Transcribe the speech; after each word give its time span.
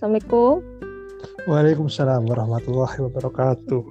Assalamualaikum. 0.00 0.64
Waalaikumsalam 1.44 2.24
warahmatullahi 2.24 3.04
wabarakatuh. 3.04 3.84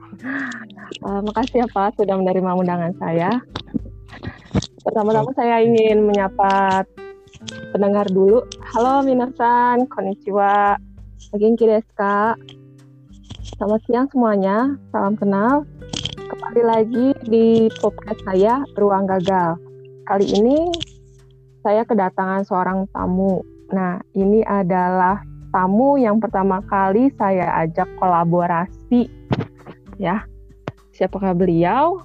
Uh, 1.05 1.21
makasih 1.21 1.61
ya 1.61 1.67
Pak 1.69 2.01
sudah 2.01 2.17
menerima 2.17 2.49
undangan 2.49 2.97
saya. 2.97 3.37
Pertama-tama 4.81 5.29
saya 5.37 5.61
ingin 5.61 6.09
menyapa 6.09 6.81
pendengar 7.69 8.09
dulu. 8.09 8.41
Halo 8.73 9.05
minasan, 9.05 9.85
konnichiwa. 9.85 10.81
Genki 11.37 11.69
desu 11.69 11.93
ka? 11.93 12.33
Selamat 13.61 13.85
siang 13.85 14.09
semuanya, 14.09 14.81
salam 14.89 15.13
kenal. 15.13 15.61
Kembali 16.17 16.61
lagi 16.65 17.07
di 17.29 17.69
podcast 17.77 18.17
saya, 18.25 18.65
Ruang 18.81 19.05
Gagal. 19.05 19.61
Kali 20.09 20.25
ini 20.25 20.73
saya 21.61 21.85
kedatangan 21.85 22.49
seorang 22.49 22.89
tamu. 22.97 23.45
Nah, 23.69 24.01
ini 24.17 24.41
adalah 24.41 25.28
tamu 25.49 25.97
yang 25.97 26.21
pertama 26.21 26.61
kali 26.65 27.09
saya 27.17 27.65
ajak 27.65 27.89
kolaborasi. 27.97 29.09
Ya 29.99 30.23
siapakah 30.95 31.31
beliau? 31.31 32.03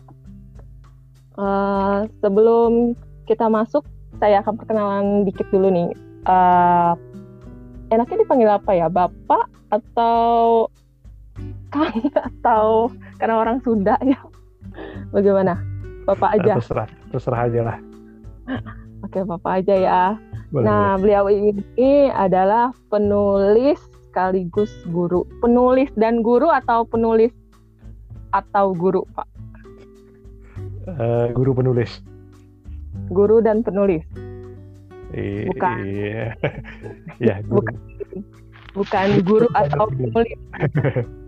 Uh, 1.34 2.06
sebelum 2.22 2.94
kita 3.26 3.50
masuk 3.50 3.82
saya 4.22 4.38
akan 4.38 4.54
perkenalan 4.54 5.06
dikit 5.26 5.50
dulu 5.50 5.66
nih. 5.70 5.90
Uh, 6.24 6.94
enaknya 7.90 8.22
dipanggil 8.22 8.50
apa 8.54 8.70
ya? 8.70 8.86
Bapak 8.86 9.50
atau 9.74 10.66
kang 11.74 11.90
atau 12.30 12.88
karena 13.18 13.34
orang 13.42 13.58
Sunda 13.66 13.98
ya? 14.06 14.18
Bagaimana? 15.10 15.58
Bapak 16.06 16.38
aja. 16.38 16.62
Terserah 16.62 16.88
terserah 17.10 17.40
aja 17.50 17.60
lah. 17.66 17.78
Oke 19.04 19.20
bapak 19.20 19.64
aja 19.64 19.74
ya 19.76 20.00
boleh, 20.54 20.66
nah, 20.70 20.94
beliau 20.94 21.26
ini 21.26 22.14
adalah 22.14 22.70
penulis 22.86 23.82
sekaligus 24.06 24.70
guru. 24.86 25.26
Penulis 25.42 25.90
dan 25.98 26.22
guru 26.22 26.46
atau 26.46 26.86
penulis 26.86 27.34
atau 28.30 28.70
guru, 28.70 29.02
Pak? 29.18 29.26
Uh, 30.86 31.26
guru 31.34 31.58
penulis. 31.58 31.98
Guru 33.10 33.42
dan 33.42 33.66
penulis. 33.66 34.06
Bukan. 35.50 35.76
Iya. 35.82 36.38
ya, 37.26 37.42
guru. 37.42 37.66
Bukan, 37.66 37.76
bukan 38.78 39.08
guru 39.26 39.48
atau 39.58 39.90
penulis. 39.90 40.38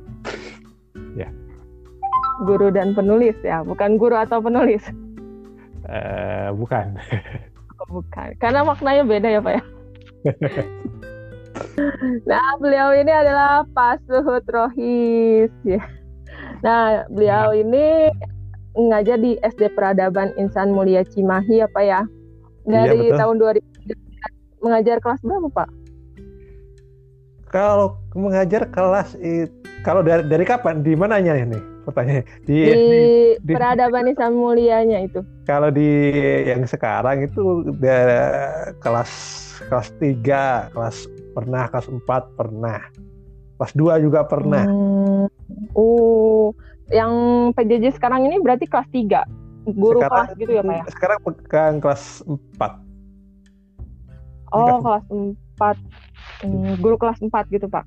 ya. 1.21 1.29
Guru 2.47 2.71
dan 2.71 2.95
penulis 2.95 3.35
ya, 3.43 3.67
bukan 3.67 3.99
guru 3.99 4.15
atau 4.15 4.39
penulis. 4.39 4.87
Uh, 5.91 6.55
bukan. 6.55 6.95
bukan. 7.91 8.29
Karena 8.39 8.67
maknanya 8.67 9.03
beda 9.07 9.29
ya 9.29 9.41
Pak 9.43 9.53
ya. 9.53 9.63
nah, 12.31 12.49
beliau 12.59 12.91
ini 12.95 13.13
adalah 13.13 13.63
Pak 13.73 14.03
Suhud 14.07 14.45
Rohis 14.51 15.53
ya. 15.63 15.83
Nah, 16.63 17.07
beliau 17.13 17.55
ya. 17.55 17.63
ini 17.63 17.87
ngajar 18.77 19.19
di 19.21 19.39
SD 19.41 19.73
Peradaban 19.73 20.35
Insan 20.37 20.75
Mulia 20.75 21.07
Cimahi 21.07 21.65
ya 21.65 21.69
Pak 21.71 21.85
ya. 21.85 22.03
Dari 22.67 23.11
iya, 23.11 23.15
tahun 23.15 23.39
2000 23.39 23.63
mengajar 24.59 24.99
kelas 24.99 25.23
berapa 25.23 25.49
Pak? 25.55 25.69
Kalau 27.55 27.95
mengajar 28.19 28.67
kelas 28.75 29.15
itu 29.23 29.55
kalau 29.87 30.03
dari 30.03 30.27
dari 30.27 30.43
kapan? 30.43 30.83
Di 30.83 30.99
mananya 30.99 31.39
ini? 31.39 31.76
Pertanyaan 31.87 32.27
di, 32.43 32.57
di, 32.67 33.03
di 33.39 33.53
peradaban 33.55 34.09
Islam 34.13 34.35
mulianya 34.35 34.99
itu. 35.07 35.23
Kalau 35.47 35.71
di 35.71 35.87
yang 36.43 36.67
sekarang 36.67 37.23
itu 37.23 37.63
udah 37.71 38.03
kelas 38.83 39.13
kelas 39.71 39.89
tiga 40.03 40.67
kelas 40.75 41.07
pernah 41.33 41.71
kelas 41.71 41.87
empat 41.87 42.23
pernah. 42.35 42.83
Kelas 43.57 43.73
dua 43.73 44.03
juga 44.03 44.27
pernah. 44.27 44.67
Hmm. 44.67 45.31
oh 45.79 46.53
yang 46.91 47.15
PJJ 47.55 47.97
sekarang 47.97 48.27
ini 48.27 48.43
berarti 48.43 48.67
kelas 48.67 48.91
tiga? 48.91 49.23
Guru 49.67 50.03
sekarang, 50.03 50.27
kelas 50.27 50.39
gitu 50.43 50.53
ya 50.53 50.63
Pak 50.63 50.75
ya? 50.75 50.85
sekarang 50.91 51.19
pegang 51.23 51.75
kelas 51.79 52.03
empat. 52.27 52.73
Oh 54.51 54.79
kelas 54.83 55.05
empat. 55.09 55.77
Hmm, 56.45 56.77
guru 56.83 56.99
kelas 57.01 57.19
empat 57.23 57.49
gitu 57.49 57.67
Pak. 57.71 57.87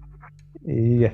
Iya 0.66 1.14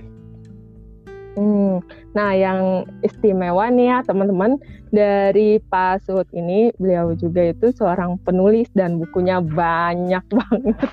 Hmm, 1.36 1.84
nah 2.16 2.32
yang 2.32 2.88
istimewa 3.04 3.68
nih 3.68 3.92
ya 3.92 3.98
teman-teman 4.08 4.56
dari 4.88 5.60
Pak 5.68 6.08
Suhud 6.08 6.32
ini 6.32 6.72
beliau 6.80 7.12
juga 7.12 7.52
itu 7.52 7.76
seorang 7.76 8.16
penulis 8.24 8.72
dan 8.72 9.04
bukunya 9.04 9.44
banyak 9.44 10.24
banget. 10.40 10.90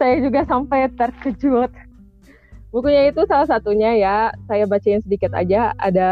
saya 0.00 0.16
juga 0.24 0.48
sampai 0.48 0.88
terkejut. 0.96 1.68
Bukunya 2.72 3.12
itu 3.12 3.20
salah 3.28 3.44
satunya 3.44 3.92
ya, 4.00 4.16
saya 4.48 4.64
bacain 4.64 5.04
sedikit 5.04 5.36
aja, 5.36 5.76
ada 5.76 6.10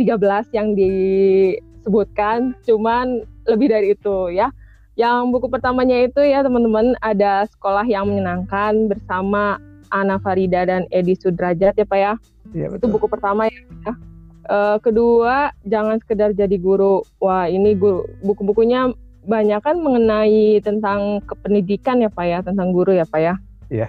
13 0.00 0.48
yang 0.56 0.72
disebutkan, 0.72 2.56
cuman 2.64 3.28
lebih 3.44 3.68
dari 3.68 3.92
itu 3.92 4.32
ya. 4.32 4.48
Yang 4.96 5.36
buku 5.36 5.52
pertamanya 5.52 6.00
itu 6.00 6.24
ya 6.24 6.40
teman-teman 6.40 6.96
ada 7.04 7.44
sekolah 7.44 7.84
yang 7.84 8.08
menyenangkan 8.08 8.88
bersama 8.88 9.60
Ana 9.92 10.16
Farida 10.16 10.64
dan 10.64 10.88
Edi 10.88 11.12
Sudrajat 11.12 11.76
ya 11.76 11.84
Pak 11.84 11.98
ya. 12.00 12.12
Iya, 12.56 12.66
betul. 12.72 12.80
Itu 12.80 12.86
buku 12.96 13.06
pertama 13.12 13.46
ya. 13.46 13.60
Uh, 14.42 14.76
kedua, 14.82 15.54
jangan 15.68 16.00
sekedar 16.02 16.34
jadi 16.34 16.56
guru. 16.58 17.04
Wah, 17.22 17.46
ini 17.46 17.76
guru 17.78 18.08
buku-bukunya 18.26 18.90
banyak 19.22 19.62
kan 19.62 19.78
mengenai 19.78 20.58
tentang 20.64 21.22
kependidikan 21.28 22.02
ya 22.02 22.10
Pak 22.10 22.26
ya, 22.26 22.38
tentang 22.42 22.74
guru 22.74 22.90
ya 22.96 23.06
Pak 23.06 23.20
ya. 23.22 23.34
Iya. 23.70 23.88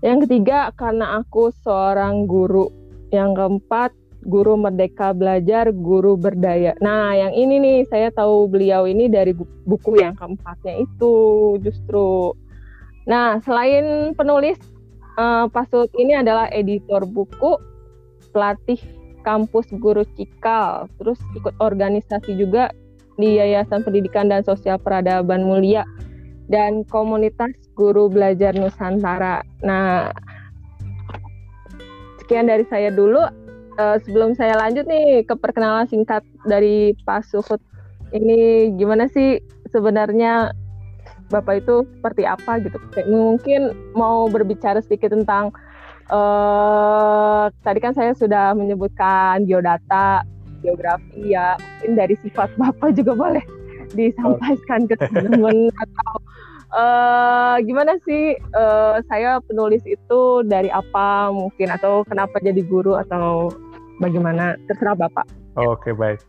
Yang 0.00 0.24
ketiga, 0.24 0.72
karena 0.72 1.20
aku 1.20 1.52
seorang 1.60 2.24
guru. 2.24 2.72
Yang 3.12 3.30
keempat, 3.36 3.90
guru 4.24 4.56
merdeka 4.56 5.12
belajar, 5.12 5.68
guru 5.68 6.16
berdaya. 6.16 6.72
Nah, 6.80 7.12
yang 7.12 7.36
ini 7.36 7.60
nih 7.60 7.78
saya 7.92 8.08
tahu 8.08 8.48
beliau 8.48 8.88
ini 8.88 9.12
dari 9.12 9.36
buku 9.36 10.00
yang 10.00 10.16
keempatnya 10.16 10.80
itu 10.80 11.12
justru. 11.60 12.32
Nah, 13.08 13.40
selain 13.44 14.12
penulis 14.12 14.60
uh, 15.16 15.48
Pak 15.48 15.72
Sud 15.72 15.88
ini 15.96 16.16
adalah 16.16 16.48
editor 16.52 17.08
buku, 17.08 17.56
pelatih 18.32 18.80
kampus 19.24 19.68
guru 19.80 20.04
Cikal, 20.16 20.88
terus 21.00 21.20
ikut 21.36 21.52
organisasi 21.60 22.36
juga 22.36 22.72
di 23.20 23.36
Yayasan 23.36 23.84
Pendidikan 23.84 24.32
dan 24.32 24.40
Sosial 24.44 24.80
Peradaban 24.80 25.44
Mulia 25.44 25.84
dan 26.48 26.82
komunitas 26.88 27.52
guru 27.76 28.08
belajar 28.08 28.56
Nusantara. 28.56 29.44
Nah, 29.62 30.10
sekian 32.20 32.48
dari 32.48 32.64
saya 32.68 32.90
dulu. 32.90 33.22
Uh, 33.78 33.96
sebelum 34.04 34.36
saya 34.36 34.60
lanjut 34.60 34.84
nih 34.84 35.24
ke 35.24 35.32
perkenalan 35.38 35.88
singkat 35.88 36.20
dari 36.44 36.92
Pak 37.06 37.24
Suhut, 37.24 37.62
ini 38.12 38.68
gimana 38.76 39.08
sih 39.08 39.40
sebenarnya 39.72 40.52
Bapak 41.30 41.62
itu 41.62 41.86
seperti 41.98 42.26
apa 42.26 42.58
gitu. 42.60 42.76
Mungkin 43.06 43.94
mau 43.94 44.26
berbicara 44.26 44.82
sedikit 44.82 45.14
tentang 45.14 45.54
uh, 46.10 47.48
tadi 47.62 47.78
kan 47.78 47.94
saya 47.94 48.12
sudah 48.18 48.52
menyebutkan 48.52 49.46
biodata, 49.46 50.26
geografi 50.60 51.32
ya. 51.32 51.54
Mungkin 51.56 51.92
dari 51.94 52.14
sifat 52.20 52.50
Bapak 52.58 52.98
juga 52.98 53.14
boleh 53.14 53.44
disampaikan 53.94 54.86
ke 54.86 54.94
teman-teman 54.98 55.70
atau 55.86 56.12
uh, 56.74 57.56
gimana 57.62 57.98
sih 58.06 58.38
uh, 58.54 59.02
saya 59.10 59.42
penulis 59.46 59.82
itu 59.86 60.42
dari 60.46 60.70
apa 60.70 61.30
mungkin 61.34 61.70
atau 61.74 62.06
kenapa 62.06 62.38
jadi 62.38 62.62
guru 62.62 62.98
atau 62.98 63.50
bagaimana 63.98 64.58
terserah 64.66 64.96
Bapak. 64.98 65.26
Oke, 65.58 65.90
okay, 65.90 65.92
baik. 65.94 66.20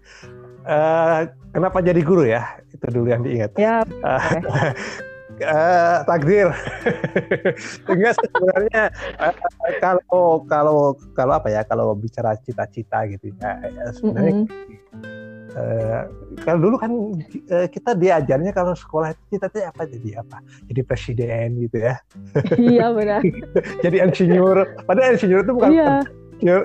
Uh, 0.66 1.26
kenapa 1.54 1.82
jadi 1.82 2.02
guru 2.02 2.26
ya? 2.26 2.46
Itu 2.82 2.98
dulu 2.98 3.08
yang 3.14 3.22
diingat. 3.22 3.54
Ya. 3.62 3.86
Uh, 4.02 4.74
uh, 5.46 5.98
takdir. 6.10 6.50
Enggak 7.94 8.18
sebenarnya 8.18 8.84
uh, 9.22 9.34
kalau 9.78 10.42
kalau 10.50 10.78
kalau 11.14 11.34
apa 11.38 11.54
ya 11.54 11.62
kalau 11.62 11.94
bicara 11.94 12.34
cita-cita 12.42 13.06
gitu 13.06 13.30
ya, 13.38 13.62
ya 13.70 13.86
sebenarnya 13.94 14.34
mm 14.34 14.46
-hmm. 14.50 15.54
uh, 15.54 16.02
kalau 16.42 16.60
dulu 16.66 16.76
kan 16.82 16.92
uh, 17.54 17.68
kita 17.70 17.94
diajarnya 17.94 18.50
kalau 18.50 18.74
sekolah 18.74 19.14
itu 19.14 19.38
cita-cita 19.38 19.70
apa 19.70 19.86
jadi 19.86 20.26
apa? 20.26 20.42
Jadi 20.66 20.82
presiden 20.82 21.62
gitu 21.62 21.78
ya. 21.86 22.02
Iya 22.58 22.90
benar. 22.98 23.22
jadi 23.86 24.10
insinyur. 24.10 24.58
Padahal 24.90 25.14
insinyur 25.14 25.46
itu 25.46 25.54
bukan 25.54 25.70
iya. 25.70 26.02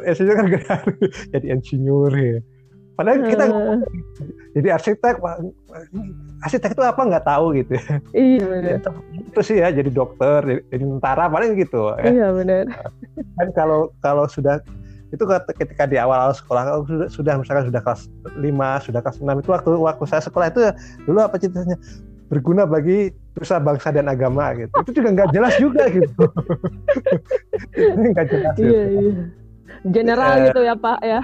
insinyur 0.08 0.36
kan 0.40 0.48
jadi 1.36 1.46
insinyur 1.52 2.08
ya 2.16 2.40
Padahal 2.96 3.28
kita 3.28 3.44
uh. 3.52 3.80
jadi 4.56 4.68
arsitek, 4.72 5.20
arsitek 6.40 6.72
itu 6.72 6.82
apa 6.82 7.00
nggak 7.04 7.26
tahu 7.28 7.52
gitu. 7.60 7.76
Iya 8.16 8.44
benar. 8.52 8.80
Itu 9.12 9.40
sih 9.44 9.60
ya 9.60 9.68
jadi 9.68 9.92
dokter, 9.92 10.40
jadi, 10.40 10.60
jadi 10.72 10.84
tentara 10.96 11.28
paling 11.28 11.60
gitu. 11.60 11.92
Ya. 12.00 12.08
Iya 12.08 12.26
benar. 12.32 12.64
Kan 13.36 13.48
kalau 13.52 13.92
kalau 14.00 14.24
sudah 14.24 14.64
itu 15.14 15.22
ketika 15.62 15.86
di 15.86 16.00
awal-awal 16.02 16.34
sekolah 16.34 16.82
sudah, 16.82 17.08
sudah 17.12 17.34
misalkan 17.38 17.70
sudah 17.70 17.78
kelas 17.84 18.10
5, 18.26 18.86
sudah 18.90 19.00
kelas 19.04 19.16
6 19.22 19.28
itu 19.38 19.50
waktu 19.54 19.70
waktu 19.78 20.04
saya 20.08 20.22
sekolah 20.24 20.50
itu 20.50 20.60
dulu 21.06 21.22
apa 21.22 21.38
ceritanya 21.38 21.78
berguna 22.26 22.66
bagi 22.66 23.14
nusa 23.38 23.62
bangsa 23.62 23.94
dan 23.94 24.10
agama 24.10 24.50
gitu 24.58 24.72
itu 24.82 24.90
juga 24.98 25.08
nggak 25.14 25.30
jelas 25.30 25.54
juga 25.62 25.84
gitu 25.94 26.24
ini 28.02 28.06
nggak 28.10 28.26
jelas 28.34 28.54
iya, 28.58 28.66
gitu. 28.66 28.98
iya. 28.98 29.45
General 29.90 30.32
uh, 30.36 30.44
gitu 30.50 30.60
ya 30.64 30.74
pak 30.76 30.98
ya 31.02 31.20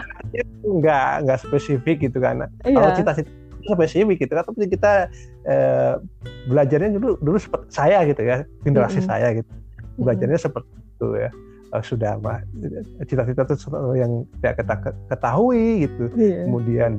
nggak 0.62 1.10
nggak 1.28 1.38
spesifik 1.40 1.96
gitu 2.08 2.18
kan 2.18 2.48
iya. 2.64 2.76
kalau 2.76 2.90
cita-cita 2.96 3.30
spesifik 3.62 4.16
gitu 4.26 4.32
kan 4.34 4.44
tapi 4.44 4.66
kita 4.66 4.92
uh, 5.46 5.94
belajarnya 6.50 6.98
dulu 6.98 7.20
dulu 7.22 7.38
seperti 7.38 7.66
saya 7.70 8.02
gitu 8.08 8.22
ya 8.22 8.42
generasi 8.66 8.98
mm 9.00 9.04
-hmm. 9.06 9.12
saya 9.12 9.28
gitu 9.38 9.52
belajarnya 10.02 10.38
mm 10.38 10.42
-hmm. 10.42 10.46
seperti 10.50 10.72
itu 10.74 11.08
ya 11.18 11.30
uh, 11.72 11.82
sudah 11.82 12.12
mah 12.20 12.38
cita-cita 13.08 13.42
itu 13.48 13.54
sesuatu 13.58 13.94
yang 13.96 14.12
tidak 14.40 14.54
kita 14.62 14.74
ketahui 15.08 15.88
gitu 15.88 16.04
yeah. 16.18 16.44
kemudian 16.46 16.90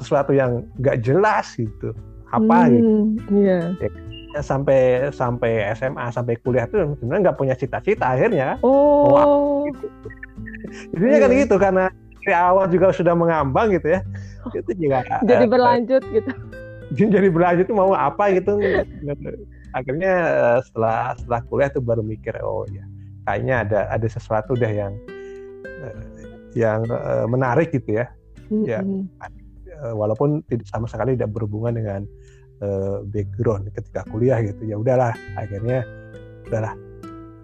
sesuatu 0.00 0.32
yang 0.36 0.64
nggak 0.80 1.00
jelas 1.00 1.56
gitu 1.56 1.96
apa 2.34 2.68
hmm, 2.68 2.74
gitu 2.76 3.34
yeah. 3.38 3.64
ya, 3.78 3.90
sampai 4.42 5.10
sampai 5.12 5.70
SMA 5.76 6.06
sampai 6.12 6.34
kuliah 6.40 6.66
tuh 6.68 6.96
sebenarnya 6.98 7.30
nggak 7.30 7.38
punya 7.38 7.54
cita-cita 7.54 8.16
akhirnya. 8.16 8.56
Oh. 8.60 9.12
Wah, 9.12 9.26
gitu. 9.70 9.86
jadinya 10.96 11.18
kan 11.22 11.30
gitu 11.32 11.56
karena 11.56 11.84
dari 12.26 12.34
awal 12.34 12.66
juga 12.66 12.90
sudah 12.90 13.14
mengambang 13.14 13.72
gitu 13.76 13.96
ya. 13.96 14.00
Itu 14.50 14.72
juga 14.78 15.04
jadi 15.22 15.46
berlanjut 15.46 16.02
gitu. 16.12 16.32
Jadi 16.94 17.34
berlanjut 17.34 17.66
mau 17.74 17.98
apa 17.98 18.30
gitu. 18.30 18.62
Akhirnya 19.74 20.12
eh, 20.30 20.58
setelah 20.70 21.18
setelah 21.18 21.40
kuliah 21.50 21.66
tuh 21.74 21.82
baru 21.82 21.98
mikir 21.98 22.38
oh 22.46 22.62
ya 22.70 22.86
kayaknya 23.26 23.66
ada 23.66 23.80
ada 23.90 24.06
sesuatu 24.06 24.54
deh 24.54 24.70
yang 24.70 24.94
uh, 25.66 25.98
yang 26.54 26.86
uh, 26.86 27.26
menarik 27.26 27.74
gitu 27.74 27.98
ya. 27.98 28.06
Mm-hmm. 28.46 28.70
ya 28.70 28.80
uh, 29.82 29.94
walaupun 29.98 30.40
tidak 30.46 30.66
sama 30.70 30.86
sekali 30.86 31.18
tidak 31.18 31.34
berhubungan 31.34 31.74
dengan 31.76 32.00
uh, 32.62 33.02
background 33.08 33.68
ketika 33.72 34.06
kuliah 34.08 34.38
gitu 34.44 34.62
ya 34.68 34.76
udahlah 34.78 35.12
akhirnya 35.34 35.82
udahlah 36.46 36.74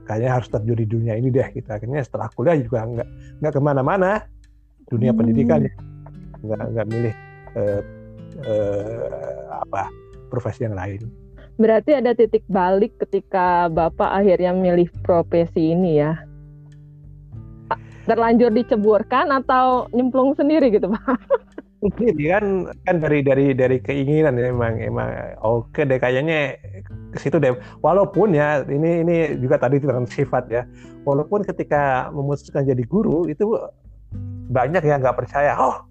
kayaknya 0.06 0.30
harus 0.38 0.48
terjun 0.50 0.78
di 0.78 0.86
dunia 0.86 1.14
ini 1.16 1.28
deh 1.30 1.48
gitu 1.54 1.68
akhirnya 1.68 2.00
setelah 2.02 2.28
kuliah 2.34 2.56
juga 2.58 2.84
nggak 2.86 3.08
nggak 3.40 3.52
ke 3.52 3.60
mana-mana 3.62 4.26
dunia 4.90 5.10
hmm. 5.14 5.18
pendidikan 5.18 5.60
ya 5.64 5.74
nggak 6.42 6.62
nggak 6.74 6.86
milih 6.90 7.14
uh, 7.54 7.80
uh, 8.46 9.62
apa 9.62 9.88
profesi 10.28 10.66
yang 10.66 10.74
lain 10.74 11.22
Berarti 11.60 11.92
ada 11.92 12.16
titik 12.16 12.42
balik 12.48 12.96
ketika 12.96 13.68
Bapak 13.68 14.08
akhirnya 14.08 14.56
milih 14.56 14.88
profesi 15.04 15.76
ini 15.76 16.00
ya. 16.00 16.16
Terlanjur 18.08 18.50
diceburkan 18.50 19.30
atau 19.30 19.86
nyemplung 19.92 20.34
sendiri 20.34 20.72
gitu, 20.72 20.90
Pak? 20.90 21.06
Ini 21.82 22.26
kan 22.30 22.44
kan 22.86 22.96
dari 23.02 23.26
dari 23.26 23.58
dari 23.58 23.82
keinginan 23.82 24.38
ya 24.38 24.54
emang 24.54 24.78
emang 24.78 25.08
oke 25.42 25.82
deh 25.82 25.98
kayaknya 25.98 26.54
ke 27.10 27.18
situ 27.18 27.42
deh. 27.42 27.58
Walaupun 27.82 28.38
ya 28.38 28.62
ini 28.70 29.02
ini 29.02 29.16
juga 29.42 29.58
tadi 29.58 29.82
tentang 29.82 30.06
sifat 30.06 30.46
ya. 30.46 30.62
Walaupun 31.02 31.42
ketika 31.42 32.14
memutuskan 32.14 32.62
jadi 32.62 32.86
guru 32.86 33.26
itu 33.26 33.58
banyak 34.54 34.86
yang 34.86 35.02
nggak 35.02 35.26
percaya. 35.26 35.58
Oh, 35.58 35.82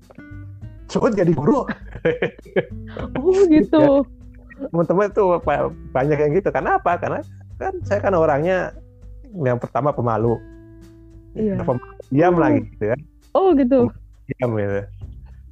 sebut 0.87 1.11
jadi 1.11 1.35
guru. 1.35 1.67
oh 3.19 3.39
gitu. 3.51 4.07
Ya 4.07 4.21
teman-teman 4.69 5.09
itu 5.09 5.23
banyak 5.89 6.17
yang 6.21 6.31
gitu. 6.37 6.49
Kenapa? 6.53 7.01
Karena 7.01 7.19
kan 7.57 7.73
saya 7.81 7.99
kan 7.99 8.13
orangnya 8.13 8.77
yang 9.33 9.57
pertama 9.57 9.89
pemalu. 9.89 10.37
Iya. 11.33 11.63
Pemalu, 11.63 11.81
diam 12.13 12.35
oh. 12.37 12.39
lagi 12.39 12.59
gitu 12.75 12.85
kan. 12.93 12.99
Oh 13.33 13.47
gitu. 13.57 13.79
Diam 14.29 14.51
gitu. 14.53 14.81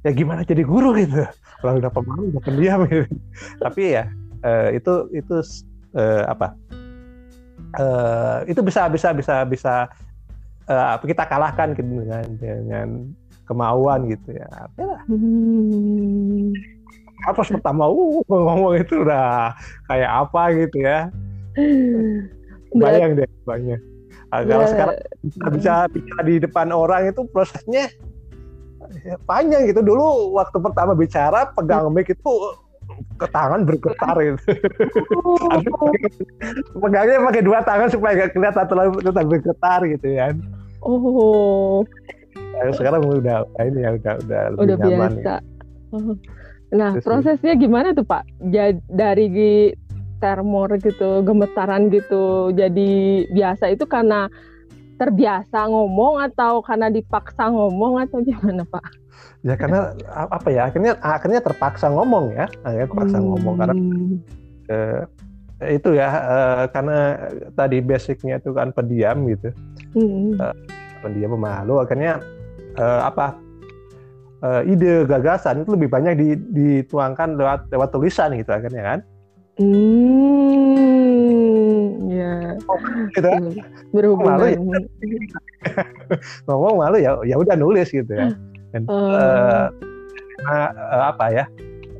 Ya 0.00 0.10
gimana 0.16 0.46
jadi 0.46 0.64
guru 0.64 0.96
gitu. 0.96 1.24
Kalau 1.60 1.76
udah 1.76 1.92
pemalu 1.92 2.32
udah 2.32 2.42
pendiam 2.42 2.80
gitu. 2.88 3.06
Tapi 3.60 3.82
ya 4.00 4.04
uh, 4.44 4.68
itu 4.72 4.92
itu 5.12 5.36
uh, 5.96 6.24
apa? 6.28 6.56
Uh, 7.78 8.42
itu 8.50 8.58
bisa 8.64 8.90
bisa 8.90 9.14
bisa 9.14 9.46
bisa 9.46 9.74
uh, 10.66 10.98
kita 10.98 11.28
kalahkan 11.28 11.76
gitu 11.76 11.86
dengan 11.86 12.24
dengan 12.40 12.88
kemauan 13.44 14.08
gitu 14.08 14.34
ya. 14.34 14.48
Hmm 15.06 16.54
apa 17.28 17.42
pertama 17.44 17.84
uh 17.88 18.24
ngomong 18.24 18.80
itu 18.80 19.04
udah 19.04 19.52
kayak 19.88 20.10
apa 20.10 20.42
gitu 20.56 20.76
ya 20.80 21.12
bayang 22.72 23.18
deh 23.18 23.28
banyak 23.44 23.80
kalau 24.30 24.66
sekarang 24.70 24.96
bisa, 25.26 25.46
bisa 25.50 25.74
bicara 25.90 26.22
di 26.22 26.34
depan 26.38 26.70
orang 26.70 27.10
itu 27.10 27.26
prosesnya 27.34 27.90
ya, 27.90 28.09
panjang 29.24 29.70
gitu 29.70 29.80
dulu 29.80 30.34
waktu 30.36 30.58
pertama 30.58 30.92
bicara 30.94 31.48
pegang 31.54 31.90
mic 31.94 32.10
itu 32.10 32.32
ke 33.16 33.26
tangan 33.30 33.62
bergetar 33.64 34.16
gitu. 34.18 34.42
Oh. 35.20 35.92
Pegangnya 36.80 37.20
pakai 37.22 37.42
dua 37.44 37.60
tangan 37.64 37.88
supaya 37.92 38.26
gak 38.26 38.32
kelihatan 38.32 38.66
terlalu 38.66 38.98
tetap 39.00 39.24
bergetar 39.28 39.80
gitu 39.86 40.06
kan. 40.16 40.34
Oh. 40.80 41.84
Nah, 42.56 42.72
sekarang 42.74 43.04
udah 43.04 43.44
ini 43.62 43.84
ya 43.84 43.90
udah 43.96 44.14
udah 44.24 44.42
lebih 44.56 44.60
udah 44.64 44.76
nyaman. 44.80 45.12
Biasa. 45.12 45.34
Ya. 45.36 45.38
Nah, 46.70 46.90
Terus 46.96 47.04
prosesnya 47.04 47.54
gimana 47.58 47.92
tuh 47.92 48.06
Pak? 48.06 48.22
Dari 48.88 49.74
termor 50.20 50.68
gitu, 50.78 51.24
gemetaran 51.24 51.88
gitu, 51.88 52.52
jadi 52.52 52.90
biasa 53.32 53.72
itu 53.72 53.88
karena 53.88 54.28
terbiasa 55.00 55.64
ngomong 55.64 56.20
atau 56.28 56.60
karena 56.60 56.92
dipaksa 56.92 57.48
ngomong 57.48 58.04
atau 58.04 58.20
gimana 58.20 58.68
Pak? 58.68 58.84
Ya 59.40 59.56
karena 59.56 59.96
apa 60.12 60.48
ya? 60.52 60.68
Akhirnya 60.68 61.00
akhirnya 61.00 61.40
terpaksa 61.40 61.88
ngomong 61.88 62.36
ya, 62.36 62.44
akhirnya 62.60 62.86
terpaksa 62.92 63.16
hmm. 63.16 63.26
ngomong 63.32 63.54
karena 63.56 63.74
eh, 64.68 65.00
itu 65.80 65.88
ya 65.96 66.08
eh, 66.12 66.64
karena 66.68 66.98
tadi 67.56 67.80
basicnya 67.80 68.36
itu 68.36 68.52
kan 68.52 68.76
pendiam 68.76 69.24
gitu, 69.24 69.48
hmm. 69.96 70.36
eh, 70.36 70.56
pendiam 71.00 71.32
pemalu, 71.32 71.80
akhirnya 71.80 72.20
eh, 72.76 73.00
apa? 73.00 73.40
uh, 74.44 74.62
ide 74.64 75.04
gagasan 75.04 75.62
itu 75.64 75.70
lebih 75.76 75.88
banyak 75.92 76.16
dituangkan 76.52 77.36
lewat 77.36 77.68
lewat 77.72 77.88
tulisan 77.92 78.34
gitu 78.36 78.50
akhirnya 78.52 78.82
kan 78.82 78.98
hmm 79.60 80.99
ya 82.10 82.56
oh, 82.68 82.78
gitu 83.12 83.28
kan? 83.28 83.42
berhubungan 83.92 84.36
malu 84.36 84.46
ya. 84.46 84.58
ngomong 86.46 86.74
malu 86.80 86.96
ya 87.00 87.10
ya 87.26 87.36
udah 87.38 87.54
nulis 87.56 87.88
gitu 87.90 88.10
ya 88.10 88.32
dan 88.74 88.82
uh. 88.86 89.68
Uh, 90.46 90.70
uh, 90.70 91.02
apa 91.12 91.24
ya 91.32 91.44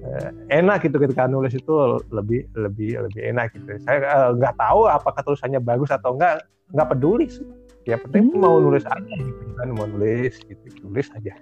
uh, 0.07 0.29
enak 0.55 0.87
gitu 0.87 0.97
ketika 1.03 1.29
nulis 1.29 1.53
itu 1.53 1.73
lebih 2.11 2.47
lebih 2.57 3.01
lebih 3.05 3.21
enak 3.35 3.53
gitu 3.53 3.77
saya 3.85 4.31
nggak 4.35 4.55
uh, 4.55 4.59
tahu 4.59 4.81
apakah 4.89 5.21
tulisannya 5.27 5.61
bagus 5.61 5.91
atau 5.93 6.17
enggak 6.17 6.45
nggak 6.71 6.89
peduli 6.95 7.27
sih 7.27 7.47
ya 7.89 7.97
penting 7.99 8.31
hmm. 8.31 8.41
mau 8.41 8.61
nulis 8.61 8.87
aja 8.87 9.15
gitu 9.19 9.43
kan 9.59 9.69
mau 9.75 9.87
nulis 9.89 10.39
gitu 10.47 10.65
tulis 10.85 11.09
aja 11.17 11.35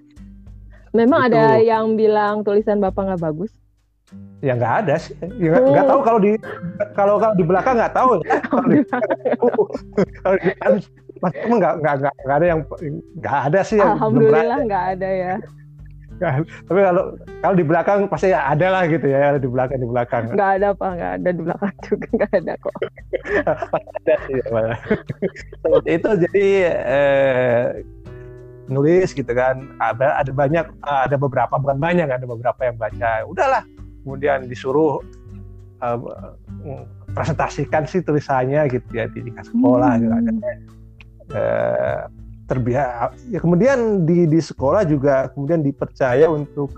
Memang 0.96 1.28
itu. 1.28 1.36
ada 1.36 1.44
yang 1.60 1.84
bilang 2.00 2.40
tulisan 2.44 2.80
bapak 2.80 3.12
nggak 3.12 3.22
bagus? 3.22 3.52
Ya 4.40 4.54
nggak 4.54 4.74
ada 4.86 4.94
sih. 4.96 5.14
Ya, 5.36 5.58
nggak 5.58 5.84
oh. 5.84 5.90
tahu 5.90 6.00
kalau 6.00 6.20
di 6.22 6.32
kalau 6.94 7.14
kalau 7.20 7.34
di 7.34 7.44
belakang 7.44 7.74
nggak 7.76 7.94
tahu. 7.94 8.10
Ya. 8.28 8.40
Kalau 8.48 10.36
di, 10.38 10.50
kalau 10.62 10.76
di 10.78 10.88
nggak 11.58 11.74
nggak 11.82 11.94
nggak 11.98 12.36
ada 12.38 12.46
yang 12.46 12.60
nggak 13.18 13.38
ada 13.50 13.60
sih. 13.66 13.78
Yang 13.82 13.92
Alhamdulillah 13.98 14.58
nggak 14.64 14.84
ada 14.96 15.10
ya. 15.10 15.34
tapi 16.66 16.82
kalau 16.82 17.14
kalau 17.38 17.54
di 17.54 17.62
belakang 17.62 18.10
pasti 18.10 18.34
ada 18.34 18.74
lah 18.74 18.90
gitu 18.90 19.06
ya 19.06 19.38
di 19.38 19.46
belakang 19.50 19.78
di 19.78 19.88
belakang. 19.90 20.24
Nggak 20.34 20.50
ada 20.58 20.66
apa 20.74 20.86
nggak 20.98 21.12
ada 21.18 21.28
di 21.30 21.42
belakang 21.46 21.74
juga 21.86 22.06
nggak 22.18 22.32
ada 22.42 22.52
kok. 22.58 22.76
ada 24.02 24.14
sih. 24.26 24.38
Seperti 25.62 25.90
itu 25.94 26.10
jadi 26.26 26.46
eh, 26.74 27.64
nulis 28.70 29.10
gitu 29.16 29.32
kan 29.32 29.64
ada 29.80 30.20
ada 30.20 30.30
banyak 30.30 30.66
ada 30.84 31.16
beberapa 31.16 31.54
bukan 31.56 31.78
banyak 31.80 32.06
ada 32.06 32.26
beberapa 32.28 32.60
yang 32.62 32.76
baca 32.76 33.24
udahlah 33.26 33.64
kemudian 34.08 34.48
disuruh 34.48 35.04
uh, 35.84 36.00
presentasikan 37.12 37.84
sih 37.84 38.00
tulisannya 38.00 38.64
gitu 38.72 38.88
ya 38.96 39.04
di 39.12 39.20
tingkat 39.20 39.44
sekolah 39.52 40.00
gitu. 40.00 40.08
hmm. 40.08 40.24
gitu 40.24 40.40
uh, 41.36 42.02
terbiasa 42.48 43.12
ya 43.28 43.38
kemudian 43.44 44.08
di 44.08 44.24
di 44.24 44.40
sekolah 44.40 44.88
juga 44.88 45.28
kemudian 45.36 45.60
dipercaya 45.60 46.24
untuk 46.32 46.72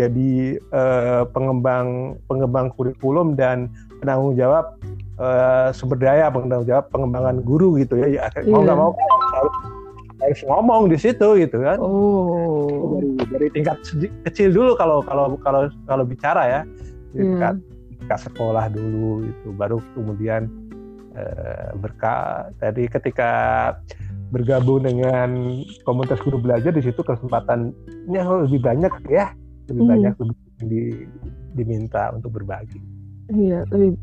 jadi 0.00 0.56
uh, 0.72 1.28
pengembang 1.28 2.16
pengembang 2.24 2.72
kurikulum 2.72 3.36
dan 3.36 3.68
penanggung 4.00 4.32
jawab 4.32 4.80
uh, 5.20 5.68
sumber 5.76 6.00
daya 6.00 6.32
penanggung 6.32 6.64
jawab 6.64 6.88
pengembangan 6.88 7.44
guru 7.44 7.76
gitu 7.76 8.00
ya, 8.00 8.08
ya 8.08 8.24
mau 8.48 8.64
nggak 8.64 8.72
yeah. 8.72 8.80
mau 8.80 8.90
harus 9.36 9.54
harus 10.20 10.40
ngomong 10.44 10.92
di 10.92 10.98
situ 11.00 11.28
gitu 11.40 11.56
kan. 11.60 11.78
Oh. 11.80 13.00
Dari, 13.00 13.08
dari 13.32 13.48
tingkat 13.52 13.80
kecil 14.28 14.52
dulu 14.52 14.76
kalau 14.76 15.00
kalau 15.04 15.36
kalau 15.40 15.68
kalau 15.88 16.04
bicara 16.04 16.42
ya 16.46 16.60
tingkat 17.16 17.54
yeah. 17.58 17.96
tingkat 18.00 18.20
sekolah 18.30 18.64
dulu 18.70 19.26
itu 19.26 19.48
baru 19.56 19.78
kemudian 19.96 20.46
uh, 21.16 21.74
berkah 21.80 22.52
tadi 22.62 22.86
ketika 22.86 23.30
bergabung 24.30 24.86
dengan 24.86 25.60
komunitas 25.82 26.22
guru 26.22 26.38
belajar 26.38 26.70
di 26.70 26.82
situ 26.86 27.02
kesempatannya 27.02 28.22
lebih 28.46 28.60
banyak 28.62 28.92
ya 29.10 29.34
lebih 29.70 29.82
hmm. 29.86 29.92
banyak 29.92 30.14
lebih 30.18 30.38
di, 30.60 30.82
diminta 31.54 32.12
untuk 32.14 32.36
berbagi. 32.36 32.78
Iya, 33.30 33.62
lebih 33.70 33.98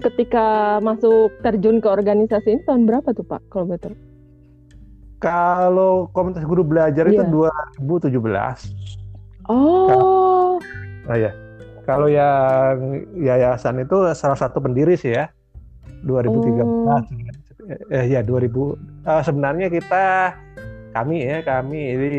ketika 0.00 0.80
masuk 0.80 1.28
terjun 1.44 1.84
ke 1.84 1.88
organisasi 1.88 2.48
ini 2.56 2.62
tahun 2.64 2.88
berapa 2.88 3.12
tuh 3.12 3.24
Pak 3.28 3.52
kalau 3.52 3.68
betul? 3.68 3.92
Kalau 5.22 6.10
komunitas 6.10 6.42
guru 6.42 6.66
belajar 6.66 7.06
iya. 7.06 7.22
itu 7.22 7.46
2017. 7.78 8.10
Oh. 9.46 10.58
Nah, 11.06 11.16
ya. 11.16 11.30
Kalau 11.82 12.06
yang 12.06 13.06
yayasan 13.14 13.82
itu 13.82 14.10
salah 14.14 14.38
satu 14.38 14.58
pendiri 14.58 14.98
sih 14.98 15.14
ya. 15.14 15.30
2013. 16.02 16.62
Oh. 16.66 16.98
Eh 17.94 18.10
ya 18.10 18.26
2000 18.26 18.50
uh, 19.06 19.22
sebenarnya 19.22 19.70
kita 19.70 20.34
kami 20.92 21.24
ya 21.24 21.40
kami 21.46 21.80
ini 21.94 22.10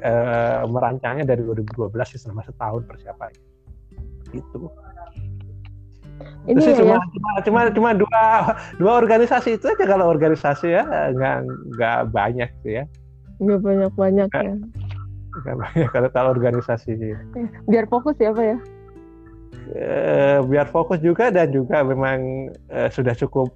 uh, 0.00 0.64
merancangnya 0.70 1.34
dari 1.34 1.42
2012 1.42 1.90
sih 2.14 2.18
selama 2.22 2.46
setahun 2.46 2.86
persiapan 2.88 3.30
itu 4.32 4.70
ini 6.44 6.60
ya, 6.60 6.76
cuma, 6.76 6.96
ya. 7.00 7.06
cuma 7.08 7.30
cuma 7.40 7.60
cuma 7.72 7.90
dua 7.96 8.24
dua 8.76 8.92
organisasi. 9.00 9.56
Itu 9.56 9.72
aja 9.72 9.84
kalau 9.88 10.12
organisasi 10.12 10.66
ya 10.76 10.84
nggak 11.16 11.36
nggak 11.76 12.00
banyak 12.12 12.50
sih 12.60 12.82
ya. 12.82 12.84
Nggak 13.40 13.60
banyak 13.64 13.92
banyak 13.96 14.28
ya. 14.28 14.54
Nggak 15.40 15.56
banyak 15.56 15.88
kalau 15.88 16.08
kalau 16.12 16.30
organisasi 16.36 16.92
eh, 17.00 17.48
biar 17.64 17.88
fokus 17.88 18.16
ya 18.20 18.36
pak 18.36 18.44
ya? 18.44 18.58
E, 19.72 19.86
biar 20.44 20.68
fokus 20.68 21.00
juga 21.00 21.32
dan 21.32 21.48
juga 21.48 21.80
memang 21.80 22.52
e, 22.68 22.78
sudah 22.92 23.16
cukup 23.16 23.48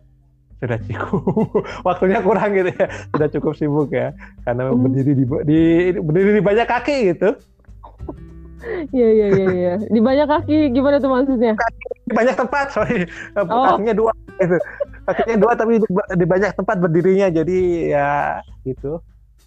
sudah 0.64 0.80
cukup. 0.88 1.60
Waktunya 1.88 2.24
kurang 2.24 2.56
gitu 2.56 2.72
ya. 2.72 2.88
Sudah 3.12 3.28
cukup 3.28 3.52
sibuk 3.52 3.92
ya. 3.92 4.16
Karena 4.48 4.72
hmm. 4.72 4.80
berdiri 4.80 5.12
di, 5.12 5.24
di 5.44 5.60
berdiri 6.00 6.30
di 6.40 6.42
banyak 6.42 6.66
kaki 6.66 6.96
gitu 7.12 7.36
Iya 8.90 9.08
iya 9.14 9.26
iya 9.30 9.46
iya. 9.54 9.74
Di 9.78 10.00
banyak 10.02 10.26
kaki 10.26 10.74
gimana 10.74 10.98
tuh 10.98 11.10
maksudnya? 11.10 11.54
Di 12.06 12.12
banyak 12.14 12.34
tempat, 12.34 12.74
sorry. 12.74 13.06
Oh. 13.38 13.46
Kakinya 13.46 13.94
dua 13.94 14.12
gitu. 14.42 14.56
Kakinya 15.06 15.36
dua 15.38 15.52
tapi 15.54 15.72
di 16.18 16.26
banyak 16.26 16.50
tempat 16.58 16.76
berdirinya 16.82 17.30
jadi 17.30 17.58
ya 17.94 18.10
gitu. 18.66 18.98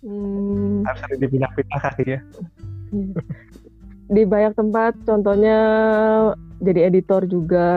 Hmm. 0.01 0.87
Harus 0.87 1.01
ada 1.05 1.15
dipindah-pindah 1.19 1.79
kakinya. 1.79 2.19
Iya. 2.91 3.21
Di 4.11 4.23
banyak 4.27 4.53
tempat 4.55 4.93
contohnya 5.07 5.57
jadi 6.59 6.91
editor 6.91 7.23
juga 7.27 7.69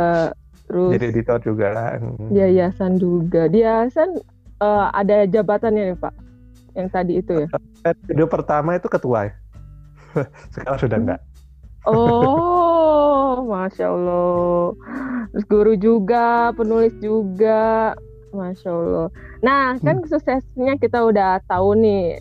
terus 0.66 0.96
jadi 0.96 1.12
editor 1.12 1.38
juga 1.42 1.66
lah. 1.74 1.88
Hmm. 1.98 2.30
Yayasan 2.30 2.96
juga. 2.96 3.50
Di 3.50 3.62
yayasan 3.66 4.22
uh, 4.62 4.88
ada 4.94 5.26
jabatannya 5.26 5.92
ya, 5.92 5.96
Pak. 5.98 6.14
Yang 6.74 6.88
tadi 6.90 7.12
itu 7.22 7.32
ya. 7.46 7.48
Video 8.08 8.26
pertama 8.26 8.74
itu 8.74 8.88
ketua 8.90 9.30
ya. 9.30 9.34
Sekarang 10.54 10.78
sudah 10.80 10.98
enggak. 10.98 11.20
Oh, 11.84 13.44
masya 13.52 13.92
Allah. 13.92 14.72
Terus 15.34 15.44
guru 15.50 15.72
juga, 15.76 16.54
penulis 16.56 16.94
juga, 17.02 17.92
masya 18.32 18.70
Allah. 18.72 19.08
Nah, 19.44 19.76
kan 19.82 20.00
hmm. 20.00 20.08
suksesnya 20.08 20.80
kita 20.80 21.04
udah 21.04 21.42
tahu 21.46 21.76
nih. 21.78 22.18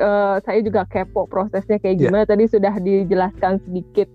Uh, 0.00 0.40
saya 0.46 0.64
juga 0.64 0.86
kepo 0.88 1.26
prosesnya 1.28 1.76
kayak 1.76 1.96
iya. 1.98 2.02
gimana. 2.08 2.22
Yeah. 2.24 2.30
Tadi 2.30 2.44
sudah 2.48 2.74
dijelaskan 2.80 3.60
sedikit. 3.68 4.08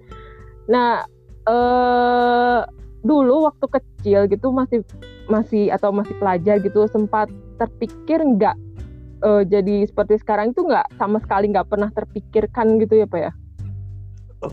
Nah, 0.69 1.03
uh, 1.45 2.65
dulu 3.03 3.47
waktu 3.47 3.65
kecil 3.69 4.27
gitu 4.27 4.51
masih 4.51 4.83
masih 5.29 5.71
atau 5.71 5.93
masih 5.93 6.15
pelajar 6.17 6.59
gitu 6.59 6.89
sempat 6.89 7.29
terpikir 7.61 8.19
nggak 8.19 8.57
uh, 9.23 9.43
jadi 9.43 9.87
seperti 9.87 10.19
sekarang 10.19 10.51
itu 10.51 10.63
nggak 10.65 10.95
sama 10.99 11.19
sekali 11.23 11.51
nggak 11.51 11.67
pernah 11.67 11.89
terpikirkan 11.91 12.79
gitu 12.81 13.03
ya 13.03 13.07
pak 13.07 13.19
ya? 13.19 13.31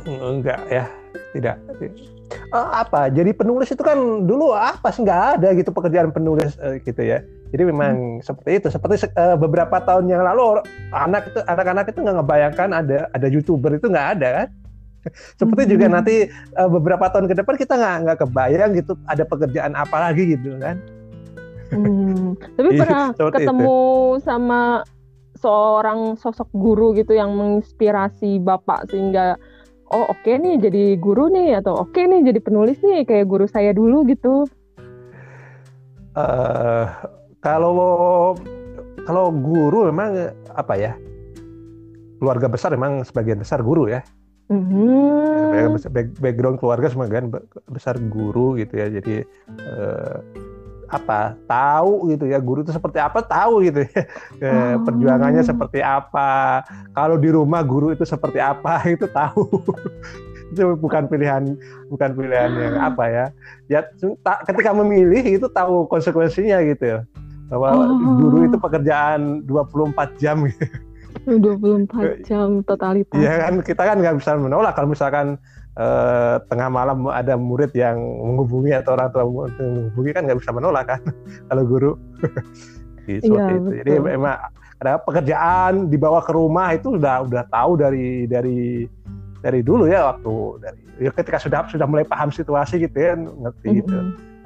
Enggak 0.06 0.60
ya, 0.66 0.84
tidak. 1.30 1.62
Uh, 2.50 2.68
apa? 2.74 3.06
Jadi 3.06 3.30
penulis 3.30 3.70
itu 3.70 3.82
kan 3.86 4.26
dulu 4.26 4.50
apa 4.50 4.90
sih 4.90 5.06
nggak 5.06 5.38
ada 5.38 5.48
gitu 5.54 5.70
pekerjaan 5.70 6.10
penulis 6.10 6.58
uh, 6.58 6.74
gitu 6.82 6.98
ya. 6.98 7.22
Jadi 7.54 7.62
memang 7.62 8.18
hmm. 8.18 8.26
seperti 8.26 8.50
itu. 8.58 8.68
Seperti 8.74 9.06
uh, 9.14 9.38
beberapa 9.38 9.78
tahun 9.78 10.10
yang 10.10 10.26
lalu 10.26 10.66
anak 10.90 11.30
itu 11.30 11.38
anak-anak 11.46 11.86
itu 11.94 11.98
nggak 12.02 12.16
ngebayangkan 12.18 12.68
ada 12.74 12.98
ada 13.14 13.26
youtuber 13.30 13.78
itu 13.78 13.86
nggak 13.86 14.08
ada 14.18 14.28
kan. 14.42 14.48
seperti 15.38 15.62
hmm. 15.70 15.72
juga 15.78 15.86
nanti 15.86 16.14
uh, 16.58 16.66
beberapa 16.66 17.06
tahun 17.06 17.30
ke 17.30 17.34
depan 17.38 17.54
kita 17.54 17.74
nggak 17.78 17.96
nggak 18.02 18.18
kebayang 18.26 18.70
gitu 18.74 18.98
ada 19.06 19.22
pekerjaan 19.22 19.72
apa 19.78 19.96
lagi 20.02 20.34
gitu 20.34 20.58
kan. 20.58 20.82
Hmm. 21.70 22.38
Tapi 22.54 22.68
iya, 22.74 22.80
pernah 22.82 23.04
ketemu 23.32 23.78
itu. 24.18 24.22
sama 24.22 24.60
seorang 25.36 26.16
sosok 26.16 26.48
guru 26.56 26.96
gitu 26.96 27.12
yang 27.12 27.36
menginspirasi 27.36 28.40
bapak 28.40 28.88
sehingga 28.88 29.36
oh 29.92 30.08
oke 30.10 30.24
okay 30.24 30.40
nih 30.40 30.56
jadi 30.58 30.84
guru 30.98 31.28
nih 31.28 31.60
atau 31.60 31.76
oke 31.84 31.92
okay 31.92 32.08
nih 32.08 32.24
jadi 32.32 32.40
penulis 32.40 32.80
nih 32.80 33.04
kayak 33.04 33.28
guru 33.28 33.46
saya 33.46 33.70
dulu 33.76 34.06
gitu. 34.08 34.48
Uh, 36.16 36.88
kalau 37.44 38.32
kalau 39.04 39.28
guru 39.30 39.92
memang 39.92 40.32
apa 40.56 40.74
ya 40.74 40.92
keluarga 42.18 42.48
besar 42.48 42.72
memang 42.72 43.04
sebagian 43.04 43.38
besar 43.38 43.60
guru 43.60 43.92
ya. 43.92 44.00
Mm-hmm. 44.46 45.82
Background 46.22 46.62
keluarga 46.62 46.86
sebagian 46.86 47.28
besar 47.66 47.98
guru 47.98 48.56
gitu 48.56 48.78
ya. 48.78 48.86
Jadi 48.88 49.26
uh, 49.66 50.22
apa 50.86 51.34
tahu 51.50 52.14
gitu 52.14 52.30
ya 52.30 52.38
guru 52.38 52.62
itu 52.62 52.70
seperti 52.70 52.98
apa 53.02 53.18
tahu 53.22 53.62
gitu 53.66 53.82
ya. 53.86 54.02
Oh. 54.36 54.84
perjuangannya 54.84 55.42
seperti 55.42 55.80
apa. 55.80 56.62
Kalau 56.92 57.16
di 57.18 57.32
rumah 57.32 57.64
guru 57.64 57.90
itu 57.90 58.04
seperti 58.06 58.38
apa 58.38 58.82
itu 58.94 59.06
tahu. 59.10 59.46
Itu 60.46 60.78
bukan 60.78 61.10
pilihan 61.10 61.58
bukan 61.90 62.14
pilihan 62.14 62.54
yang 62.54 62.78
apa 62.78 63.04
ya. 63.10 63.26
Ya 63.66 63.80
ketika 64.46 64.70
memilih 64.70 65.18
itu 65.26 65.50
tahu 65.50 65.90
konsekuensinya 65.90 66.62
gitu 66.62 66.84
ya. 66.86 66.98
Bahwa 67.50 67.82
oh. 67.82 68.14
guru 68.14 68.46
itu 68.46 68.54
pekerjaan 68.54 69.42
24 69.42 70.22
jam 70.22 70.46
gitu. 70.46 70.66
24 71.26 72.22
jam 72.22 72.62
totalitas. 72.62 73.18
Iya 73.18 73.48
kan 73.48 73.54
kita 73.66 73.82
kan 73.82 73.96
nggak 73.98 74.22
bisa 74.22 74.38
menolak 74.38 74.78
kalau 74.78 74.94
misalkan 74.94 75.34
eh, 75.76 76.36
tengah 76.48 76.68
malam 76.72 77.06
ada 77.12 77.36
murid 77.36 77.72
yang 77.76 78.00
menghubungi 78.00 78.72
atau 78.72 78.96
orang 78.96 79.08
tua 79.12 79.24
menghubungi 79.60 80.10
kan 80.16 80.22
nggak 80.24 80.38
bisa 80.40 80.50
menolak 80.52 80.84
kan 80.88 81.00
kalau 81.48 81.62
guru 81.64 81.92
gitu, 83.08 83.38
ya, 83.38 83.46
itu. 83.54 83.70
Jadi 83.84 83.92
memang 84.02 84.34
ada 84.76 85.00
pekerjaan 85.00 85.88
dibawa 85.88 86.20
ke 86.20 86.32
rumah 86.34 86.74
itu 86.76 86.98
sudah 86.98 87.24
udah 87.24 87.44
tahu 87.48 87.80
dari 87.80 88.28
dari 88.28 88.84
dari 89.40 89.60
dulu 89.62 89.86
ya 89.86 90.12
waktu 90.12 90.34
dari 90.60 90.80
ya 91.06 91.10
ketika 91.12 91.38
sudah 91.38 91.64
sudah 91.70 91.86
mulai 91.86 92.04
paham 92.04 92.32
situasi 92.32 92.82
gitu 92.82 92.96
ya 92.96 93.14
ngerti 93.16 93.68
mm 93.68 93.72
-hmm. 93.72 93.80
gitu. 93.80 93.96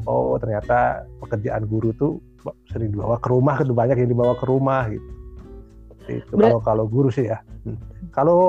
Oh 0.09 0.37
ternyata 0.41 1.05
pekerjaan 1.21 1.69
guru 1.69 1.93
tuh 1.97 2.21
sering 2.73 2.93
dibawa 2.93 3.21
ke 3.21 3.29
rumah 3.29 3.57
itu 3.61 3.73
banyak 3.77 3.97
yang 4.01 4.11
dibawa 4.13 4.33
ke 4.37 4.45
rumah 4.49 4.89
gitu. 4.89 5.09
Itu 6.09 6.35
kalau 6.37 6.61
kalau 6.63 6.85
guru 6.89 7.13
sih 7.13 7.29
ya. 7.29 7.39
Hmm. 7.65 7.77
Kalau 8.11 8.41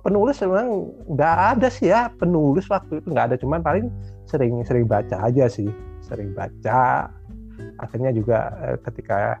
penulis 0.00 0.40
memang 0.40 0.88
nggak 1.12 1.36
ada 1.56 1.68
sih 1.68 1.92
ya 1.92 2.08
penulis 2.16 2.64
waktu 2.72 3.04
itu 3.04 3.12
nggak 3.12 3.26
ada 3.32 3.36
cuman 3.36 3.60
paling 3.60 3.86
sering 4.24 4.64
sering 4.64 4.88
baca 4.88 5.20
aja 5.20 5.44
sih 5.50 5.68
sering 6.00 6.32
baca 6.32 7.12
akhirnya 7.76 8.10
juga 8.16 8.54
eh, 8.64 8.76
ketika 8.80 9.36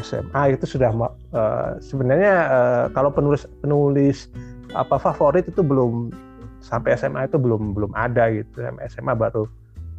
SMA 0.00 0.58
itu 0.58 0.66
sudah 0.66 0.90
uh, 0.90 1.78
sebenarnya 1.78 2.34
uh, 2.50 2.84
kalau 2.90 3.14
penulis 3.14 3.46
penulis 3.62 4.26
apa 4.74 4.98
favorit 4.98 5.46
itu 5.46 5.62
belum 5.62 6.10
sampai 6.58 6.98
SMA 6.98 7.30
itu 7.30 7.38
belum 7.38 7.78
belum 7.78 7.94
ada 7.94 8.26
gitu 8.34 8.66
SMA 8.90 9.14
baru 9.14 9.46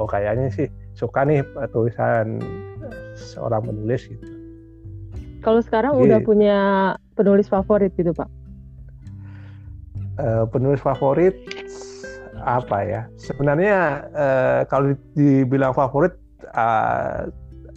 oh 0.02 0.08
kayaknya 0.10 0.52
sih 0.52 0.68
suka 1.00 1.24
nih 1.24 1.40
tulisan 1.72 2.44
seorang 3.16 3.64
penulis 3.64 4.04
gitu. 4.12 4.26
Kalau 5.40 5.62
sekarang 5.62 5.96
Jadi, 5.96 6.04
udah 6.10 6.20
punya 6.26 6.60
penulis 7.14 7.48
favorit 7.48 7.94
gitu 7.96 8.12
Pak? 8.12 8.28
Uh, 10.20 10.46
penulis 10.50 10.82
favorit 10.82 11.36
apa 12.46 12.78
ya? 12.86 13.02
Sebenarnya 13.18 14.06
uh, 14.14 14.62
kalau 14.68 14.94
dibilang 15.16 15.72
favorit 15.72 16.16
uh, 16.54 17.30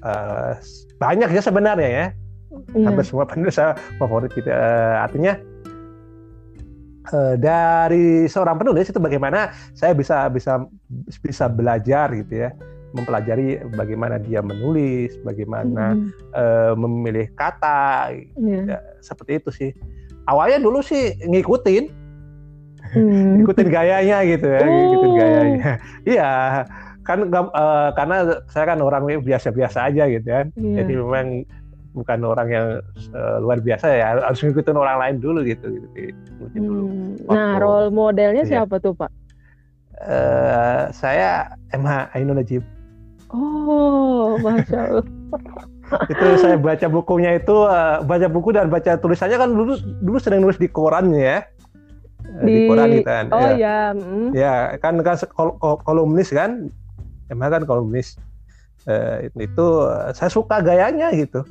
uh, 0.05 0.53
banyak 0.99 1.31
ya 1.31 1.43
sebenarnya 1.43 1.89
ya. 1.89 2.07
Yeah. 2.75 2.89
Hampir 2.89 3.05
semua 3.05 3.29
penulis 3.29 3.61
favorit 4.01 4.31
kita. 4.35 4.51
Uh, 4.51 4.97
artinya 5.05 5.37
uh, 7.13 7.35
dari 7.37 8.27
seorang 8.27 8.59
penulis 8.59 8.89
itu 8.89 8.99
bagaimana 8.99 9.53
saya 9.77 9.93
bisa 9.95 10.27
bisa 10.33 10.65
bisa 11.23 11.47
belajar 11.47 12.11
gitu 12.17 12.49
ya 12.49 12.51
mempelajari 12.97 13.61
bagaimana 13.77 14.17
dia 14.17 14.41
menulis, 14.41 15.13
bagaimana 15.21 15.93
mm. 15.93 16.09
uh, 16.33 16.73
memilih 16.73 17.29
kata, 17.37 18.17
yeah. 18.41 18.65
ya, 18.65 18.79
seperti 19.05 19.45
itu 19.45 19.51
sih. 19.53 19.71
Awalnya 20.29 20.65
dulu 20.65 20.81
sih 20.81 21.17
ngikutin, 21.25 21.93
hmm. 22.95 23.43
ikutin 23.45 23.69
gayanya 23.69 24.19
gitu 24.25 24.47
ya, 24.47 24.61
oh. 24.65 24.85
ikutin 24.93 25.13
gayanya. 25.17 25.73
Iya, 26.05 26.31
kan 27.05 27.19
uh, 27.33 27.89
karena 27.97 28.17
saya 28.53 28.65
kan 28.75 28.79
orang 28.85 29.09
biasa-biasa 29.25 29.89
aja 29.93 30.05
gitu 30.09 30.29
kan, 30.29 30.53
yeah. 30.57 30.85
jadi 30.85 30.93
memang 31.01 31.49
bukan 31.97 32.19
orang 32.23 32.49
yang 32.53 32.67
uh, 33.17 33.37
luar 33.41 33.59
biasa 33.65 33.87
ya, 33.91 34.07
harus 34.21 34.41
ngikutin 34.45 34.77
orang 34.77 34.97
lain 35.01 35.17
dulu 35.19 35.41
gitu. 35.45 35.67
gitu. 35.97 36.15
Hmm. 36.55 37.17
Nah, 37.27 37.59
role 37.59 37.91
modelnya 37.91 38.45
iya. 38.45 38.63
siapa 38.63 38.79
tuh 38.79 38.95
Pak? 38.95 39.11
uh, 40.05 40.83
saya 40.95 41.59
MH 41.75 42.15
Ainun 42.15 42.39
Najib. 42.39 42.63
Oh, 43.29 44.39
masya 44.41 44.79
Allah. 44.89 45.07
itu 46.13 46.27
saya 46.37 46.57
baca 46.61 46.87
bukunya 46.89 47.41
itu 47.41 47.65
uh, 47.65 48.05
baca 48.05 48.29
buku 48.29 48.53
dan 48.53 48.69
baca 48.69 49.01
tulisannya 49.01 49.41
kan 49.41 49.51
dulu 49.57 49.73
dulu 50.05 50.19
sering 50.21 50.45
nulis 50.45 50.61
di 50.61 50.69
koran 50.69 51.13
ya 51.17 51.45
di, 52.45 52.53
di 52.53 52.69
koran 52.69 52.89
gitu 52.93 53.09
kan 53.09 53.25
oh 53.33 53.41
ya 53.41 53.51
ya, 53.57 53.77
mm. 53.97 54.29
ya 54.37 54.55
kan 54.79 55.01
kan 55.01 55.17
kol 55.33 55.57
kolumnis 55.59 56.29
kan? 56.31 56.69
Emang 57.29 57.53
kan 57.53 57.63
kolumnis. 57.65 58.17
Uh, 58.89 59.29
itu 59.37 59.67
uh, 59.85 60.09
saya 60.17 60.33
suka 60.33 60.65
gayanya 60.65 61.13
gitu. 61.13 61.45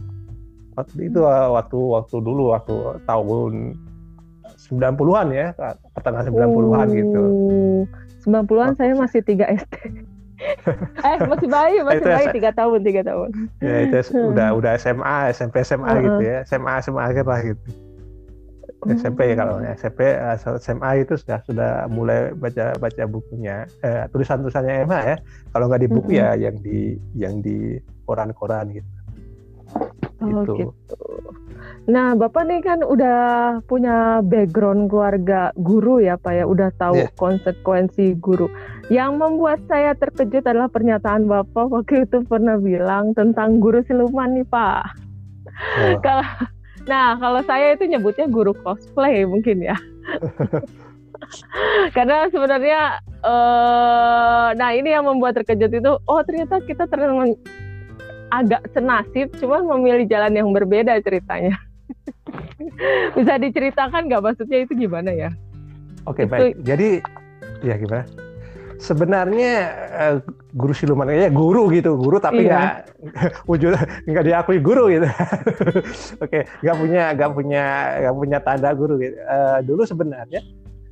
Waktu 0.74 1.10
itu 1.10 1.22
uh, 1.22 1.53
waktu 1.53 1.77
waktu 1.77 2.15
dulu 2.22 2.53
waktu 2.53 3.01
tahun 3.05 3.77
90-an 4.57 5.27
ya 5.34 5.53
pertengahan 5.93 6.34
90-an 6.34 6.88
gitu. 6.98 7.22
90-an 8.25 8.74
saya 8.74 8.93
masih 8.98 9.22
3 9.22 9.57
SD 9.63 9.75
eh 11.01 11.17
masih 11.25 11.50
bayi 11.50 11.81
masih 11.81 11.98
itu 11.98 12.10
bayi 12.13 12.27
tiga 12.29 12.53
tahun 12.53 12.86
tiga 12.86 13.01
tahun. 13.01 13.50
Ya 13.57 13.89
itu 13.89 14.13
hmm. 14.13 14.38
udah 14.38 14.48
udah 14.53 14.72
SMA 14.77 15.34
SMP 15.34 15.65
SMA 15.65 15.81
uh 15.81 15.98
-huh. 15.98 16.05
gitu 16.05 16.22
ya. 16.22 16.38
SMA 16.46 16.77
SMA 16.86 17.01
akhir 17.01 17.25
lah 17.25 17.41
gitu 17.41 17.87
SMP 18.86 19.34
ya 19.34 19.36
kalau 19.41 19.57
ya 19.57 19.74
SMP 19.74 20.05
eh, 20.05 20.38
SMA 20.38 20.91
itu 21.01 21.17
sudah 21.17 21.41
sudah 21.50 21.72
mulai 21.89 22.29
baca 22.38 22.77
baca 22.77 23.03
bukunya 23.10 23.65
eh, 23.81 24.05
tulisan 24.13 24.46
tulisannya 24.46 24.86
Emma 24.86 25.01
ya 25.01 25.17
kalau 25.50 25.65
nggak 25.65 25.81
di 25.81 25.89
buku 25.89 26.12
mm 26.13 26.17
-hmm. 26.17 26.22
ya 26.22 26.29
yang 26.38 26.55
di 26.62 26.79
yang 27.17 27.36
di 27.41 27.81
koran-koran 28.05 28.69
gitu. 28.72 28.89
Oh, 30.17 30.46
gitu. 30.46 30.53
gitu. 30.74 30.98
Nah, 31.88 32.19
Bapak 32.19 32.43
nih 32.51 32.60
kan 32.60 32.84
udah 32.84 33.19
punya 33.63 34.19
background 34.19 34.91
keluarga 34.91 35.55
guru 35.55 36.03
ya, 36.03 36.19
Pak 36.19 36.34
ya, 36.36 36.43
udah 36.43 36.69
tahu 36.75 37.00
yeah. 37.00 37.12
konsekuensi 37.15 38.19
guru. 38.19 38.51
Yang 38.91 39.12
membuat 39.15 39.60
saya 39.72 39.96
terkejut 39.96 40.43
adalah 40.43 40.67
pernyataan 40.67 41.31
Bapak 41.31 41.72
waktu 41.72 42.03
itu 42.03 42.27
pernah 42.27 42.60
bilang 42.60 43.15
tentang 43.15 43.63
guru 43.63 43.79
siluman 43.88 44.36
nih, 44.36 44.48
Pak. 44.48 44.84
Oh. 45.79 45.96
Kalau 46.03 46.27
Nah, 46.88 47.20
kalau 47.20 47.44
saya 47.44 47.75
itu 47.75 47.84
nyebutnya 47.86 48.25
guru 48.32 48.56
cosplay 48.63 49.27
mungkin 49.27 49.60
ya. 49.60 49.75
Karena 51.96 52.32
sebenarnya 52.32 53.03
uh, 53.25 54.56
nah 54.56 54.72
ini 54.72 54.96
yang 54.96 55.03
membuat 55.03 55.36
terkejut 55.36 55.72
itu 55.75 55.91
oh 56.08 56.22
ternyata 56.24 56.63
kita 56.63 56.88
ternyata 56.88 57.36
agak 58.32 58.63
senasib 58.72 59.32
cuman 59.39 59.67
memilih 59.77 60.08
jalan 60.08 60.32
yang 60.36 60.50
berbeda 60.56 60.96
ceritanya. 61.03 61.60
Bisa 63.17 63.34
diceritakan 63.39 64.08
nggak 64.08 64.24
maksudnya 64.24 64.63
itu 64.63 64.74
gimana 64.75 65.12
ya? 65.12 65.29
Oke, 66.08 66.24
okay, 66.24 66.56
baik. 66.56 66.56
Jadi 66.63 67.03
ya 67.63 67.75
gimana? 67.75 68.26
Sebenarnya 68.77 69.53
uh, 69.93 70.15
guru 70.53 70.74
siluman 70.74 71.10
ya 71.10 71.29
guru 71.34 71.69
gitu 71.74 71.98
guru 71.98 72.22
tapi 72.22 72.46
iya. 72.46 72.50
nggak 72.50 72.74
iya. 73.01 73.27
wujud 73.50 73.74
nggak 74.05 74.25
diakui 74.25 74.60
guru 74.62 74.89
gitu 74.93 75.05
oke 76.24 76.29
okay, 76.29 76.46
nggak 76.62 76.77
punya 76.77 77.03
nggak 77.17 77.31
punya 77.34 77.63
nggak 78.05 78.15
punya 78.15 78.38
tanda 78.41 78.69
guru 78.77 79.01
gitu 79.01 79.17
uh, 79.25 79.60
dulu 79.65 79.81
sebenarnya 79.86 80.41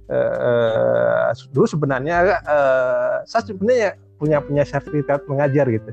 uh, 0.09 1.29
dulu 1.53 1.65
sebenarnya 1.69 2.41
uh, 2.45 3.21
saya 3.29 3.43
sebenarnya 3.45 3.89
punya 4.17 4.41
punya 4.41 4.63
sertifikat 4.65 5.21
mengajar 5.29 5.69
gitu 5.69 5.91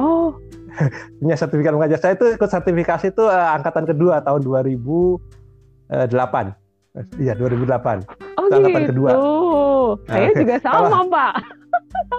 oh 0.00 0.36
punya 1.20 1.36
sertifikat 1.36 1.72
mengajar 1.76 1.98
saya 2.00 2.16
itu 2.16 2.24
ikut 2.32 2.48
sertifikasi 2.48 3.12
itu 3.12 3.24
uh, 3.28 3.52
angkatan 3.52 3.84
kedua 3.84 4.24
tahun 4.24 4.40
2008 4.40 5.92
iya 7.20 7.36
2008 7.36 8.32
Oh 8.42 8.48
angkatan 8.48 8.82
gitu. 8.82 8.90
kedua. 8.96 9.10
Saya 10.06 10.30
juga 10.40 10.56
sama. 10.62 10.98
Pak. 11.08 11.34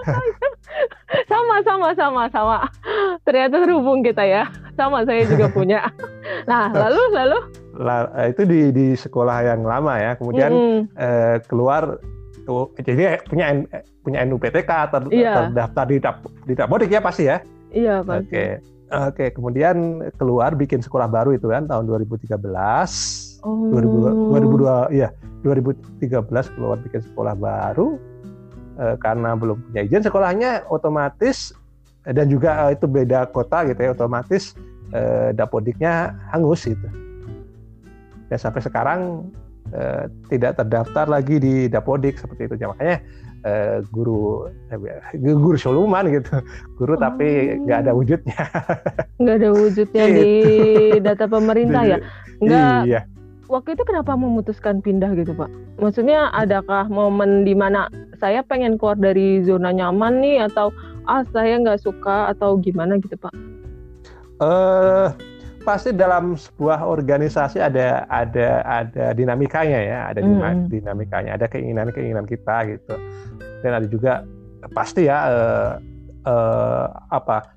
sama 1.30 1.56
sama 1.62 1.88
sama 1.94 2.22
sama. 2.30 2.58
Ternyata 3.22 3.62
terhubung 3.62 4.02
kita 4.02 4.24
ya. 4.26 4.50
Sama 4.74 5.06
saya 5.06 5.22
juga 5.26 5.46
punya. 5.56 5.88
Nah, 6.50 6.70
lalu 6.74 7.02
lalu 7.14 7.38
La, 7.74 8.06
eh, 8.22 8.30
itu 8.30 8.46
di 8.46 8.70
di 8.70 8.86
sekolah 8.94 9.50
yang 9.54 9.66
lama 9.66 9.98
ya. 9.98 10.14
Kemudian 10.14 10.50
mm 10.50 10.58
-hmm. 10.62 10.80
eh, 10.94 11.36
keluar 11.50 11.98
tuh 12.44 12.70
jadi 12.76 13.18
punya 13.24 13.64
punya 14.04 14.20
NUPTK 14.28 14.70
ter, 14.92 15.02
iya. 15.10 15.48
terdaftar 15.48 15.84
di 15.88 15.96
di 16.44 16.52
Dapodik 16.54 16.92
ya 16.92 17.00
pasti 17.00 17.26
ya. 17.26 17.40
Iya, 17.74 18.04
pasti. 18.06 18.30
Oke. 18.30 18.46
Oke, 18.94 19.34
kemudian 19.34 20.06
keluar 20.20 20.54
bikin 20.54 20.78
sekolah 20.78 21.10
baru 21.10 21.34
itu 21.34 21.50
kan 21.50 21.66
tahun 21.66 21.88
2013. 21.88 22.38
Oh. 23.44 23.68
2002, 23.68 24.88
2002 24.88 24.96
iya 24.96 25.08
2013 25.44 26.56
keluar 26.56 26.80
bikin 26.80 27.04
sekolah 27.04 27.36
baru 27.36 28.00
eh, 28.80 28.96
karena 28.96 29.36
belum 29.36 29.60
punya 29.68 29.84
izin 29.84 30.00
sekolahnya 30.00 30.64
otomatis 30.72 31.52
eh, 32.08 32.16
dan 32.16 32.32
juga 32.32 32.72
eh, 32.72 32.80
itu 32.80 32.88
beda 32.88 33.28
kota 33.28 33.68
gitu 33.68 33.76
ya 33.84 33.92
otomatis 33.92 34.56
eh, 34.96 35.36
dapodiknya 35.36 36.16
hangus 36.32 36.64
gitu. 36.64 36.88
Ya 38.32 38.40
sampai 38.40 38.64
sekarang 38.64 39.28
eh, 39.76 40.08
tidak 40.32 40.56
terdaftar 40.56 41.04
lagi 41.04 41.36
di 41.36 41.68
dapodik 41.68 42.16
seperti 42.16 42.48
itu. 42.48 42.64
Ya, 42.64 42.72
makanya 42.72 42.96
eh, 43.44 43.76
guru 43.92 44.48
eh, 44.72 44.80
guru 45.20 45.60
soluman 45.60 46.08
gitu, 46.08 46.40
guru 46.80 46.96
oh. 46.96 47.00
tapi 47.00 47.60
nggak 47.60 47.78
ada 47.84 47.92
wujudnya. 47.92 48.40
Nggak 49.20 49.36
ada 49.36 49.50
wujudnya 49.52 50.04
di 50.08 50.24
gitu. 50.24 51.04
data 51.04 51.28
pemerintah 51.28 51.82
ya? 51.84 51.98
Nggak. 52.40 52.80
Iya 52.88 53.00
waktu 53.54 53.78
itu 53.78 53.86
kenapa 53.86 54.18
memutuskan 54.18 54.82
pindah 54.82 55.14
gitu 55.14 55.30
Pak? 55.30 55.46
Maksudnya 55.78 56.34
adakah 56.34 56.90
momen 56.90 57.46
di 57.46 57.54
mana 57.54 57.86
saya 58.18 58.42
pengen 58.42 58.74
keluar 58.74 58.98
dari 58.98 59.46
zona 59.46 59.70
nyaman 59.70 60.18
nih 60.18 60.50
atau 60.50 60.74
ah 61.06 61.22
saya 61.30 61.62
nggak 61.62 61.78
suka 61.78 62.34
atau 62.34 62.58
gimana 62.58 62.98
gitu 62.98 63.14
Pak? 63.14 63.30
Eh 64.42 64.42
uh, 64.42 65.08
pasti 65.62 65.94
dalam 65.94 66.34
sebuah 66.34 66.82
organisasi 66.82 67.62
ada 67.62 68.02
ada 68.10 68.66
ada 68.66 69.14
dinamikanya 69.14 69.80
ya, 69.80 69.98
ada 70.10 70.20
mm. 70.20 70.68
dinamikanya, 70.68 71.38
ada 71.38 71.46
keinginan-keinginan 71.46 72.26
kita 72.26 72.74
gitu. 72.74 72.94
Dan 73.62 73.78
ada 73.78 73.86
juga 73.86 74.26
pasti 74.74 75.06
ya 75.06 75.30
uh, 75.30 75.72
uh, 76.26 76.86
apa 77.14 77.54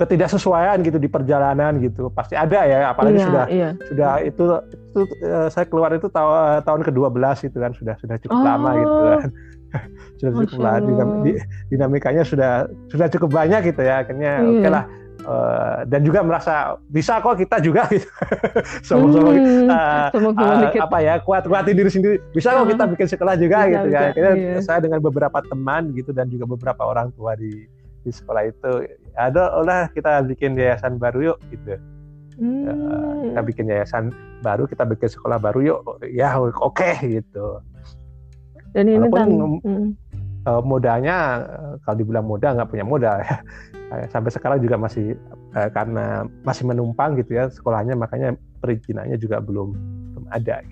ketidaksesuaian 0.00 0.80
gitu 0.80 0.96
di 0.96 1.08
perjalanan 1.08 1.76
gitu. 1.78 2.08
Pasti 2.12 2.34
ada 2.34 2.64
ya 2.64 2.92
apalagi 2.92 3.20
iya, 3.20 3.26
sudah 3.26 3.44
iya. 3.48 3.70
sudah 3.88 4.12
itu 4.24 4.44
itu 4.92 5.00
uh, 5.24 5.48
saya 5.52 5.64
keluar 5.68 5.92
itu 5.92 6.08
tahun 6.08 6.64
tahun 6.64 6.80
ke-12 6.88 7.36
gitu 7.48 7.56
kan 7.60 7.72
sudah 7.76 7.94
sudah 8.00 8.16
cukup 8.20 8.38
oh. 8.40 8.44
lama 8.44 8.70
gitu 8.78 8.96
kan. 9.16 9.30
Sudah 10.20 10.32
cukup 10.36 10.60
lama 10.60 10.84
dinam, 10.84 11.08
dinamikanya 11.72 12.28
sudah 12.28 12.68
sudah 12.92 13.08
cukup 13.08 13.32
banyak 13.32 13.72
gitu 13.72 13.80
ya 13.80 14.04
akhirnya 14.04 14.44
iya. 14.44 14.50
oke 14.52 14.60
okay 14.60 14.68
lah. 14.68 14.84
Uh, 15.22 15.86
dan 15.86 16.02
juga 16.02 16.20
merasa 16.20 16.76
bisa 16.92 17.24
kok 17.24 17.40
kita 17.40 17.56
juga 17.64 17.88
gitu. 17.94 18.04
Sama-sama 18.84 19.32
hmm, 19.32 19.72
uh, 19.72 20.12
uh, 20.12 20.76
apa 20.76 20.98
ya 21.00 21.24
kuat 21.24 21.48
kuatin 21.48 21.72
diri 21.72 21.88
sendiri. 21.88 22.20
Bisa 22.36 22.52
kok 22.52 22.68
kita 22.68 22.84
bikin 22.84 23.06
sekolah 23.16 23.34
juga 23.40 23.64
bisa, 23.64 23.70
gitu 23.72 23.88
kan 23.96 24.04
akhirnya 24.12 24.34
iya. 24.36 24.60
saya 24.60 24.84
dengan 24.84 25.00
beberapa 25.00 25.40
teman 25.40 25.96
gitu 25.96 26.12
dan 26.12 26.28
juga 26.28 26.44
beberapa 26.52 26.84
orang 26.84 27.08
tua 27.16 27.32
di 27.32 27.64
di 28.02 28.10
sekolah 28.10 28.42
itu 28.44 28.70
ada 29.16 29.52
udah 29.60 29.90
kita 29.92 30.24
bikin 30.24 30.56
yayasan 30.56 30.96
baru 30.96 31.34
yuk 31.34 31.38
gitu 31.52 31.76
hmm. 32.40 32.64
uh, 32.68 33.12
kita 33.28 33.40
bikin 33.44 33.66
yayasan 33.68 34.04
baru 34.40 34.64
kita 34.64 34.84
bikin 34.88 35.08
sekolah 35.10 35.38
baru 35.38 35.60
yuk 35.60 35.80
ya 36.08 36.36
oke 36.38 36.56
okay, 36.72 37.20
gitu 37.20 37.60
dan 38.72 38.88
ini 38.88 39.04
Walaupun, 39.04 39.60
hmm. 39.60 39.88
uh, 40.48 40.62
modalnya 40.64 41.44
uh, 41.44 41.74
kalau 41.84 41.96
dibilang 42.00 42.24
modal 42.24 42.56
nggak 42.56 42.70
punya 42.72 42.86
modal 42.88 43.16
ya 43.20 43.36
sampai 44.08 44.32
sekarang 44.32 44.64
juga 44.64 44.80
masih 44.80 45.12
uh, 45.52 45.68
karena 45.68 46.24
masih 46.48 46.64
menumpang 46.64 47.12
gitu 47.20 47.36
ya 47.36 47.52
sekolahnya 47.52 47.92
makanya 47.92 48.32
perizinannya 48.64 49.20
juga 49.20 49.42
belum 49.42 49.76
belum 50.16 50.26
ada. 50.32 50.64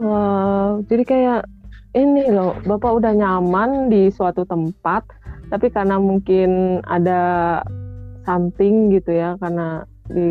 Wow, 0.00 0.82
jadi 0.88 1.02
kayak 1.04 1.40
ini 1.94 2.26
loh, 2.26 2.58
bapak 2.66 3.02
udah 3.02 3.12
nyaman 3.14 3.86
di 3.86 4.10
suatu 4.10 4.42
tempat, 4.42 5.06
tapi 5.54 5.70
karena 5.70 6.02
mungkin 6.02 6.82
ada 6.82 7.62
something 8.26 8.90
gitu 8.90 9.14
ya 9.14 9.38
karena 9.38 9.86
di 10.10 10.26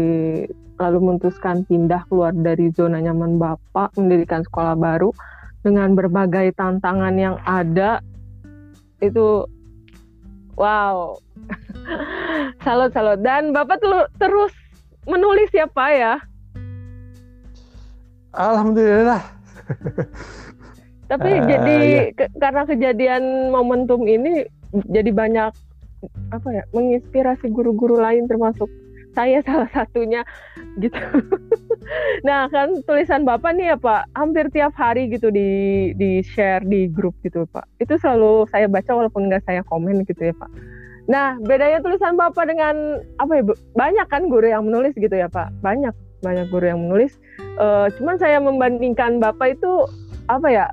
lalu 0.75 0.99
memutuskan 0.99 1.63
pindah 1.63 2.03
keluar 2.11 2.35
dari 2.35 2.67
zona 2.75 2.99
nyaman 2.99 3.39
bapak 3.39 3.95
mendirikan 3.95 4.43
sekolah 4.43 4.75
baru 4.75 5.15
dengan 5.63 5.95
berbagai 5.95 6.51
tantangan 6.59 7.15
yang 7.15 7.39
ada 7.47 8.03
itu 8.99 9.47
wow. 10.59 11.15
Salut 12.67 12.91
salut 12.91 13.23
dan 13.23 13.55
bapak 13.55 13.79
tuh 13.79 14.03
terus 14.19 14.51
menulis 15.07 15.47
ya 15.55 15.71
pak 15.71 15.89
ya? 15.95 16.15
Alhamdulillah. 18.35 19.23
Tapi 21.07 21.31
uh, 21.31 21.43
jadi 21.51 21.77
ya. 21.79 22.03
ke, 22.11 22.25
karena 22.43 22.63
kejadian 22.67 23.23
momentum 23.55 24.03
ini 24.03 24.43
jadi 24.89 25.11
banyak 25.13 25.51
apa 26.35 26.49
ya 26.51 26.63
menginspirasi 26.75 27.47
guru-guru 27.53 28.01
lain 28.01 28.27
termasuk 28.27 28.67
saya 29.13 29.39
salah 29.47 29.69
satunya 29.71 30.25
gitu. 30.81 30.97
nah 32.27 32.49
kan 32.49 32.81
tulisan 32.89 33.23
bapak 33.23 33.53
nih 33.55 33.73
ya 33.73 33.77
pak, 33.77 34.09
hampir 34.17 34.49
tiap 34.49 34.73
hari 34.73 35.07
gitu 35.07 35.29
di 35.29 35.93
di 35.95 36.25
share 36.25 36.65
di 36.65 36.89
grup 36.89 37.13
gitu 37.21 37.45
pak. 37.53 37.69
Itu 37.77 37.95
selalu 38.01 38.49
saya 38.49 38.65
baca 38.65 38.91
walaupun 38.91 39.29
nggak 39.29 39.45
saya 39.45 39.61
komen 39.69 40.03
gitu 40.09 40.33
ya 40.33 40.35
pak. 40.35 40.49
Nah 41.05 41.37
bedanya 41.45 41.79
tulisan 41.85 42.17
bapak 42.17 42.49
dengan 42.49 42.99
apa 43.21 43.31
ya 43.39 43.43
banyak 43.77 44.07
kan 44.09 44.27
guru 44.27 44.49
yang 44.49 44.65
menulis 44.65 44.97
gitu 44.97 45.13
ya 45.13 45.29
pak, 45.29 45.53
banyak 45.61 45.93
banyak 46.25 46.49
guru 46.49 46.65
yang 46.65 46.81
menulis. 46.81 47.21
Uh, 47.61 47.85
cuman 48.01 48.17
saya 48.17 48.41
membandingkan 48.41 49.21
bapak 49.21 49.61
itu 49.61 49.85
apa 50.31 50.49
ya 50.49 50.65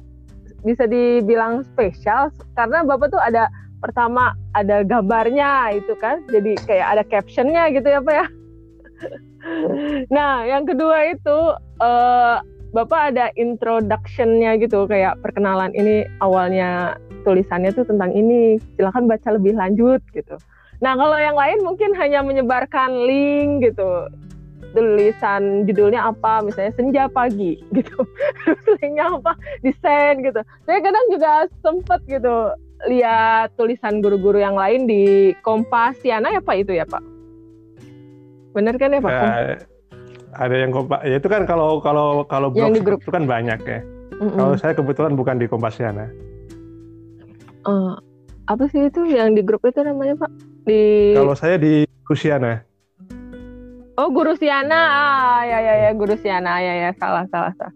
bisa 0.64 0.84
dibilang 0.84 1.64
spesial 1.74 2.28
karena 2.56 2.84
bapak 2.84 3.12
tuh 3.12 3.20
ada 3.20 3.48
pertama 3.80 4.36
ada 4.52 4.84
gambarnya 4.84 5.74
itu 5.74 5.96
kan 5.96 6.22
jadi 6.28 6.54
kayak 6.68 6.86
ada 6.96 7.02
captionnya 7.08 7.72
gitu 7.72 7.88
ya 7.88 8.00
pak 8.04 8.14
ya. 8.14 8.26
Nah 10.12 10.44
yang 10.44 10.68
kedua 10.68 11.16
itu 11.16 11.38
uh, 11.80 12.36
bapak 12.76 13.16
ada 13.16 13.32
introductionnya 13.40 14.60
gitu 14.60 14.84
kayak 14.84 15.16
perkenalan 15.24 15.72
ini 15.72 16.04
awalnya 16.20 17.00
tulisannya 17.24 17.72
tuh 17.72 17.88
tentang 17.88 18.12
ini 18.12 18.60
silahkan 18.76 19.08
baca 19.08 19.32
lebih 19.32 19.56
lanjut 19.56 20.04
gitu. 20.12 20.36
Nah 20.84 20.92
kalau 20.92 21.16
yang 21.16 21.36
lain 21.36 21.64
mungkin 21.64 21.96
hanya 21.96 22.20
menyebarkan 22.20 23.08
link 23.08 23.64
gitu 23.64 24.08
tulisan 24.70 25.66
judulnya 25.66 26.14
apa 26.14 26.46
misalnya 26.46 26.72
senja 26.78 27.04
pagi 27.10 27.58
gitu. 27.74 28.06
Linknya 28.78 29.18
apa 29.18 29.32
desain 29.64 30.22
gitu. 30.22 30.40
Saya 30.68 30.78
kadang 30.78 31.06
juga 31.10 31.48
sempet 31.64 32.00
gitu 32.06 32.54
lihat 32.88 33.52
tulisan 33.60 34.00
guru-guru 34.00 34.40
yang 34.40 34.56
lain 34.56 34.88
di 34.88 35.34
Kompasiana 35.44 36.32
ya 36.32 36.40
Pak 36.40 36.56
itu 36.64 36.72
ya 36.72 36.88
Pak? 36.88 37.02
Bener 38.56 38.74
kan 38.80 38.96
ya 38.96 39.00
Pak? 39.02 39.12
Uh, 39.12 39.54
ada 40.38 40.54
yang 40.54 40.70
kompas 40.70 41.02
ya 41.02 41.18
itu 41.18 41.26
kan 41.26 41.42
kalau 41.42 41.82
kalau 41.82 42.22
kalau 42.30 42.48
blog 42.54 42.72
di 42.72 42.82
grup. 42.82 43.02
itu 43.02 43.10
kan 43.10 43.26
banyak 43.26 43.60
ya. 43.66 43.80
Mm 44.20 44.30
-mm. 44.30 44.36
Kalau 44.36 44.54
saya 44.56 44.72
kebetulan 44.76 45.12
bukan 45.18 45.36
di 45.42 45.46
Kompasiana. 45.50 46.06
Uh, 47.66 47.98
apa 48.48 48.64
sih 48.72 48.88
itu 48.88 49.04
yang 49.10 49.36
di 49.36 49.42
grup 49.44 49.66
itu 49.66 49.82
namanya 49.82 50.16
Pak? 50.16 50.32
Di 50.64 51.12
Kalau 51.18 51.34
saya 51.36 51.60
di 51.60 51.84
Gusiana. 52.06 52.64
Oh 54.00 54.08
Guru 54.08 54.32
Siana, 54.32 54.80
ah, 54.80 55.40
ya 55.44 55.60
ya 55.60 55.74
ya 55.88 55.90
Guru 55.92 56.16
Siana, 56.16 56.56
ya 56.64 56.88
ya 56.88 56.90
salah 56.96 57.28
salah 57.28 57.52
salah. 57.60 57.74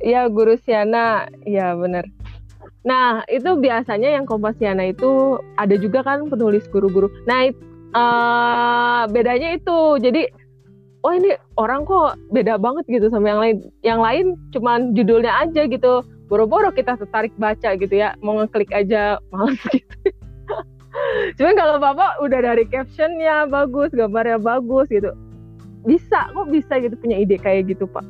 Ya 0.00 0.24
Guru 0.32 0.56
Siana, 0.56 1.28
ya 1.44 1.76
benar. 1.76 2.08
Nah, 2.80 3.20
itu 3.28 3.60
biasanya 3.60 4.16
yang 4.16 4.24
Kompasiana 4.24 4.88
itu 4.88 5.36
ada 5.60 5.76
juga 5.76 6.00
kan 6.00 6.24
penulis 6.32 6.64
guru-guru. 6.72 7.12
Nah, 7.28 7.52
uh, 7.92 9.02
bedanya 9.12 9.60
itu. 9.60 10.00
Jadi, 10.00 10.24
oh 11.04 11.12
ini 11.12 11.36
orang 11.60 11.84
kok 11.84 12.16
beda 12.32 12.56
banget 12.56 12.88
gitu 12.88 13.12
sama 13.12 13.28
yang 13.28 13.40
lain. 13.40 13.56
Yang 13.84 14.00
lain 14.00 14.26
cuman 14.56 14.78
judulnya 14.96 15.32
aja 15.44 15.68
gitu. 15.68 16.00
Boro-boro 16.30 16.72
kita 16.72 16.96
tertarik 16.96 17.34
baca 17.36 17.76
gitu 17.76 17.92
ya. 17.92 18.16
Mau 18.24 18.40
ngeklik 18.40 18.72
aja 18.72 19.20
malas 19.28 19.60
gitu. 19.74 19.96
Cuman 21.36 21.54
kalau 21.54 21.76
Bapak 21.78 22.18
udah 22.24 22.40
dari 22.42 22.64
captionnya 22.66 23.44
bagus, 23.46 23.92
gambarnya 23.92 24.40
bagus 24.40 24.88
gitu. 24.88 25.12
Bisa, 25.84 26.28
kok 26.32 26.48
bisa 26.52 26.76
gitu 26.80 26.96
punya 26.96 27.20
ide 27.20 27.40
kayak 27.40 27.72
gitu, 27.72 27.88
Pak? 27.88 28.04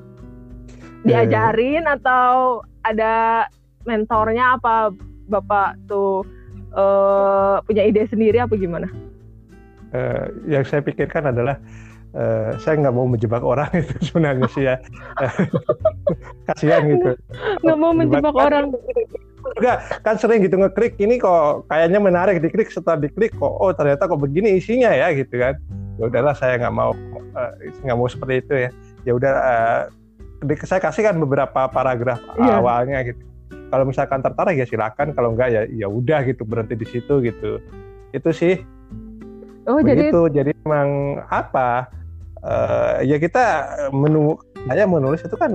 Iya. 1.06 1.26
Diajarin 1.26 1.87
atau 1.87 2.61
ada 2.83 3.46
mentornya 3.88 4.60
apa 4.60 4.92
bapak 5.30 5.78
tuh 5.88 6.26
uh, 6.74 7.62
punya 7.64 7.86
ide 7.86 8.04
sendiri 8.10 8.42
apa 8.42 8.54
gimana? 8.58 8.90
Uh, 9.90 10.30
yang 10.46 10.62
saya 10.62 10.84
pikirkan 10.84 11.34
adalah 11.34 11.58
uh, 12.14 12.54
saya 12.62 12.78
nggak 12.78 12.94
mau 12.94 13.06
menjebak 13.06 13.42
orang 13.42 13.70
itu 13.80 13.94
sebenarnya 14.10 14.48
sih 14.52 14.64
ya. 14.66 14.76
Kasihan 16.50 16.86
gitu. 16.86 17.10
Nggak 17.64 17.78
mau 17.78 17.92
menjebak 17.94 18.34
kan, 18.34 18.44
orang. 18.46 18.64
Juga 19.56 19.74
kan 20.04 20.20
sering 20.20 20.44
gitu 20.44 20.60
ngeklik 20.60 21.00
ini 21.00 21.16
kok 21.16 21.64
kayaknya 21.72 21.98
menarik 21.98 22.44
diklik 22.44 22.68
setelah 22.68 23.00
diklik 23.00 23.32
kok 23.34 23.54
oh 23.56 23.72
ternyata 23.72 24.04
kok 24.04 24.20
begini 24.20 24.60
isinya 24.60 24.92
ya 24.92 25.10
gitu 25.16 25.40
kan. 25.40 25.56
Ya 25.96 26.04
udahlah 26.06 26.34
saya 26.36 26.60
nggak 26.60 26.74
mau 26.74 26.92
nggak 27.82 27.96
uh, 27.96 27.98
mau 27.98 28.06
seperti 28.06 28.34
itu 28.46 28.54
ya. 28.68 28.70
Ya 29.08 29.12
udah 29.16 29.32
uh, 29.32 29.82
saya 30.68 30.80
kasih 30.80 31.08
kan 31.08 31.16
beberapa 31.18 31.68
paragraf 31.68 32.20
yeah. 32.36 32.60
awalnya 32.60 33.00
gitu 33.04 33.29
kalau 33.70 33.87
misalkan 33.87 34.20
tertarik 34.20 34.59
ya 34.59 34.66
silakan. 34.66 35.14
Kalau 35.14 35.33
enggak 35.33 35.48
ya 35.54 35.62
ya 35.70 35.87
udah 35.87 36.26
gitu 36.26 36.42
berhenti 36.42 36.74
di 36.74 36.87
situ 36.87 37.22
gitu. 37.22 37.62
Itu 38.11 38.30
sih. 38.35 38.59
Oh 39.70 39.78
begitu. 39.78 40.26
Jadi, 40.28 40.50
jadi 40.50 40.52
memang 40.66 41.22
apa 41.30 41.87
uh, 42.42 42.98
ya 43.06 43.16
kita 43.22 43.70
menu 43.94 44.35
saya 44.66 44.85
menulis 44.85 45.22
itu 45.22 45.37
kan 45.38 45.52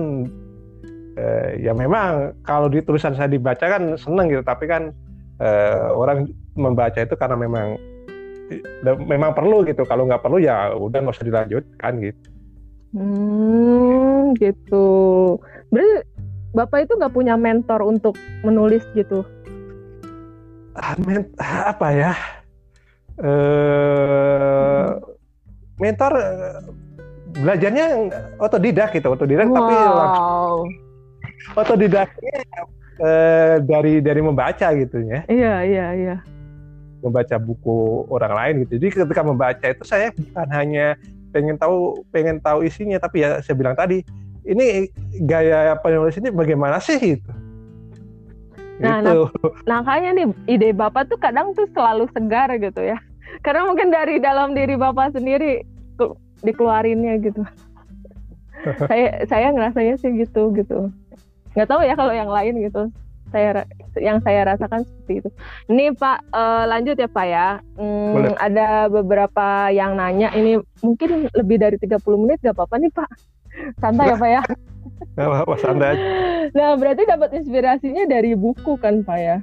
uh, 1.20 1.50
ya 1.60 1.76
memang 1.76 2.32
kalau 2.42 2.72
di 2.72 2.80
tulisan 2.80 3.12
saya 3.12 3.28
dibaca 3.28 3.62
kan 3.62 3.94
seneng 4.00 4.32
gitu. 4.32 4.42
Tapi 4.42 4.64
kan 4.64 4.96
uh, 5.44 5.92
orang 5.92 6.32
membaca 6.56 6.96
itu 6.96 7.14
karena 7.14 7.36
memang 7.36 7.76
memang 9.04 9.36
perlu 9.36 9.62
gitu. 9.68 9.84
Kalau 9.84 10.08
nggak 10.08 10.24
perlu 10.24 10.40
ya 10.40 10.72
udah 10.72 10.98
nggak 11.04 11.14
usah 11.14 11.28
dilanjutkan 11.28 11.92
gitu. 12.00 12.26
Hmm 12.96 14.32
gitu. 14.38 14.86
Berarti 15.68 16.15
Bapak 16.56 16.88
itu 16.88 16.96
nggak 16.96 17.12
punya 17.12 17.36
mentor 17.36 17.84
untuk 17.84 18.16
menulis 18.40 18.80
gitu? 18.96 19.20
Ah, 20.72 20.96
men 20.96 21.28
apa 21.36 21.88
ya? 21.92 22.12
Uh, 23.20 24.96
mentor 25.76 26.16
belajarnya 27.36 28.08
otodidak 28.40 28.96
gitu, 28.96 29.12
otodidak 29.12 29.52
wow. 29.52 29.56
tapi 29.60 29.76
otodidaknya 31.60 32.38
uh, 33.04 33.60
dari 33.60 34.00
dari 34.00 34.20
membaca 34.24 34.72
gitu 34.72 35.04
ya. 35.04 35.28
Iya 35.28 35.54
iya 35.60 35.86
iya. 35.92 36.16
Membaca 37.04 37.36
buku 37.36 38.08
orang 38.08 38.32
lain 38.32 38.54
gitu. 38.64 38.80
Jadi 38.80 39.04
ketika 39.04 39.20
membaca 39.20 39.66
itu 39.68 39.84
saya 39.84 40.08
bukan 40.08 40.48
hanya 40.56 40.96
pengen 41.36 41.60
tahu 41.60 42.00
pengen 42.08 42.40
tahu 42.40 42.64
isinya, 42.64 42.96
tapi 42.96 43.28
ya 43.28 43.44
saya 43.44 43.52
bilang 43.52 43.76
tadi 43.76 44.00
ini 44.46 44.86
gaya 45.26 45.74
penulis 45.82 46.14
ini 46.16 46.30
bagaimana 46.30 46.78
sih 46.78 47.18
itu? 47.18 47.30
Nah, 48.76 49.00
gitu. 49.00 49.32
nah, 49.64 49.80
makanya 49.80 50.10
nih 50.22 50.26
ide 50.46 50.68
bapak 50.76 51.08
tuh 51.08 51.16
kadang 51.16 51.56
tuh 51.56 51.66
selalu 51.72 52.06
segar 52.12 52.52
gitu 52.60 52.80
ya. 52.84 53.00
Karena 53.40 53.66
mungkin 53.68 53.88
dari 53.88 54.20
dalam 54.20 54.52
diri 54.52 54.76
bapak 54.76 55.16
sendiri 55.16 55.64
dikeluarinnya 56.44 57.18
gitu. 57.24 57.42
saya 58.90 59.24
saya 59.24 59.48
ngerasanya 59.52 59.96
sih 59.96 60.12
gitu 60.20 60.52
gitu. 60.52 60.92
Nggak 61.56 61.68
tahu 61.72 61.80
ya 61.82 61.94
kalau 61.96 62.12
yang 62.12 62.28
lain 62.28 62.60
gitu. 62.60 62.92
Saya 63.32 63.66
yang 63.98 64.22
saya 64.22 64.46
rasakan 64.54 64.86
seperti 64.86 65.24
itu. 65.24 65.30
Ini 65.72 65.96
Pak 65.96 66.30
uh, 66.30 66.64
lanjut 66.68 67.00
ya 67.00 67.08
Pak 67.08 67.26
ya. 67.26 67.48
Hmm, 67.80 68.36
ada 68.36 68.92
beberapa 68.92 69.72
yang 69.72 69.96
nanya 69.96 70.30
ini 70.36 70.60
mungkin 70.84 71.32
lebih 71.32 71.56
dari 71.58 71.76
30 71.80 71.96
menit 72.22 72.38
gak 72.44 72.54
apa-apa 72.54 72.76
nih 72.76 72.92
Pak 72.92 73.10
santai 73.80 74.12
ya 74.12 74.16
pak 74.16 74.30
ya 74.30 74.42
Gak 75.16 75.28
apa-apa 75.28 75.54
santai 75.60 75.88
aja. 75.96 76.06
Nah 76.52 76.76
berarti 76.76 77.02
dapat 77.08 77.30
inspirasinya 77.36 78.04
dari 78.08 78.36
buku 78.36 78.76
kan 78.80 79.00
pak 79.04 79.18
ya? 79.18 79.36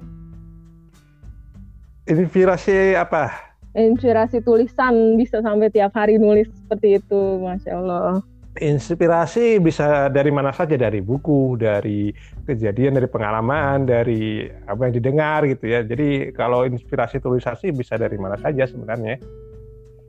Inspirasi 2.09 2.93
apa? 2.99 3.31
Inspirasi 3.73 4.43
tulisan 4.45 5.17
bisa 5.17 5.41
sampai 5.41 5.73
tiap 5.73 5.97
hari 5.97 6.21
nulis 6.21 6.45
seperti 6.51 7.01
itu, 7.01 7.41
masya 7.41 7.73
Allah. 7.79 8.21
Inspirasi 8.53 9.57
bisa 9.57 10.13
dari 10.13 10.29
mana 10.29 10.53
saja, 10.53 10.77
dari 10.77 11.01
buku, 11.01 11.57
dari 11.57 12.13
kejadian, 12.45 13.01
dari 13.01 13.09
pengalaman, 13.09 13.89
dari 13.89 14.45
apa 14.69 14.77
yang 14.85 14.93
didengar 14.93 15.41
gitu 15.49 15.65
ya. 15.65 15.81
Jadi 15.81 16.29
kalau 16.37 16.69
inspirasi 16.69 17.17
tulisasi 17.17 17.73
bisa 17.73 17.97
dari 17.97 18.13
mana 18.21 18.37
saja 18.37 18.69
sebenarnya. 18.69 19.17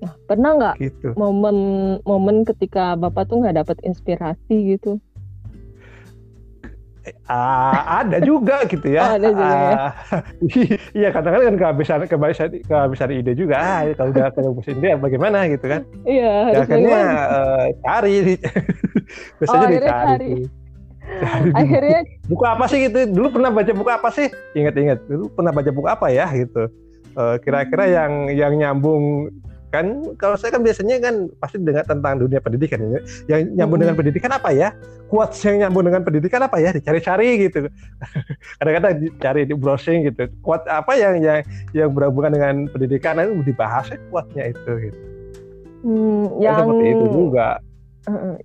Nah, 0.05 0.13
pernah 0.29 0.51
nggak 0.61 0.75
gitu. 0.85 1.09
momen 1.17 1.57
momen 2.05 2.45
ketika 2.45 2.93
bapak 2.93 3.33
tuh 3.33 3.41
nggak 3.41 3.65
dapat 3.65 3.77
inspirasi 3.89 4.77
gitu? 4.77 5.01
Uh, 7.29 7.81
ada 8.01 8.17
juga 8.21 8.65
gitu 8.65 8.85
ya. 8.89 9.01
Oh, 9.05 9.13
ada 9.21 9.29
juga. 9.29 9.57
Uh, 9.69 10.23
iya 11.01 11.09
kadang-kadang 11.13 11.47
kan 11.53 11.57
kehabisan 11.61 12.01
kehabisan 12.09 12.49
kehabisan 12.65 13.11
ide 13.13 13.33
juga. 13.37 13.57
Ah, 13.61 13.81
kalau 13.97 14.13
udah 14.13 14.33
kehabisan 14.33 14.81
ide 14.81 14.97
bagaimana 14.97 15.49
gitu 15.49 15.65
kan? 15.69 15.85
Iya. 16.09 16.37
Ya, 16.53 16.59
akhirnya 16.65 17.01
uh, 17.29 17.65
cari, 17.85 18.17
biasanya 19.41 19.67
oh, 19.69 19.73
dicari. 19.73 19.85
Cari. 19.85 20.33
cari 21.05 21.51
akhirnya 21.53 22.01
buku 22.25 22.45
apa 22.49 22.65
sih 22.73 22.79
gitu? 22.89 22.99
Dulu 23.13 23.27
pernah 23.37 23.51
baca 23.53 23.73
buku 23.77 23.91
apa 23.93 24.09
sih? 24.09 24.29
Ingat-ingat 24.57 25.05
dulu 25.05 25.29
pernah 25.33 25.53
baca 25.53 25.71
buku 25.73 25.89
apa 25.89 26.07
ya 26.09 26.29
gitu? 26.33 26.73
Kira-kira 27.45 27.85
uh, 27.85 27.91
yang 27.93 28.13
yang 28.33 28.53
nyambung 28.57 29.29
kan 29.75 30.15
kalau 30.15 30.39
saya 30.39 30.55
kan 30.55 30.63
biasanya 30.63 31.03
kan 31.03 31.27
pasti 31.43 31.59
dengar 31.59 31.83
tentang 31.83 32.23
dunia 32.23 32.39
pendidikan 32.39 32.79
ya. 32.79 33.01
yang 33.27 33.41
nyambung 33.59 33.83
hmm. 33.83 33.91
dengan 33.91 33.97
pendidikan 33.99 34.31
apa 34.31 34.55
ya 34.55 34.69
kuat 35.11 35.35
yang 35.43 35.67
nyambung 35.67 35.91
dengan 35.91 36.07
pendidikan 36.07 36.47
apa 36.47 36.63
ya 36.63 36.71
dicari-cari 36.71 37.51
gitu 37.51 37.67
kadang-kadang 38.63 38.93
cari 39.19 39.43
di 39.51 39.55
browsing 39.59 40.07
gitu 40.07 40.31
kuat 40.47 40.63
apa 40.71 40.95
yang 40.95 41.19
yang 41.19 41.43
yang 41.75 41.91
berhubungan 41.91 42.31
dengan 42.39 42.55
pendidikan 42.71 43.19
itu 43.19 43.43
dibahas 43.43 43.91
ya 43.91 43.99
kuatnya 44.15 44.55
itu 44.55 44.73
gitu 44.87 45.15
Hmm, 45.85 46.41
yang 46.41 46.57
seperti 46.65 46.87
itu 46.97 47.07
juga. 47.13 47.49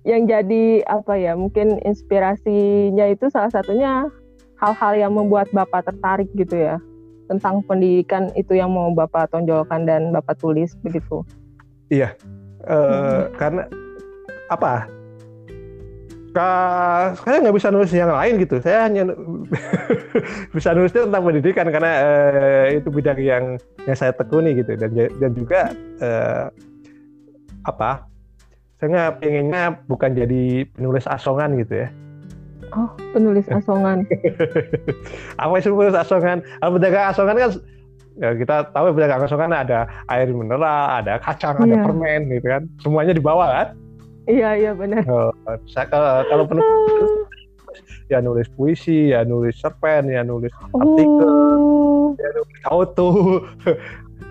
Yang 0.04 0.22
jadi 0.28 0.64
apa 0.84 1.16
ya? 1.16 1.32
Mungkin 1.32 1.80
inspirasinya 1.88 3.08
itu 3.08 3.32
salah 3.32 3.48
satunya 3.48 4.12
hal-hal 4.60 4.92
yang 5.08 5.12
membuat 5.16 5.48
bapak 5.56 5.88
tertarik 5.88 6.28
gitu 6.36 6.52
ya 6.52 6.76
tentang 7.30 7.62
pendidikan 7.62 8.34
itu 8.34 8.58
yang 8.58 8.74
mau 8.74 8.90
bapak 8.90 9.30
tonjolkan 9.30 9.86
dan 9.86 10.10
bapak 10.10 10.34
tulis 10.42 10.74
begitu. 10.82 11.22
Iya, 11.86 12.18
uh, 12.66 12.74
hmm. 12.74 13.22
karena 13.38 13.62
apa? 14.50 14.90
Kak, 16.30 17.26
saya 17.26 17.42
nggak 17.42 17.56
bisa 17.58 17.74
nulis 17.74 17.90
yang 17.90 18.14
lain 18.14 18.38
gitu. 18.38 18.62
Saya 18.62 18.86
hanya 18.86 19.02
bisa 20.54 20.70
nulisnya 20.74 21.10
tentang 21.10 21.26
pendidikan 21.26 21.66
karena 21.74 21.92
uh, 22.02 22.66
itu 22.70 22.86
bidang 22.90 23.18
yang 23.18 23.44
yang 23.82 23.96
saya 23.98 24.14
tekuni 24.14 24.54
gitu 24.54 24.78
dan 24.78 24.90
dan 24.94 25.30
juga 25.34 25.74
uh, 26.02 26.46
apa? 27.66 28.06
Saya 28.78 28.88
nggak 28.90 29.12
pengennya 29.22 29.62
bukan 29.90 30.10
jadi 30.14 30.70
penulis 30.70 31.06
asongan 31.10 31.58
gitu 31.58 31.86
ya. 31.86 31.88
Oh, 32.70 32.90
penulis 33.10 33.46
asongan. 33.50 34.06
apa 35.42 35.52
itu 35.58 35.74
penulis 35.74 35.96
asongan? 35.98 36.38
Kalau 36.62 36.72
pedagang 36.78 37.06
asongan 37.10 37.36
kan 37.36 37.50
ya 38.20 38.30
kita 38.36 38.56
tahu 38.70 38.94
pedagang 38.94 39.22
asongan 39.26 39.50
ada 39.50 39.90
air 40.12 40.30
mineral, 40.30 40.62
ada 41.02 41.18
kacang, 41.18 41.58
yeah. 41.58 41.66
ada 41.66 41.74
iya. 41.74 41.84
permen 41.84 42.20
gitu 42.30 42.46
kan. 42.46 42.62
Semuanya 42.78 43.12
dibawa 43.16 43.46
kan? 43.50 43.68
Iya 44.30 44.50
iya 44.54 44.72
benar. 44.76 45.02
Oh, 45.10 45.34
kalau, 45.74 46.22
kalau 46.28 46.44
penulis 46.46 46.70
ya 48.12 48.18
nulis 48.22 48.46
puisi, 48.54 49.14
ya 49.14 49.26
nulis 49.26 49.58
cerpen, 49.58 50.10
ya 50.10 50.22
nulis 50.22 50.50
artikel, 50.70 51.30
oh. 51.58 52.14
ya 52.18 52.28
nulis 52.34 52.60
auto 52.66 53.08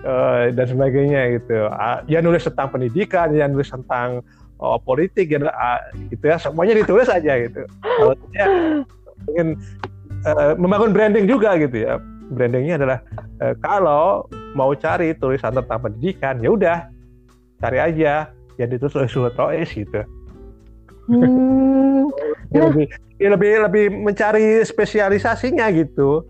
uh, 0.04 0.48
dan 0.56 0.66
sebagainya 0.68 1.40
gitu. 1.40 1.68
Ya 2.08 2.20
nulis 2.24 2.44
tentang 2.44 2.72
pendidikan, 2.72 3.32
ya 3.36 3.48
nulis 3.48 3.68
tentang 3.68 4.24
oh, 4.60 4.78
politik, 4.78 5.32
ya 5.32 5.40
uh, 5.42 5.80
gitu 6.12 6.24
ya 6.24 6.36
semuanya 6.36 6.76
ditulis 6.76 7.08
aja 7.08 7.32
gitu. 7.40 7.64
Kalau 7.80 8.14
ya, 8.36 8.46
ingin 9.34 9.56
uh, 10.28 10.52
membangun 10.60 10.92
branding 10.92 11.26
juga 11.26 11.56
gitu 11.56 11.88
ya. 11.88 11.96
Brandingnya 12.30 12.78
adalah 12.78 12.98
uh, 13.42 13.54
kalau 13.64 14.28
mau 14.54 14.70
cari 14.76 15.16
tulisan 15.18 15.56
tentang 15.56 15.80
pendidikan, 15.82 16.38
ya 16.38 16.50
udah 16.54 16.78
cari 17.60 17.78
aja 17.80 18.30
ya 18.60 18.64
ditulis 18.68 18.94
oleh 18.94 19.10
Suhut 19.10 19.34
Rois 19.34 19.68
gitu. 19.72 20.04
Hmm. 21.10 22.06
ya, 22.54 22.68
lebih 22.70 22.86
ya 23.18 23.28
lebih 23.34 23.52
lebih 23.66 23.84
mencari 23.90 24.62
spesialisasinya 24.62 25.66
gitu. 25.74 26.24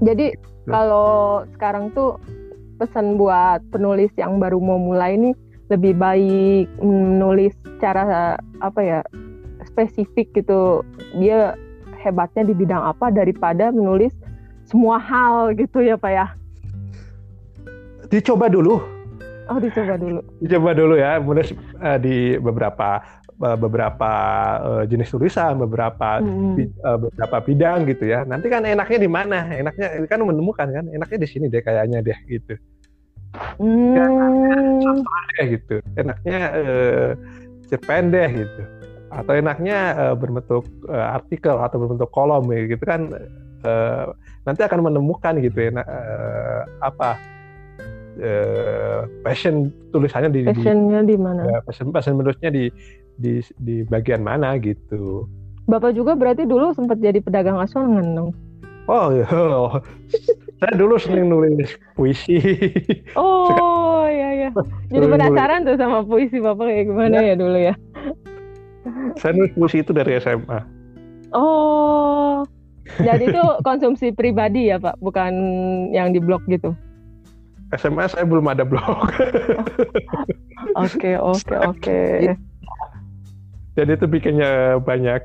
Jadi 0.00 0.34
kalau 0.64 1.44
sekarang 1.54 1.92
tuh 1.92 2.16
pesan 2.80 3.14
buat 3.20 3.62
penulis 3.70 4.10
yang 4.18 4.42
baru 4.42 4.58
mau 4.58 4.80
mulai 4.80 5.14
ini 5.14 5.30
lebih 5.74 5.98
baik 5.98 6.66
menulis 6.80 7.54
cara 7.82 8.38
apa 8.62 8.80
ya 8.80 9.00
spesifik 9.66 10.30
gitu 10.38 10.86
dia 11.18 11.58
hebatnya 12.00 12.46
di 12.46 12.54
bidang 12.54 12.80
apa 12.80 13.10
daripada 13.10 13.74
menulis 13.74 14.14
semua 14.64 14.96
hal 15.00 15.52
gitu 15.58 15.82
ya 15.82 15.98
pak 15.98 16.12
ya 16.12 16.26
dicoba 18.08 18.46
dulu 18.46 18.94
Oh 19.44 19.60
dicoba 19.60 20.00
dulu. 20.00 20.20
Dicoba 20.40 20.72
dulu 20.72 20.94
ya, 20.96 21.20
kemudian 21.20 21.52
uh, 21.84 21.98
di 22.00 22.40
beberapa 22.40 23.04
uh, 23.44 23.56
beberapa 23.60 24.12
uh, 24.64 24.82
jenis 24.88 25.12
tulisan, 25.12 25.60
beberapa 25.60 26.24
hmm. 26.24 26.80
uh, 26.80 26.98
beberapa 27.08 27.36
bidang 27.44 27.84
gitu 27.92 28.08
ya. 28.08 28.24
Nanti 28.24 28.48
kan 28.48 28.64
enaknya 28.64 28.98
di 29.04 29.10
mana? 29.10 29.52
Enaknya 29.52 30.00
kan 30.08 30.24
menemukan 30.24 30.68
kan, 30.72 30.84
enaknya 30.88 31.18
di 31.20 31.28
sini 31.28 31.52
deh 31.52 31.60
kayaknya 31.60 32.00
deh 32.00 32.16
gitu. 32.24 32.56
Hmm. 33.58 34.94
Ya, 35.38 35.44
gitu. 35.50 35.82
Enaknya 35.98 36.38
uh, 36.54 37.10
cerpen 37.66 38.14
deh 38.14 38.30
gitu. 38.30 38.62
Atau 39.14 39.32
enaknya 39.38 39.78
uh, 39.94 40.14
berbentuk 40.14 40.66
uh, 40.90 41.18
artikel 41.18 41.54
atau 41.58 41.76
berbentuk 41.82 42.10
kolom 42.14 42.46
ya, 42.50 42.66
gitu 42.70 42.84
kan. 42.86 43.10
Uh, 43.64 44.12
nanti 44.44 44.60
akan 44.60 44.80
menemukan 44.84 45.40
gitu 45.40 45.56
ya 45.56 45.80
uh, 45.80 46.60
apa 46.84 47.16
uh, 48.20 49.08
passion 49.24 49.72
tulisannya 49.90 50.30
di 50.30 50.40
passionnya 50.44 51.00
di, 51.00 51.16
mana 51.16 51.48
ya, 51.48 51.58
passion 51.64 51.88
passion 51.88 52.14
menulisnya 52.20 52.52
di 52.52 52.68
di 53.16 53.40
di 53.56 53.82
bagian 53.88 54.20
mana 54.20 54.60
gitu 54.60 55.24
bapak 55.64 55.96
juga 55.96 56.12
berarti 56.12 56.44
dulu 56.44 56.76
sempat 56.76 57.00
jadi 57.00 57.24
pedagang 57.24 57.56
asongan 57.56 58.04
dong 58.12 58.30
oh 58.84 59.08
iya 59.16 59.26
saya 60.62 60.72
dulu 60.78 60.94
sering 60.96 61.26
nulis 61.28 61.74
puisi. 61.98 62.38
Oh 63.18 64.06
iya 64.06 64.46
iya. 64.46 64.50
Jadi 64.88 65.06
penasaran 65.10 65.66
tuh 65.66 65.76
sama 65.76 66.06
puisi 66.06 66.38
bapak 66.38 66.70
kayak 66.70 66.86
gimana 66.88 67.16
ya, 67.20 67.32
ya 67.32 67.34
dulu 67.34 67.58
ya? 67.58 67.74
Saya 69.18 69.32
nulis 69.34 69.52
puisi 69.56 69.82
itu 69.82 69.90
dari 69.90 70.16
SMA 70.20 70.84
oh. 71.34 72.46
Jadi 73.00 73.32
itu 73.32 73.44
konsumsi 73.66 74.12
pribadi 74.14 74.70
ya 74.70 74.78
pak? 74.78 75.00
Bukan 75.02 75.32
yang 75.90 76.14
di 76.14 76.20
blog 76.22 76.44
gitu? 76.46 76.76
SMA 77.74 78.06
saya 78.06 78.22
belum 78.28 78.46
ada 78.46 78.62
blog. 78.62 79.10
Oke 80.74 81.12
oke 81.20 81.54
oke. 81.60 82.00
Jadi 83.76 83.90
itu 83.94 84.06
bikinnya 84.08 84.80
banyak. 84.80 85.20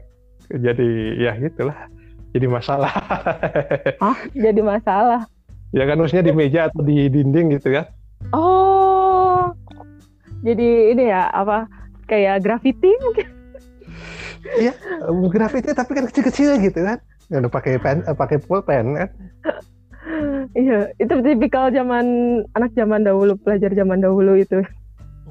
Jadi 0.51 1.15
ya 1.15 1.31
gitulah 1.39 1.87
jadi 2.33 2.47
masalah. 2.47 2.93
Ah 4.05 4.17
jadi 4.31 4.61
masalah. 4.61 5.25
Ya 5.69 5.85
kan 5.85 6.01
maksudnya 6.01 6.25
di 6.25 6.33
meja 6.33 6.69
atau 6.69 6.81
di 6.81 7.09
dinding 7.09 7.57
gitu 7.57 7.77
kan? 7.77 7.85
Oh 8.33 9.53
jadi 10.41 10.95
ini 10.95 11.11
ya 11.11 11.27
apa 11.29 11.67
kayak 12.07 12.41
graffiti 12.45 12.89
mungkin? 13.01 13.27
Iya 14.57 14.73
graffiti 15.29 15.69
tapi 15.75 15.91
kan 15.97 16.05
kecil-kecil 16.09 16.57
gitu 16.63 16.79
kan? 16.85 16.97
Udah 17.29 17.51
pakai 17.51 17.77
pen, 17.77 18.01
pakai 18.01 18.37
pulpen 18.41 18.97
kan? 18.97 19.09
Iya, 20.57 20.89
itu 20.97 21.13
tipikal 21.21 21.69
zaman 21.69 22.05
anak 22.57 22.73
zaman 22.73 23.05
dahulu, 23.05 23.37
pelajar 23.37 23.69
zaman 23.77 24.01
dahulu 24.01 24.33
itu. 24.33 24.65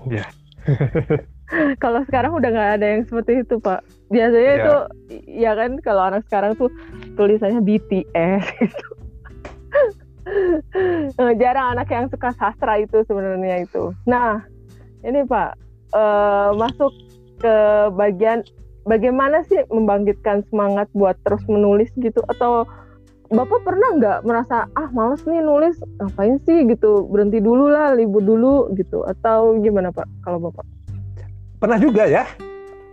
Iya. 0.06 0.24
kalau 1.82 2.00
sekarang 2.08 2.32
udah 2.36 2.50
nggak 2.50 2.72
ada 2.80 2.86
yang 2.86 3.02
seperti 3.08 3.42
itu, 3.44 3.56
Pak. 3.60 3.80
Biasanya 4.08 4.52
yeah. 4.52 4.58
itu, 4.60 4.74
ya 5.28 5.52
kan, 5.56 5.70
kalau 5.84 6.02
anak 6.12 6.22
sekarang 6.28 6.52
tuh 6.56 6.70
tulisannya 7.16 7.60
BTS 7.64 8.44
gitu. 8.64 8.88
Jarang 11.40 11.76
anak 11.76 11.88
yang 11.88 12.06
suka 12.12 12.32
sastra 12.36 12.80
itu 12.80 13.00
sebenarnya 13.08 13.64
itu. 13.64 13.96
Nah, 14.04 14.44
ini 15.04 15.24
Pak, 15.24 15.56
uh, 15.96 16.52
masuk 16.56 16.92
ke 17.38 17.56
bagian 17.94 18.44
bagaimana 18.88 19.44
sih 19.46 19.62
membangkitkan 19.68 20.42
semangat 20.48 20.88
buat 20.96 21.14
terus 21.22 21.44
menulis 21.46 21.92
gitu 22.00 22.20
atau 22.28 22.66
Bapak 23.28 23.60
pernah 23.60 23.92
nggak 24.00 24.18
merasa 24.24 24.64
ah 24.72 24.88
males 24.88 25.20
nih 25.28 25.44
nulis 25.44 25.76
ngapain 26.00 26.40
sih 26.48 26.64
gitu 26.64 27.04
berhenti 27.12 27.44
dulu 27.44 27.68
lah 27.68 27.92
libur 27.92 28.24
dulu 28.24 28.72
gitu 28.72 29.04
atau 29.04 29.60
gimana 29.60 29.92
Pak 29.92 30.08
kalau 30.24 30.40
Bapak? 30.40 30.64
Pernah 31.58 31.78
juga 31.82 32.06
ya 32.06 32.24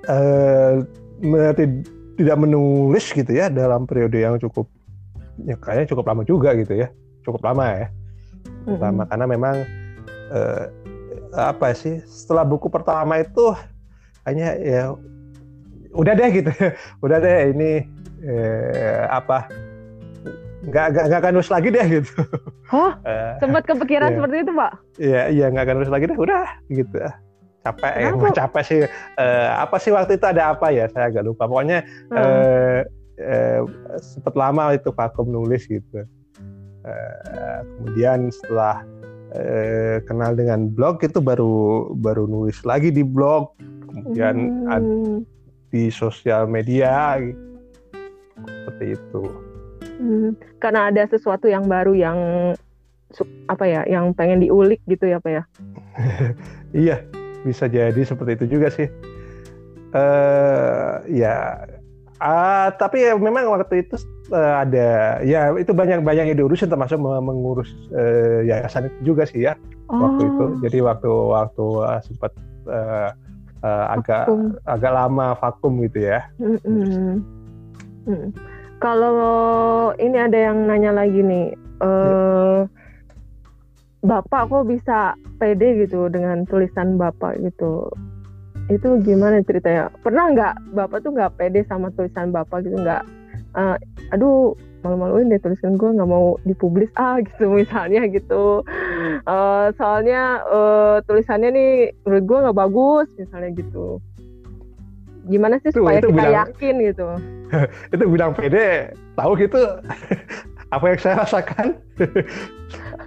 eh, 0.10 0.74
tidak 2.16 2.38
menulis 2.40 3.06
gitu 3.12 3.32
ya 3.32 3.52
dalam 3.52 3.84
periode 3.84 4.18
yang 4.20 4.36
cukup 4.40 4.70
ya 5.44 5.56
kayaknya 5.60 5.92
cukup 5.92 6.06
lama 6.08 6.24
juga 6.24 6.56
gitu 6.56 6.80
ya 6.80 6.88
cukup 7.28 7.44
lama 7.44 7.66
ya 7.68 7.88
mm-hmm. 7.88 8.80
lama 8.80 9.04
karena 9.10 9.26
memang 9.28 9.56
eh, 10.32 10.66
apa 11.36 11.76
sih 11.76 12.00
setelah 12.08 12.48
buku 12.48 12.72
pertama 12.72 13.20
itu 13.20 13.52
hanya 14.24 14.56
ya 14.56 14.96
udah 15.92 16.14
deh 16.16 16.30
gitu 16.32 16.52
udah 17.06 17.18
deh 17.20 17.40
ini 17.52 17.72
eh, 18.24 19.04
apa 19.12 19.52
nggak 20.66 20.86
nggak 20.98 21.04
nggak 21.06 21.22
akan 21.22 21.34
nulis 21.38 21.52
lagi 21.54 21.70
deh 21.70 21.86
gitu. 21.86 22.26
Oh, 22.74 22.90
uh, 22.90 23.38
sempat 23.42 23.70
kepikiran 23.70 24.10
iya. 24.10 24.18
seperti 24.18 24.36
itu 24.42 24.52
pak? 24.58 24.72
Iya 24.98 25.22
iya 25.30 25.46
nggak 25.54 25.62
akan 25.62 25.76
nulis 25.78 25.94
lagi 25.94 26.06
deh, 26.10 26.18
udah 26.18 26.46
gitu. 26.74 26.98
Capek 27.66 27.94
ya, 27.98 28.10
capek 28.46 28.64
sih. 28.64 28.80
Uh, 29.18 29.50
apa 29.58 29.82
sih 29.82 29.90
waktu 29.90 30.22
itu 30.22 30.26
ada 30.30 30.54
apa 30.54 30.70
ya? 30.70 30.86
Saya 30.94 31.10
agak 31.10 31.26
lupa. 31.26 31.50
Pokoknya 31.50 31.82
hmm. 31.82 32.16
uh, 32.16 32.80
uh, 33.18 33.62
sempat 33.98 34.38
lama 34.38 34.78
itu 34.78 34.94
vakum 34.94 35.26
nulis 35.26 35.66
gitu. 35.66 36.06
Uh, 36.86 37.60
kemudian 37.66 38.30
setelah 38.30 38.86
uh, 39.34 39.98
kenal 40.06 40.38
dengan 40.38 40.70
blog 40.70 41.02
itu 41.02 41.18
baru 41.18 41.90
baru 41.98 42.30
nulis 42.30 42.62
lagi 42.62 42.94
di 42.94 43.02
blog, 43.02 43.58
kemudian 43.90 44.70
hmm. 44.70 45.26
di 45.74 45.90
sosial 45.90 46.46
media 46.46 47.18
seperti 48.38 48.94
itu. 48.94 49.24
Hmm, 49.96 50.36
karena 50.60 50.92
ada 50.92 51.08
sesuatu 51.08 51.48
yang 51.48 51.66
baru 51.66 51.96
yang 51.96 52.20
apa 53.48 53.64
ya, 53.64 53.82
yang 53.88 54.12
pengen 54.12 54.44
diulik 54.44 54.84
gitu 54.86 55.08
ya, 55.08 55.18
Pak 55.24 55.32
ya? 55.32 55.44
iya, 56.86 56.98
bisa 57.46 57.70
jadi 57.70 58.02
seperti 58.02 58.42
itu 58.42 58.58
juga 58.58 58.74
sih. 58.74 58.90
Uh, 59.96 61.00
ya 61.08 61.64
Uh, 62.16 62.72
tapi 62.80 63.04
ya 63.04 63.12
memang 63.20 63.52
waktu 63.52 63.84
itu 63.84 64.00
uh, 64.32 64.64
ada 64.64 65.20
ya 65.20 65.52
itu 65.60 65.76
banyak 65.76 66.00
banyak 66.00 66.32
yang 66.32 66.40
diurusin 66.40 66.72
termasuk 66.72 66.96
mengurus 66.96 67.68
uh, 67.92 68.40
yayasan 68.40 68.88
itu 68.88 69.12
juga 69.12 69.28
sih 69.28 69.44
ya 69.44 69.60
oh. 69.92 70.00
waktu 70.00 70.24
itu. 70.24 70.46
Oh. 70.48 70.52
Jadi 70.64 70.78
waktu 70.80 71.12
waktu 71.12 71.66
uh, 71.84 72.00
sempat 72.08 72.32
uh, 72.72 73.12
uh, 73.68 73.86
agak 74.00 74.32
agak 74.64 74.92
lama 74.96 75.36
vakum 75.44 75.84
gitu 75.84 76.08
ya. 76.08 76.24
Mm 76.40 76.58
-mm. 76.64 77.12
Mm. 78.08 78.28
Kalau 78.80 79.20
ini 80.00 80.16
ada 80.16 80.40
yang 80.40 80.72
nanya 80.72 80.96
lagi 80.96 81.20
nih, 81.20 81.52
uh. 81.84 82.64
Bapak 84.06 84.48
kok 84.48 84.66
bisa 84.70 85.18
pede 85.42 85.86
gitu 85.86 86.08
dengan 86.08 86.46
tulisan 86.46 86.96
bapak 86.96 87.42
gitu? 87.42 87.90
itu 88.66 88.98
gimana 89.06 89.46
ceritanya? 89.46 89.94
Pernah 90.02 90.26
nggak 90.34 90.54
bapak 90.74 91.06
tuh 91.06 91.14
nggak 91.14 91.38
pede 91.38 91.62
sama 91.70 91.94
tulisan 91.94 92.34
bapak 92.34 92.66
gitu? 92.66 92.82
Nggak 92.82 93.06
uh, 93.54 93.78
aduh 94.14 94.58
malu-maluin 94.82 95.34
deh 95.34 95.42
tulisan 95.42 95.78
gue 95.78 95.90
nggak 95.98 96.10
mau 96.10 96.38
dipublis 96.46 96.90
ah 96.98 97.22
gitu 97.28 97.50
misalnya 97.54 98.10
gitu. 98.10 98.66
Uh, 99.30 99.70
soalnya 99.78 100.42
uh, 100.50 100.98
tulisannya 101.06 101.50
nih 101.54 101.72
menurut 102.06 102.26
gue 102.26 102.38
nggak 102.50 102.58
bagus 102.58 103.08
misalnya 103.22 103.50
gitu. 103.54 104.02
Gimana 105.26 105.58
sih 105.62 105.74
supaya 105.74 106.02
itu 106.02 106.14
kita 106.14 106.22
bilang, 106.22 106.34
yakin 106.38 106.76
gitu? 106.86 107.08
Itu 107.94 108.04
bilang 108.10 108.32
pede 108.38 108.94
tahu 109.18 109.38
gitu. 109.38 109.62
Apa 110.74 110.92
yang 110.92 111.00
saya 111.02 111.16
rasakan 111.22 111.78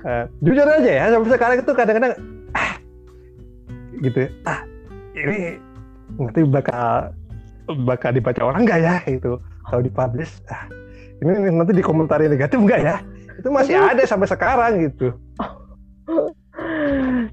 uh, 0.04 0.24
jujur 0.44 0.66
aja 0.66 0.90
ya 0.90 1.04
sampai 1.14 1.30
sekarang 1.34 1.56
itu 1.62 1.72
kadang-kadang 1.74 2.12
ah, 2.54 2.72
gitu 3.98 4.18
ya, 4.26 4.30
ah 4.46 4.60
ini 5.18 5.58
nanti 6.18 6.40
bakal 6.46 7.10
bakal 7.88 8.10
dibaca 8.14 8.42
orang 8.42 8.62
nggak 8.66 8.80
ya 8.80 8.96
itu 9.10 9.40
kalau 9.68 9.80
dipublish 9.82 10.38
ah, 10.48 10.66
ini 11.18 11.50
nanti 11.50 11.72
dikomentari 11.74 12.30
negatif 12.30 12.58
nggak 12.62 12.80
ya? 12.80 12.96
Itu 13.38 13.50
masih 13.50 13.74
ada 13.78 14.02
sampai 14.06 14.28
sekarang 14.30 14.72
gitu. 14.86 15.14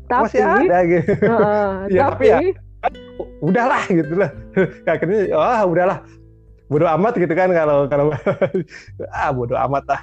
Tapi, 0.05 0.21
masih 0.25 0.41
ada 0.41 0.77
gitu. 0.85 1.11
uh, 1.29 1.85
ya 1.93 2.09
tapi, 2.09 2.29
tapi 2.29 2.29
ya 2.29 2.37
udahlah 3.41 3.83
gitu 3.89 4.13
lah. 4.17 4.29
Akhirnya 4.93 5.19
oh 5.33 5.65
udahlah. 5.73 5.99
Bodoh 6.65 6.89
amat 6.97 7.13
gitu 7.21 7.29
kan 7.37 7.53
kalau 7.53 7.85
kalau 7.85 8.09
ah 9.21 9.29
bodoh 9.29 9.57
amat 9.69 9.85
lah. 9.85 10.01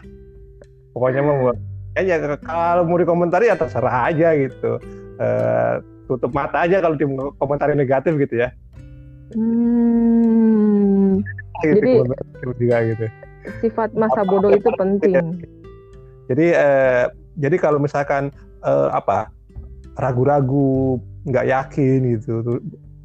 Pokoknya 0.95 1.27
mau 1.27 1.51
kayaknya 1.93 2.41
kalau 2.41 2.89
mau 2.89 2.97
dikomentari 2.97 3.53
ya 3.53 3.57
terserah 3.57 4.09
aja 4.09 4.33
gitu 4.37 4.81
uh, 5.21 5.85
tutup 6.09 6.33
mata 6.35 6.65
aja 6.65 6.83
kalau 6.83 6.97
di 6.99 7.07
komentar 7.41 7.73
negatif 7.73 8.19
gitu 8.21 8.45
ya. 8.45 8.49
Hmm. 9.33 11.25
Gitu, 11.63 11.79
jadi 11.79 11.93
juga 12.59 12.77
gitu. 12.85 13.07
Sifat 13.65 13.91
masa 13.95 14.27
bodoh 14.27 14.53
itu 14.53 14.69
penting. 14.77 15.41
Jadi 16.29 16.47
eh, 16.53 17.05
jadi 17.39 17.57
kalau 17.59 17.79
misalkan 17.81 18.35
eh, 18.63 18.89
apa 18.93 19.31
ragu-ragu 19.97 20.99
nggak 21.29 21.49
yakin 21.49 22.19
gitu 22.19 22.61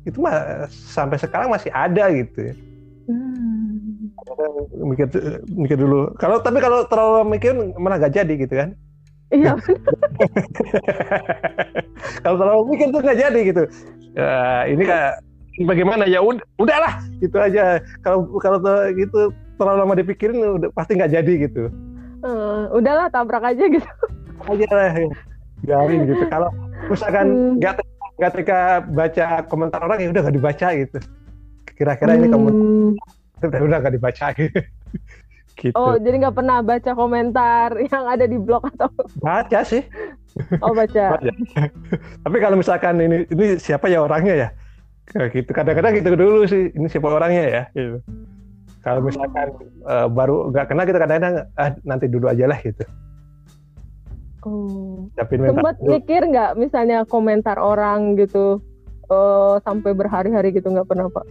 itu 0.07 0.17
mah 0.23 0.65
sampai 0.71 1.19
sekarang 1.19 1.51
masih 1.51 1.69
ada 1.71 2.09
gitu 2.11 2.51
ya. 2.51 2.55
Hmm. 3.07 3.56
Mikir 4.73 5.07
mikir 5.49 5.77
dulu 5.77 6.13
kalau 6.21 6.37
tapi 6.41 6.61
kalau 6.61 6.85
terlalu 6.85 7.37
mikir 7.37 7.53
malah 7.77 7.97
gak 7.97 8.17
jadi 8.17 8.33
gitu 8.37 8.53
kan 8.53 8.69
Iya. 9.27 9.59
Kalau 12.23 12.35
terlalu 12.39 12.61
mikir 12.75 12.87
tuh 12.95 13.01
nggak 13.03 13.19
jadi 13.19 13.39
gitu. 13.51 13.63
Uh, 14.17 14.63
ini 14.71 14.83
kayak 14.87 15.19
bagaimana 15.67 16.07
ya 16.07 16.23
udah 16.23 16.43
udahlah 16.63 16.93
gitu 17.19 17.35
aja. 17.35 17.83
Kalau 18.07 18.23
kalau 18.39 18.63
gitu 18.95 19.35
terlalu 19.59 19.77
lama 19.83 19.93
dipikirin 19.99 20.39
udah 20.39 20.71
pasti 20.71 20.95
nggak 20.95 21.11
jadi 21.11 21.33
gitu. 21.49 21.67
Uh, 22.23 22.71
udahlah 22.71 23.11
tabrak 23.11 23.43
aja 23.43 23.67
gitu. 23.67 23.89
Aja 24.47 24.67
lah, 24.71 24.95
biarin 25.59 26.07
gitu. 26.07 26.23
Kalau 26.31 26.49
misalkan 26.87 27.27
hmm. 27.27 27.59
nggak 27.59 27.83
hmm. 27.83 28.35
teka 28.39 28.59
baca 28.95 29.25
komentar 29.51 29.83
orang 29.83 30.07
ya 30.07 30.09
udah 30.15 30.21
nggak 30.23 30.37
dibaca 30.39 30.67
gitu. 30.71 30.97
Kira-kira 31.75 32.15
hmm. 32.15 32.19
ini 32.23 32.27
komentar 32.31 32.63
udah 33.43 33.77
nggak 33.81 33.93
dibaca 33.93 34.27
gitu. 34.33 34.59
Gitu. 35.57 35.73
Oh, 35.73 35.97
jadi 35.97 36.21
nggak 36.21 36.37
pernah 36.37 36.61
baca 36.61 36.91
komentar 36.93 37.73
yang 37.81 38.05
ada 38.05 38.29
di 38.29 38.37
blog 38.37 38.69
atau? 38.77 38.93
Baca 39.17 39.65
sih. 39.65 39.81
Oh, 40.61 40.69
baca. 40.69 41.05
baca. 41.17 41.31
Tapi 42.21 42.37
kalau 42.37 42.61
misalkan 42.61 43.01
ini 43.01 43.25
ini 43.33 43.57
siapa 43.57 43.89
ya 43.89 44.05
orangnya 44.05 44.37
ya? 44.37 44.49
Kayak 45.09 45.33
gitu. 45.33 45.49
Kadang-kadang 45.57 45.97
gitu 45.97 46.13
dulu 46.13 46.45
sih. 46.45 46.69
Ini 46.77 46.85
siapa 46.85 47.09
orangnya 47.09 47.43
ya? 47.49 47.61
Gitu. 47.73 47.97
Kalau 48.85 49.01
misalkan 49.01 49.49
uh, 49.89 50.05
baru 50.05 50.53
nggak 50.53 50.65
kenal 50.69 50.85
kita 50.85 50.99
kadang-kadang 51.01 51.35
ah, 51.57 51.73
nanti 51.81 52.05
dulu 52.05 52.29
aja 52.29 52.45
lah 52.45 52.61
gitu. 52.61 52.85
Oh. 54.45 55.09
Tapi 55.17 55.41
sempat 55.41 55.81
mikir 55.81 56.21
nggak 56.21 56.53
misalnya 56.53 57.01
komentar 57.09 57.57
orang 57.57 58.13
gitu 58.13 58.61
uh, 59.09 59.57
sampai 59.65 59.91
berhari-hari 59.97 60.53
gitu 60.53 60.69
nggak 60.69 60.85
pernah 60.85 61.09
pak? 61.09 61.25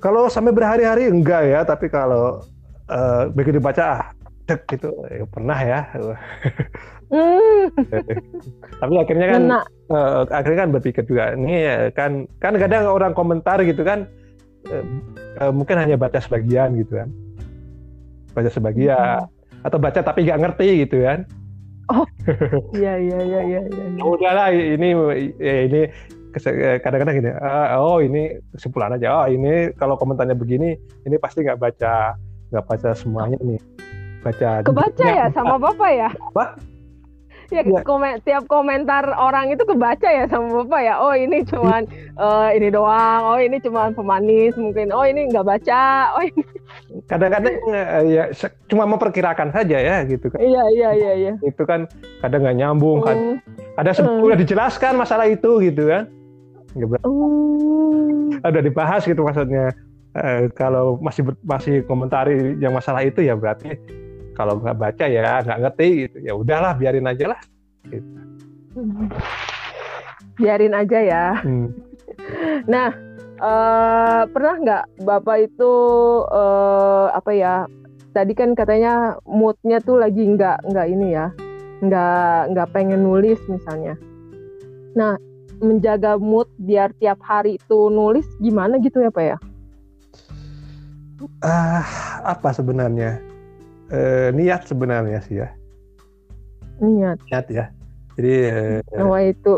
Kalau 0.00 0.32
sampai 0.32 0.56
berhari-hari 0.56 1.12
enggak 1.12 1.44
ya, 1.44 1.60
tapi 1.62 1.92
kalau 1.92 2.40
uh, 2.88 3.28
begitu 3.30 3.60
dibaca 3.60 3.84
ah 3.84 4.02
dek 4.48 4.64
gitu. 4.72 4.90
Ya, 5.12 5.24
pernah 5.28 5.58
ya. 5.60 5.80
Mm. 7.10 7.74
tapi 8.78 8.94
akhirnya 9.02 9.26
kan 9.34 9.42
uh, 9.90 10.22
akhirnya 10.30 10.58
kan 10.62 10.70
berpikir 10.70 11.02
juga 11.04 11.34
ini 11.34 11.66
ya, 11.66 11.76
kan 11.90 12.24
kan 12.38 12.54
kadang 12.54 12.86
orang 12.86 13.12
komentar 13.18 13.58
gitu 13.66 13.82
kan 13.82 14.06
uh, 14.70 14.84
uh, 15.42 15.50
mungkin 15.50 15.74
hanya 15.74 16.00
baca 16.00 16.22
sebagian 16.22 16.78
gitu 16.80 17.02
kan. 17.02 17.08
Baca 18.32 18.50
sebagian. 18.50 19.26
Hmm. 19.26 19.38
atau 19.60 19.76
baca 19.76 20.00
tapi 20.00 20.24
nggak 20.24 20.40
ngerti 20.40 20.88
gitu 20.88 21.04
kan. 21.04 21.28
Oh. 21.92 22.06
Iya 22.72 22.96
iya 23.02 23.18
iya 23.20 23.40
iya 23.44 23.60
ya, 23.66 23.84
ya. 23.98 24.02
udahlah 24.06 24.48
ini 24.54 24.88
ya, 25.36 25.54
ini 25.66 25.80
kadang-kadang 26.80 27.16
gini 27.18 27.30
oh 27.76 27.98
ini 27.98 28.38
kesimpulan 28.54 28.94
aja. 28.94 29.24
Oh 29.24 29.26
ini 29.26 29.74
kalau 29.74 29.98
komentarnya 29.98 30.38
begini 30.38 30.78
ini 31.06 31.16
pasti 31.18 31.42
nggak 31.42 31.58
baca 31.58 32.14
nggak 32.54 32.64
baca 32.66 32.90
semuanya 32.94 33.38
nih. 33.42 33.60
Baca 34.20 34.60
kebaca 34.62 35.06
ya 35.06 35.26
sama 35.32 35.56
bapak 35.56 35.90
ya? 35.96 36.10
Apa? 36.12 36.46
Ya, 37.50 37.66
ya. 37.66 37.82
Komen, 37.82 38.22
tiap 38.22 38.46
komentar 38.46 39.10
orang 39.18 39.50
itu 39.50 39.66
kebaca 39.66 40.06
ya 40.06 40.30
sama 40.30 40.62
bapak 40.62 40.80
ya? 40.86 40.94
Oh 41.02 41.10
ini 41.10 41.42
cuman 41.42 41.82
uh, 42.14 42.54
ini 42.54 42.70
doang. 42.70 43.22
Oh 43.26 43.38
ini 43.42 43.58
cuman 43.58 43.90
pemanis 43.90 44.54
mungkin. 44.54 44.94
Oh 44.94 45.02
ini 45.02 45.26
nggak 45.30 45.46
baca. 45.46 45.82
Oh 46.14 46.22
ini 46.22 46.42
kadang-kadang 47.10 47.54
uh, 47.74 48.02
ya 48.06 48.30
cuma 48.70 48.86
memperkirakan 48.86 49.50
saja 49.50 49.78
ya 49.82 50.06
gitu 50.06 50.30
kan. 50.30 50.38
Iya 50.38 50.62
iya 50.70 50.90
iya 50.94 51.12
iya. 51.18 51.32
Itu 51.42 51.66
kan 51.66 51.90
kadang 52.22 52.46
nggak 52.46 52.58
nyambung 52.62 53.02
kan. 53.02 53.16
Hmm. 53.18 53.36
ada 53.80 53.96
sebetulnya 53.96 54.36
hmm. 54.36 54.44
dijelaskan 54.44 54.92
masalah 55.00 55.26
itu 55.26 55.50
gitu 55.64 55.88
kan 55.88 56.06
nggak 56.74 57.02
uh. 57.02 58.46
ada 58.46 58.60
dibahas 58.62 59.02
gitu 59.04 59.26
maksudnya 59.26 59.74
eh, 60.14 60.50
kalau 60.54 60.98
masih 61.02 61.26
masih 61.42 61.82
komentari 61.86 62.58
yang 62.58 62.74
masalah 62.74 63.02
itu 63.02 63.22
ya 63.22 63.34
berarti 63.34 63.74
kalau 64.34 64.56
nggak 64.58 64.78
baca 64.78 65.04
ya 65.04 65.42
nggak 65.44 65.60
ngerti 65.68 65.88
gitu 66.06 66.16
ya 66.24 66.32
udahlah 66.32 66.72
biarin 66.78 67.10
aja 67.10 67.36
lah 67.36 67.40
gitu. 67.90 68.08
biarin 70.40 70.74
aja 70.74 70.98
ya 70.98 71.26
hmm. 71.44 71.68
nah 72.64 72.88
uh, 73.42 74.22
pernah 74.30 74.54
nggak 74.62 74.84
bapak 75.04 75.50
itu 75.50 75.72
uh, 76.30 77.12
apa 77.12 77.30
ya 77.34 77.54
tadi 78.16 78.32
kan 78.34 78.56
katanya 78.56 79.20
moodnya 79.26 79.78
tuh 79.82 80.00
lagi 80.00 80.24
nggak 80.24 80.66
nggak 80.70 80.86
ini 80.88 81.08
ya 81.14 81.26
nggak 81.80 82.40
nggak 82.54 82.70
pengen 82.72 83.04
nulis 83.04 83.38
misalnya 83.46 83.94
nah 84.96 85.14
menjaga 85.60 86.16
mood 86.16 86.48
biar 86.56 86.90
tiap 86.98 87.20
hari 87.20 87.60
itu 87.60 87.78
nulis 87.92 88.24
gimana 88.40 88.80
gitu 88.80 89.04
ya 89.04 89.12
pak 89.12 89.24
ya? 89.36 89.38
Uh, 91.44 91.84
apa 92.24 92.48
sebenarnya? 92.56 93.20
Uh, 93.92 94.32
niat 94.32 94.64
sebenarnya 94.64 95.20
sih 95.20 95.44
ya. 95.44 95.48
Niat. 96.80 97.20
Niat 97.28 97.46
ya. 97.52 97.64
Jadi 98.16 98.34
uh, 98.48 98.78
nama 98.96 99.18
itu. 99.28 99.52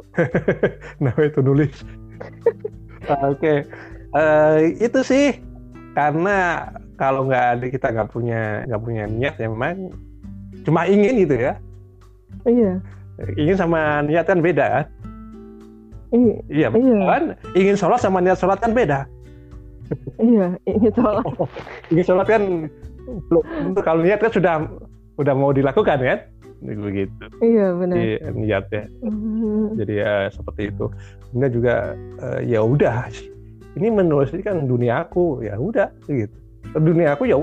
nama 1.05 1.21
itu 1.23 1.39
nulis. 1.39 1.75
Oke. 3.31 3.39
Okay. 3.39 3.59
uh, 4.19 4.59
itu 4.83 5.01
sih. 5.07 5.39
Karena 5.95 6.67
kalau 6.99 7.29
nggak 7.31 7.47
ada 7.59 7.67
kita 7.69 7.87
nggak 7.95 8.11
punya 8.11 8.65
nggak 8.67 8.83
punya 8.83 9.05
niat 9.07 9.35
ya 9.39 9.47
memang 9.47 9.93
cuma 10.67 10.91
ingin 10.91 11.23
gitu 11.23 11.37
ya. 11.39 11.55
Iya. 12.43 12.83
Ingin 13.39 13.57
sama 13.61 14.03
niat 14.03 14.27
kan 14.27 14.43
beda 14.43 14.67
kan 14.67 14.87
iya, 16.13 16.69
iya. 16.69 16.69
kan? 17.09 17.23
Ingin 17.57 17.77
sholat 17.81 18.01
sama 18.05 18.21
niat 18.21 18.37
sholat 18.37 18.61
kan 18.61 18.77
beda. 18.77 19.09
Iya 20.21 20.57
ingin 20.69 20.93
sholat. 20.93 21.25
Oh, 21.25 21.49
ingin 21.93 22.05
sholat 22.05 22.27
kan 22.29 22.43
belum 23.29 23.45
kalau 23.83 24.01
niat 24.05 24.21
kan 24.21 24.33
sudah 24.33 24.55
sudah 25.17 25.35
mau 25.35 25.51
dilakukan 25.53 25.99
kan? 25.99 26.19
Begitu. 26.63 27.25
Iya 27.43 27.75
benar. 27.75 27.97
Jadi, 27.99 28.39
niatnya. 28.39 28.83
Mm-hmm. 29.03 29.65
jadi 29.83 29.93
ya 29.99 30.15
seperti 30.31 30.63
itu. 30.71 30.87
Kemudian 31.31 31.53
juga 31.53 31.75
uh, 32.23 32.41
ya 32.45 32.61
udah. 32.63 33.11
Ini 33.73 33.89
menulis 33.89 34.31
ini 34.37 34.45
kan 34.45 34.69
dunia 34.69 35.03
aku 35.09 35.43
ya 35.43 35.59
udah 35.59 35.91
gitu. 36.07 36.37
Dunia 36.79 37.19
aku 37.19 37.27
ya 37.27 37.37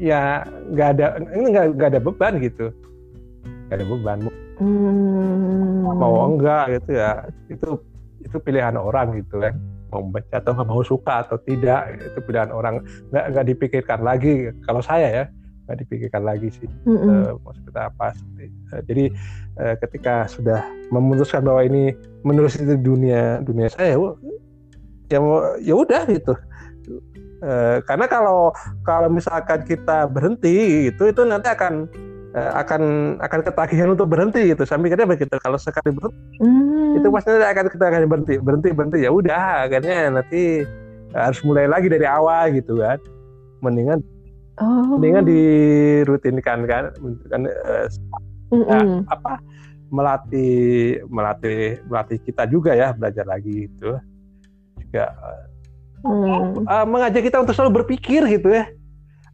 ya 0.00 0.20
nggak 0.72 0.88
ada 0.96 1.06
ini 1.36 1.46
nggak 1.52 1.90
ada 1.92 2.00
beban 2.00 2.40
gitu. 2.40 2.72
Nggak 3.68 3.76
ada 3.82 3.86
beban. 3.86 4.18
Hmm. 4.54 5.98
mau 5.98 6.30
enggak 6.30 6.78
gitu 6.78 6.90
ya. 6.94 7.26
Itu 7.50 7.82
itu 8.34 8.42
pilihan 8.42 8.74
orang 8.74 9.14
gitu 9.22 9.38
kan. 9.38 9.54
Mau 9.94 10.10
membaca 10.10 10.42
atau 10.42 10.58
nggak 10.58 10.66
mau 10.66 10.82
suka 10.82 11.22
atau 11.22 11.38
tidak 11.38 12.02
itu 12.02 12.18
pilihan 12.26 12.50
orang. 12.50 12.82
Nggak 13.14 13.24
nggak 13.30 13.46
dipikirkan 13.54 14.02
lagi. 14.02 14.50
Kalau 14.66 14.82
saya 14.82 15.06
ya 15.06 15.24
nggak 15.64 15.78
dipikirkan 15.86 16.22
lagi 16.26 16.50
sih. 16.50 16.68
Mm 16.82 16.98
-hmm. 16.98 17.08
uh, 17.08 17.30
maksudnya 17.46 17.82
apa 17.88 18.12
uh, 18.74 18.82
jadi 18.84 19.04
uh, 19.62 19.74
ketika 19.80 20.26
sudah 20.26 20.60
memutuskan 20.90 21.46
bahwa 21.46 21.62
ini 21.62 21.94
menurut 22.26 22.52
itu 22.52 22.74
dunia 22.74 23.40
dunia 23.40 23.70
saya 23.70 23.96
ya 25.08 25.18
ya 25.62 25.74
udah 25.78 26.02
gitu. 26.10 26.34
Uh, 27.44 27.78
karena 27.84 28.08
kalau 28.08 28.52
kalau 28.82 29.08
misalkan 29.08 29.62
kita 29.68 30.08
berhenti 30.08 30.88
itu 30.92 31.02
itu 31.12 31.22
nanti 31.28 31.48
akan 31.52 31.88
uh, 32.34 32.52
akan 32.60 32.82
akan 33.22 33.40
ketagihan 33.46 33.88
untuk 33.94 34.10
berhenti 34.10 34.50
gitu 34.50 34.66
sampai 34.66 34.90
kita 34.90 35.06
begitu 35.06 35.34
kalau 35.40 35.56
sekali 35.56 35.94
berhenti 35.94 36.18
mm. 36.42 36.98
itu 37.00 37.08
pasti 37.10 37.30
akan 37.30 37.64
kita 37.70 37.84
akan 37.88 38.02
berhenti 38.10 38.34
berhenti 38.42 38.68
berhenti 38.74 38.98
ya 39.06 39.10
udah 39.10 39.70
akhirnya 39.70 40.20
nanti 40.20 40.66
harus 41.14 41.40
mulai 41.46 41.70
lagi 41.70 41.86
dari 41.86 42.06
awal 42.06 42.50
gitu 42.50 42.82
kan 42.82 42.98
mendingan 43.62 44.02
Oh. 44.62 44.86
Mendingan 44.94 45.26
dirutinkan 45.26 46.62
kan, 46.70 46.94
kan 47.26 47.42
uh, 47.42 47.86
mm 48.54 48.62
-hmm. 48.62 49.02
apa 49.10 49.42
melatih 49.90 51.02
melatih 51.10 51.82
melatih 51.90 52.18
kita 52.22 52.46
juga 52.46 52.70
ya 52.74 52.94
belajar 52.94 53.26
lagi 53.26 53.66
itu 53.66 53.98
juga 54.78 55.10
mm. 56.06 56.70
uh, 56.70 56.86
mengajak 56.86 57.26
kita 57.26 57.42
untuk 57.42 57.54
selalu 57.58 57.82
berpikir 57.82 58.22
gitu 58.30 58.54
ya. 58.54 58.70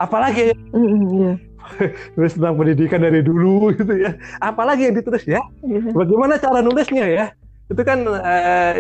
Apalagi 0.01 0.57
mm, 0.73 1.05
yeah. 1.13 1.37
nulis 2.17 2.35
tentang 2.37 2.55
pendidikan 2.57 3.01
dari 3.01 3.21
dulu 3.21 3.73
gitu 3.75 3.95
ya. 3.97 4.17
Apalagi 4.41 4.91
yang 4.91 4.97
ditulis 4.97 5.25
ya. 5.25 5.41
Yeah. 5.65 5.93
Bagaimana 5.95 6.41
cara 6.41 6.61
nulisnya 6.61 7.07
ya? 7.07 7.27
Itu 7.71 7.83
kan 7.87 8.03
uh, 8.03 8.75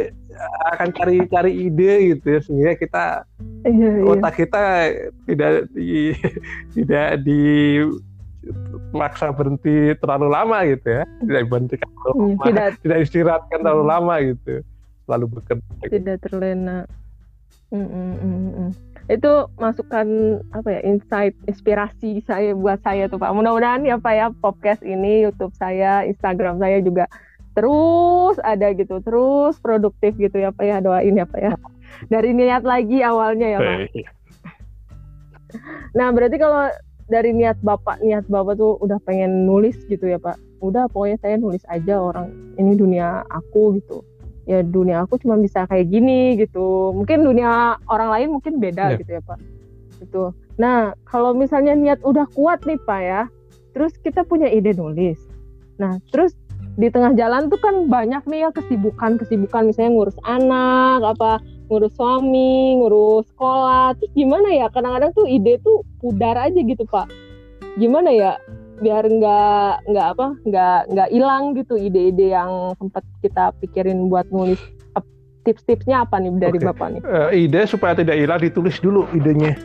akan 0.74 0.88
cari-cari 0.96 1.68
ide 1.68 2.16
gitu 2.16 2.26
ya 2.26 2.40
sehingga 2.40 2.72
kita 2.78 3.04
iya, 3.68 3.88
iya. 4.00 4.04
otak 4.08 4.34
kita 4.40 4.62
tidak 5.28 5.68
di 5.76 6.16
tidak 6.74 7.08
di 7.22 7.40
maksa 8.90 9.30
berhenti 9.30 9.92
terlalu 10.00 10.28
lama 10.32 10.64
gitu 10.64 10.86
ya 10.88 11.02
tidak 11.20 11.42
berhenti 11.50 11.76
terlalu 11.76 12.08
iya, 12.08 12.24
lama 12.24 12.44
tidak, 12.46 12.66
tidak 12.80 12.98
istirahatkan 13.04 13.58
terlalu 13.60 13.84
lama 13.84 14.14
gitu 14.24 14.52
selalu 15.04 15.24
bekerja 15.38 15.86
tidak 15.90 16.16
terlena 16.24 16.78
-mm, 17.68 17.84
mm 17.84 18.14
-mm. 18.16 18.70
Itu 19.10 19.50
masukan 19.58 20.38
apa 20.54 20.78
ya 20.78 20.80
insight 20.86 21.34
inspirasi 21.50 22.22
saya 22.22 22.54
buat 22.54 22.78
saya 22.86 23.10
tuh 23.10 23.18
pak. 23.18 23.34
Mudah-mudahan 23.34 23.82
ya 23.82 23.98
pak 23.98 24.14
ya 24.14 24.26
podcast 24.38 24.86
ini 24.86 25.26
YouTube 25.26 25.50
saya 25.58 26.06
Instagram 26.06 26.62
saya 26.62 26.78
juga 26.78 27.10
terus 27.58 28.38
ada 28.46 28.70
gitu 28.70 29.02
terus 29.02 29.58
produktif 29.58 30.14
gitu 30.14 30.38
ya 30.38 30.54
pak 30.54 30.62
ya. 30.62 30.78
Doain 30.78 31.18
ya 31.18 31.26
pak 31.26 31.40
ya. 31.42 31.52
Dari 32.06 32.30
niat 32.30 32.62
lagi 32.62 33.02
awalnya 33.02 33.46
ya 33.50 33.58
pak. 33.58 33.78
Nah 35.98 36.14
berarti 36.14 36.38
kalau 36.38 36.70
dari 37.10 37.34
niat 37.34 37.58
bapak 37.66 37.98
niat 38.06 38.22
bapak 38.30 38.62
tuh 38.62 38.78
udah 38.78 39.02
pengen 39.02 39.42
nulis 39.42 39.74
gitu 39.90 40.06
ya 40.06 40.22
pak? 40.22 40.38
Udah 40.62 40.86
pokoknya 40.86 41.18
saya 41.18 41.34
nulis 41.34 41.66
aja 41.66 41.98
orang 41.98 42.30
ini 42.62 42.78
dunia 42.78 43.26
aku 43.26 43.74
gitu 43.82 44.06
ya 44.50 44.66
dunia 44.66 45.06
aku 45.06 45.22
cuma 45.22 45.38
bisa 45.38 45.62
kayak 45.70 45.86
gini 45.86 46.34
gitu. 46.34 46.90
Mungkin 46.90 47.22
dunia 47.22 47.78
orang 47.86 48.10
lain 48.10 48.28
mungkin 48.34 48.58
beda 48.58 48.94
yeah. 48.94 48.98
gitu 48.98 49.10
ya 49.14 49.22
pak. 49.22 49.38
Itu 50.02 50.34
nah 50.58 50.92
kalau 51.08 51.32
misalnya 51.32 51.72
niat 51.78 52.02
udah 52.02 52.26
kuat 52.34 52.66
nih 52.66 52.76
pak 52.82 53.00
ya 53.00 53.22
terus 53.70 53.94
kita 54.02 54.26
punya 54.26 54.50
ide 54.50 54.74
nulis. 54.74 55.22
Nah 55.78 56.02
terus 56.10 56.34
di 56.74 56.90
tengah 56.90 57.14
jalan 57.14 57.46
tuh 57.46 57.60
kan 57.62 57.86
banyak 57.86 58.22
nih 58.26 58.46
ya 58.46 58.50
kesibukan 58.50 59.20
kesibukan 59.22 59.70
misalnya 59.70 59.90
ngurus 59.94 60.18
anak 60.26 61.02
apa 61.04 61.38
ngurus 61.70 61.94
suami 61.94 62.82
ngurus 62.82 63.30
sekolah. 63.30 63.94
Terus 64.02 64.12
gimana 64.18 64.48
ya? 64.50 64.66
Kadang-kadang 64.74 65.14
tuh 65.14 65.26
ide 65.30 65.62
tuh 65.62 65.86
pudar 66.02 66.34
aja 66.34 66.58
gitu 66.58 66.82
pak. 66.90 67.06
Gimana 67.78 68.10
ya 68.10 68.34
biar 68.80 69.04
nggak 69.04 69.72
nggak 69.92 70.06
apa 70.16 70.26
nggak 70.48 70.78
nggak 70.90 71.08
hilang 71.12 71.52
gitu 71.54 71.76
ide-ide 71.76 72.32
yang 72.32 72.72
sempat 72.80 73.04
kita 73.20 73.52
pikirin 73.60 74.08
buat 74.08 74.26
nulis 74.32 74.60
tips-tipsnya 75.44 76.04
apa 76.04 76.20
nih 76.20 76.32
dari 76.36 76.58
okay. 76.60 76.68
bapak 76.68 76.86
nih 76.96 77.02
uh, 77.04 77.30
ide 77.32 77.60
supaya 77.64 77.96
tidak 77.96 78.16
hilang 78.16 78.40
ditulis 78.40 78.76
dulu 78.80 79.08
idenya 79.16 79.56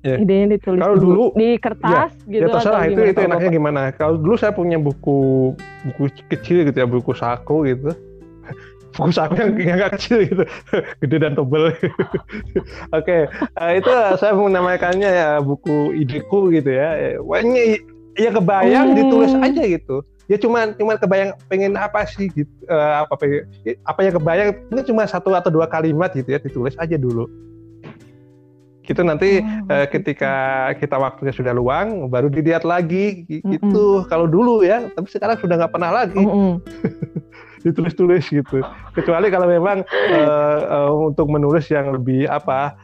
Ya. 0.00 0.16
Idenya 0.16 0.56
ditulis 0.56 0.80
kalau 0.80 0.96
dulu 0.96 1.24
di 1.36 1.60
kertas 1.60 2.16
ya, 2.24 2.24
gitu. 2.24 2.48
Ya 2.48 2.56
terserah 2.56 2.88
itu 2.88 3.00
itu 3.04 3.20
enaknya 3.20 3.50
gimana. 3.52 3.80
Kalau 3.92 4.16
dulu 4.16 4.32
saya 4.40 4.56
punya 4.56 4.80
buku 4.80 5.52
buku 5.84 6.02
kecil 6.24 6.64
gitu 6.64 6.72
ya, 6.80 6.88
buku 6.88 7.12
saku 7.12 7.68
gitu. 7.68 7.92
Buku 9.00 9.10
saku 9.16 9.34
yang 9.40 9.80
nggak 9.80 9.96
kecil 9.96 10.20
gitu, 10.20 10.44
gede 11.00 11.16
dan 11.16 11.32
tebel. 11.32 11.64
Oke, 11.72 11.88
okay. 12.92 13.22
uh, 13.56 13.72
itu 13.72 13.90
saya 14.20 14.36
menamakannya 14.36 15.08
ya 15.08 15.28
buku 15.40 15.96
ideku 15.96 16.52
gitu 16.52 16.68
ya. 16.68 17.16
Wahnya 17.24 17.80
ya 18.20 18.30
kebayang 18.30 18.92
hmm. 18.92 18.98
ditulis 19.00 19.32
aja 19.40 19.62
gitu. 19.64 20.04
Ya 20.28 20.38
cuma 20.38 20.70
cuma 20.78 20.94
kebayang 20.94 21.34
pengen 21.50 21.74
apa 21.74 22.06
sih 22.06 22.30
gitu, 22.30 22.52
uh, 22.70 23.02
apa 23.02 23.18
apa 23.88 24.00
yang 24.04 24.14
kebayang 24.14 24.48
ini 24.70 24.80
cuma 24.86 25.08
satu 25.08 25.34
atau 25.34 25.50
dua 25.50 25.66
kalimat 25.66 26.14
gitu 26.14 26.30
ya 26.30 26.38
ditulis 26.38 26.76
aja 26.78 26.94
dulu 26.94 27.26
itu 28.90 29.02
nanti 29.06 29.38
oh, 29.38 29.70
uh, 29.70 29.86
ketika 29.86 30.34
kita 30.82 30.98
waktunya 30.98 31.30
sudah 31.30 31.54
luang 31.54 32.10
baru 32.10 32.26
dilihat 32.26 32.66
lagi 32.66 33.22
gitu 33.30 33.62
mm 33.62 34.02
-mm. 34.02 34.10
kalau 34.10 34.26
dulu 34.26 34.66
ya 34.66 34.90
tapi 34.98 35.06
sekarang 35.06 35.38
sudah 35.38 35.54
nggak 35.62 35.72
pernah 35.72 35.90
lagi 35.94 36.18
mm 36.18 36.26
-mm. 36.26 36.52
ditulis-tulis 37.60 38.24
gitu. 38.28 38.64
Kecuali 38.96 39.28
kalau 39.28 39.46
memang 39.48 39.84
uh, 39.86 40.60
uh, 40.66 40.90
untuk 41.12 41.28
menulis 41.28 41.68
yang 41.68 41.92
lebih 41.92 42.26
apa 42.28 42.74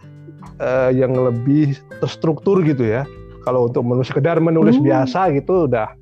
uh, 0.60 0.90
yang 0.92 1.16
lebih 1.16 1.76
terstruktur 2.00 2.60
gitu 2.64 2.84
ya. 2.84 3.02
Kalau 3.46 3.70
untuk 3.70 3.86
menulis 3.86 4.10
sekedar 4.10 4.42
menulis 4.42 4.76
mm. 4.76 4.84
biasa 4.84 5.30
gitu 5.38 5.70
udah 5.70 5.94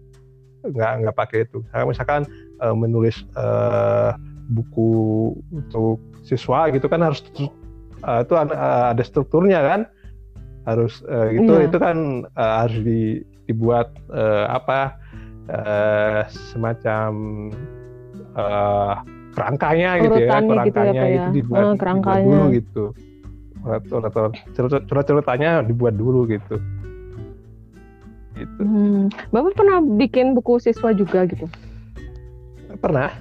nggak 0.64 0.92
nggak 1.04 1.16
pakai 1.16 1.44
itu. 1.44 1.60
Misalkan 1.84 2.24
uh, 2.64 2.74
menulis 2.74 3.22
uh, 3.36 4.16
buku 4.48 5.32
untuk 5.52 6.00
siswa 6.24 6.72
gitu 6.72 6.88
kan 6.88 7.04
harus 7.04 7.20
uh, 8.04 8.24
itu 8.24 8.32
uh, 8.34 8.90
ada 8.90 9.02
strukturnya 9.04 9.60
kan. 9.60 9.80
Harus 10.64 11.04
uh, 11.04 11.28
itu 11.28 11.52
iya. 11.60 11.68
itu 11.68 11.76
kan 11.76 12.24
uh, 12.40 12.64
harus 12.64 12.80
di, 12.80 13.20
dibuat 13.44 13.92
uh, 14.08 14.48
apa 14.48 14.96
uh, 15.52 16.24
semacam 16.32 17.12
uh, 18.34 19.02
kerangkanya 19.34 19.90
gitu 19.98 20.18
ya 20.22 20.30
kerangkanya 20.42 20.66
gitu, 20.66 20.78
ya, 20.78 21.04
ya? 21.06 21.14
itu 21.14 21.30
dibuat, 21.34 21.62
oh, 21.62 21.72
dibuat 21.74 22.20
dulu 22.22 22.44
gitu 22.54 22.84
cerita-ceritanya 24.86 25.50
dibuat 25.64 25.94
dulu 25.96 26.20
gitu 26.28 26.56
gitu 28.34 28.62
hmm. 28.62 29.02
bapak 29.30 29.54
pernah 29.54 29.78
bikin 29.82 30.34
buku 30.34 30.58
siswa 30.58 30.90
juga 30.90 31.26
gitu 31.30 31.46
pernah 32.82 33.14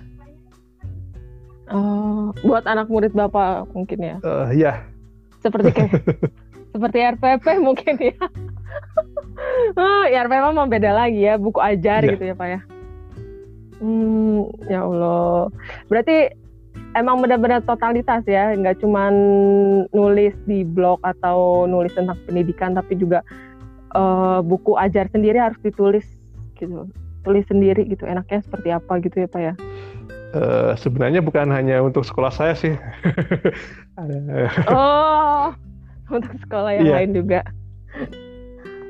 uh, 1.70 2.34
buat 2.42 2.66
anak 2.66 2.90
murid 2.90 3.14
bapak 3.14 3.70
mungkin 3.72 4.00
ya 4.02 4.16
uh, 4.26 4.50
iya 4.50 4.84
seperti 5.44 5.70
kayak 5.76 5.92
seperti 6.74 6.98
RPP 7.06 7.46
mungkin 7.62 7.96
ya. 8.02 8.18
oh, 9.78 10.04
ya 10.10 10.26
RPP 10.26 10.44
mah 10.58 10.66
beda 10.66 10.92
lagi 10.96 11.22
ya, 11.22 11.38
buku 11.38 11.62
ajar 11.62 12.02
ya. 12.02 12.18
gitu 12.18 12.24
ya 12.34 12.36
Pak 12.36 12.48
ya. 12.50 12.60
Hmm, 13.84 14.48
ya 14.72 14.88
Allah. 14.88 15.52
Berarti 15.92 16.32
emang 16.96 17.20
benar-benar 17.20 17.60
totalitas 17.68 18.24
ya, 18.24 18.56
nggak 18.56 18.80
cuma 18.80 19.12
nulis 19.92 20.32
di 20.48 20.64
blog 20.64 21.04
atau 21.04 21.68
nulis 21.68 21.92
tentang 21.92 22.16
pendidikan, 22.24 22.80
tapi 22.80 22.96
juga 22.96 23.20
uh, 23.92 24.40
buku 24.40 24.80
ajar 24.80 25.12
sendiri 25.12 25.36
harus 25.36 25.60
ditulis 25.60 26.08
gitu, 26.56 26.88
tulis 27.28 27.44
sendiri 27.52 27.84
gitu. 27.92 28.08
Enaknya 28.08 28.40
seperti 28.40 28.72
apa 28.72 29.04
gitu 29.04 29.20
ya 29.20 29.28
Pak 29.28 29.42
ya? 29.44 29.54
Uh, 30.34 30.72
sebenarnya 30.80 31.20
bukan 31.20 31.52
hanya 31.52 31.84
untuk 31.84 32.08
sekolah 32.08 32.32
saya 32.32 32.56
sih. 32.56 32.74
oh, 34.72 35.52
untuk 36.08 36.34
sekolah 36.48 36.72
yang 36.80 36.88
yeah. 36.88 36.98
lain 37.04 37.12
juga. 37.12 37.44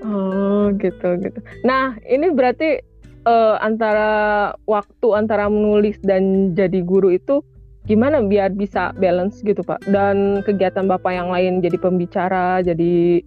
Oh 0.06 0.70
gitu 0.78 1.18
gitu. 1.18 1.40
Nah 1.66 1.96
ini 2.04 2.30
berarti 2.30 2.93
uh, 3.28 3.56
antara 3.60 4.12
waktu 4.68 5.08
antara 5.16 5.48
menulis 5.48 6.00
dan 6.04 6.56
jadi 6.56 6.84
guru 6.84 7.12
itu 7.14 7.44
gimana 7.84 8.24
biar 8.24 8.56
bisa 8.56 8.96
balance 8.96 9.44
gitu 9.44 9.60
pak? 9.64 9.84
Dan 9.92 10.40
kegiatan 10.48 10.88
bapak 10.88 11.12
yang 11.12 11.30
lain 11.32 11.60
jadi 11.60 11.76
pembicara, 11.76 12.64
jadi 12.64 13.20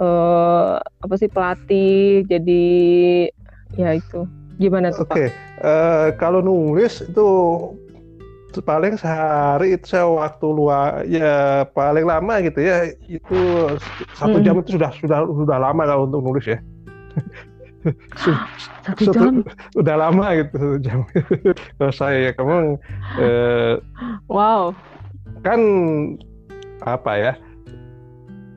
uh, 0.00 0.80
apa 0.80 1.14
sih 1.20 1.28
pelatih, 1.28 2.24
jadi 2.24 2.64
ya 3.76 4.00
itu 4.00 4.24
gimana 4.58 4.90
tuh 4.90 5.06
Oke, 5.06 5.28
okay. 5.28 5.28
uh, 5.62 6.10
kalau 6.18 6.42
nulis 6.42 7.04
itu 7.04 7.28
paling 8.64 8.98
sehari 8.98 9.78
itu 9.78 9.86
saya 9.86 10.08
waktu 10.08 10.46
luar 10.50 11.06
ya 11.06 11.62
paling 11.76 12.02
lama 12.08 12.42
gitu 12.42 12.58
ya 12.58 12.90
itu 13.06 13.38
satu 14.18 14.42
jam 14.42 14.58
itu 14.58 14.74
sudah 14.74 14.90
sudah 14.98 15.22
sudah 15.28 15.58
lama 15.62 15.82
kalau 15.86 16.10
untuk 16.10 16.24
nulis 16.26 16.42
ya 16.42 16.58
satu 18.84 19.14
jam 19.14 19.46
udah 19.78 19.94
lama 19.96 20.26
gitu 20.34 20.54
satu 20.58 20.78
jam 20.82 20.98
kalau 21.78 21.92
saya 21.94 22.30
ya 22.30 22.32
kamu 22.34 22.76
eh, 23.22 23.74
wow 24.26 24.74
kan 25.46 25.60
apa 26.82 27.12
ya 27.14 27.32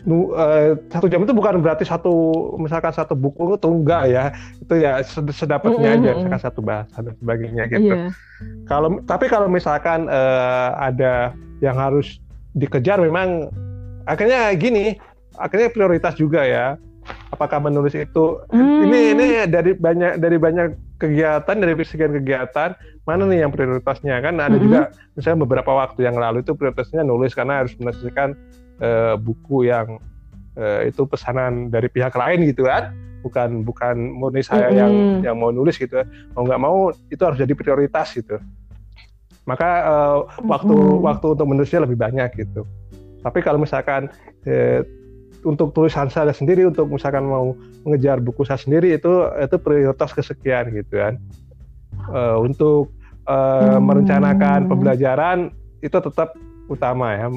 nu, 0.06 0.34
uh, 0.34 0.74
satu 0.90 1.06
jam 1.06 1.22
itu 1.22 1.34
bukan 1.34 1.62
berarti 1.62 1.86
satu 1.86 2.14
misalkan 2.58 2.94
satu 2.94 3.14
buku 3.14 3.58
itu 3.58 3.70
enggak 3.70 4.04
ya 4.10 4.24
itu 4.58 4.74
ya 4.82 5.02
sedapatnya 5.30 5.94
mm 5.94 5.98
-hmm. 5.98 6.06
aja 6.06 6.10
misalkan 6.18 6.42
satu 6.42 6.60
bahasa 6.62 6.98
dan 7.06 7.14
sebagainya 7.22 7.64
gitu. 7.70 7.94
Yeah. 7.94 8.10
Kalau 8.66 8.98
tapi 9.06 9.30
kalau 9.30 9.46
misalkan 9.46 10.10
uh, 10.10 10.74
ada 10.82 11.38
yang 11.62 11.78
harus 11.78 12.18
dikejar 12.58 12.98
memang 12.98 13.54
akhirnya 14.10 14.52
gini 14.58 14.98
akhirnya 15.38 15.70
prioritas 15.70 16.18
juga 16.18 16.42
ya 16.44 16.76
apakah 17.32 17.60
menulis 17.64 17.96
itu 17.96 18.40
mm. 18.52 18.80
ini 18.86 19.00
ini 19.16 19.26
dari 19.48 19.72
banyak 19.74 20.20
dari 20.22 20.38
banyak 20.38 20.68
kegiatan 21.02 21.56
dari 21.58 21.74
sekian 21.82 22.14
kegiatan 22.14 22.78
mana 23.10 23.26
nih 23.26 23.42
yang 23.48 23.52
prioritasnya 23.52 24.22
kan 24.22 24.38
ada 24.38 24.54
mm 24.54 24.54
-hmm. 24.54 24.64
juga 24.64 24.80
misalnya 25.18 25.40
beberapa 25.42 25.72
waktu 25.74 26.06
yang 26.06 26.18
lalu 26.20 26.46
itu 26.46 26.54
prioritasnya 26.54 27.02
nulis 27.02 27.34
karena 27.34 27.66
harus 27.66 27.74
menyelesaikan 27.82 28.38
uh, 28.84 29.16
buku 29.18 29.66
yang 29.66 29.98
uh, 30.60 30.82
itu 30.86 31.02
pesanan 31.10 31.74
dari 31.74 31.90
pihak 31.90 32.14
lain 32.14 32.46
gitu 32.46 32.70
kan 32.70 32.94
bukan 33.26 33.66
bukan 33.66 33.96
murni 33.98 34.46
saya 34.46 34.70
mm 34.70 34.74
-hmm. 34.74 34.82
yang 34.82 34.94
yang 35.26 35.36
mau 35.38 35.50
nulis 35.50 35.78
gitu 35.82 36.06
mau 36.38 36.46
nggak 36.46 36.62
mau 36.62 36.94
itu 37.10 37.22
harus 37.26 37.42
jadi 37.42 37.54
prioritas 37.58 38.14
gitu 38.14 38.38
maka 39.50 39.70
uh, 39.90 40.18
waktu 40.46 40.70
mm 40.70 40.86
-hmm. 40.86 41.06
waktu 41.06 41.26
untuk 41.34 41.48
menulisnya 41.50 41.82
lebih 41.82 41.98
banyak 41.98 42.30
gitu 42.38 42.62
tapi 43.22 43.42
kalau 43.42 43.58
misalkan 43.62 44.10
uh, 44.46 44.82
untuk 45.44 45.74
tulisan 45.74 46.08
saya 46.12 46.34
sendiri 46.36 46.70
untuk 46.70 46.90
misalkan 46.90 47.26
mau 47.26 47.58
mengejar 47.88 48.22
buku 48.22 48.46
saya 48.46 48.62
sendiri 48.62 48.94
itu 48.96 49.26
itu 49.42 49.56
prioritas 49.58 50.14
kesekian 50.14 50.70
gitu 50.74 51.02
kan 51.02 51.14
uh, 52.14 52.38
untuk 52.38 52.94
uh, 53.26 53.78
hmm. 53.78 53.82
merencanakan 53.82 54.70
pembelajaran 54.70 55.50
itu 55.82 55.98
tetap 55.98 56.38
utama 56.70 57.18
ya 57.18 57.28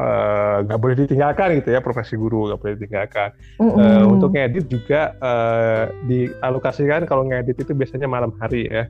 Eh, 0.00 0.56
nggak 0.64 0.78
uh, 0.78 0.80
boleh 0.80 0.96
ditinggalkan 0.96 1.60
gitu 1.60 1.74
ya 1.74 1.82
profesi 1.84 2.16
guru 2.16 2.48
nggak 2.48 2.60
boleh 2.62 2.74
ditinggalkan. 2.78 3.34
Mm 3.58 3.68
-hmm. 3.68 3.80
uh, 3.82 4.04
untuk 4.06 4.30
ngedit 4.32 4.64
juga 4.70 5.12
uh, 5.18 5.90
dialokasikan 6.08 7.04
kalau 7.04 7.28
ngedit 7.28 7.58
itu 7.58 7.72
biasanya 7.76 8.08
malam 8.08 8.32
hari 8.40 8.70
ya 8.70 8.88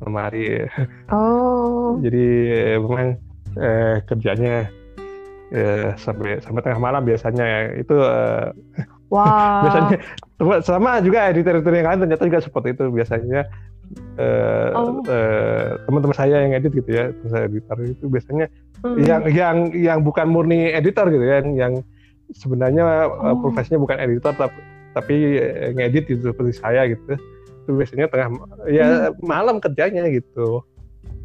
malam 0.00 0.14
hari. 0.16 0.64
Oh. 1.10 1.98
Jadi 2.04 2.26
memang 2.80 3.18
uh, 3.58 3.98
kerjanya 4.08 4.70
uh, 5.54 5.94
sampai 6.00 6.42
sampai 6.42 6.60
tengah 6.64 6.80
malam 6.80 7.02
biasanya 7.04 7.44
ya. 7.44 7.60
itu. 7.82 7.96
Uh, 8.06 8.50
Wow. 9.06 9.62
biasanya 9.62 9.96
sama 10.66 10.98
juga 10.98 11.30
editor-editor 11.30 11.72
yang 11.78 11.86
lain 11.86 12.00
ternyata 12.02 12.26
juga 12.26 12.40
seperti 12.42 12.74
itu 12.74 12.84
biasanya 12.90 13.46
uh, 14.18 14.70
oh. 14.74 14.98
uh, 15.06 15.78
teman-teman 15.86 16.16
saya 16.16 16.42
yang 16.42 16.52
edit 16.58 16.74
gitu 16.74 16.90
ya, 16.90 17.14
saya 17.30 17.46
editor 17.46 17.78
itu 17.86 18.04
biasanya 18.10 18.50
hmm. 18.82 18.98
yang 19.06 19.22
yang 19.30 19.56
yang 19.72 19.98
bukan 20.02 20.26
murni 20.26 20.74
editor 20.74 21.06
gitu 21.08 21.22
ya, 21.22 21.38
yang, 21.38 21.54
yang 21.54 21.72
sebenarnya 22.34 23.06
oh. 23.06 23.30
uh, 23.30 23.36
profesinya 23.38 23.78
bukan 23.78 23.98
editor 24.02 24.34
tapi 24.34 24.58
tapi 24.96 25.16
ngedit 25.76 26.08
gitu 26.08 26.32
seperti 26.32 26.52
saya 26.56 26.88
gitu. 26.88 27.20
Itu 27.62 27.70
biasanya 27.76 28.10
tengah 28.10 28.28
ya 28.66 29.12
hmm. 29.12 29.22
malam 29.22 29.62
kerjanya 29.62 30.08
gitu. 30.10 30.66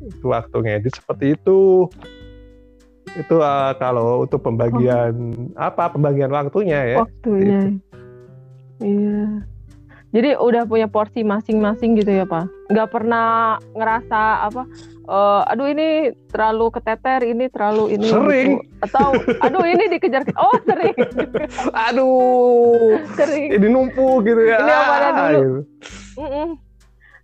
Itu 0.06 0.26
waktu 0.30 0.54
ngedit 0.54 1.02
seperti 1.02 1.34
itu. 1.40 1.90
Itu 3.18 3.44
uh, 3.44 3.76
kalau 3.76 4.24
untuk 4.24 4.40
pembagian 4.44 5.14
oh. 5.56 5.60
apa 5.60 5.92
pembagian 5.92 6.32
waktunya 6.32 6.96
ya. 6.96 6.98
Waktunya. 7.04 7.62
Iya. 8.82 9.46
Jadi 10.12 10.36
udah 10.36 10.68
punya 10.68 10.92
porsi 10.92 11.24
masing-masing 11.24 11.96
gitu 11.96 12.12
ya 12.12 12.28
Pak? 12.28 12.44
Nggak 12.68 12.90
pernah 12.92 13.56
ngerasa 13.72 14.44
apa, 14.44 14.68
uh, 15.08 15.48
aduh 15.48 15.72
ini 15.72 16.12
terlalu 16.28 16.68
keteter, 16.76 17.24
ini 17.24 17.48
terlalu 17.48 17.96
ini. 17.96 18.12
Sering. 18.12 18.60
Gitu. 18.60 18.84
Atau 18.92 19.16
aduh 19.40 19.64
ini 19.64 19.88
dikejar, 19.88 20.28
oh 20.36 20.56
sering. 20.68 20.96
aduh. 21.88 23.00
Sering. 23.16 23.56
Ini 23.56 23.68
numpuk 23.72 24.28
gitu 24.28 24.42
ya. 24.44 24.60
Ini 24.60 24.72
apa 24.76 24.96
dulu? 25.00 25.40
Gitu. 25.40 25.62
Mm 26.20 26.28
-mm. 26.28 26.48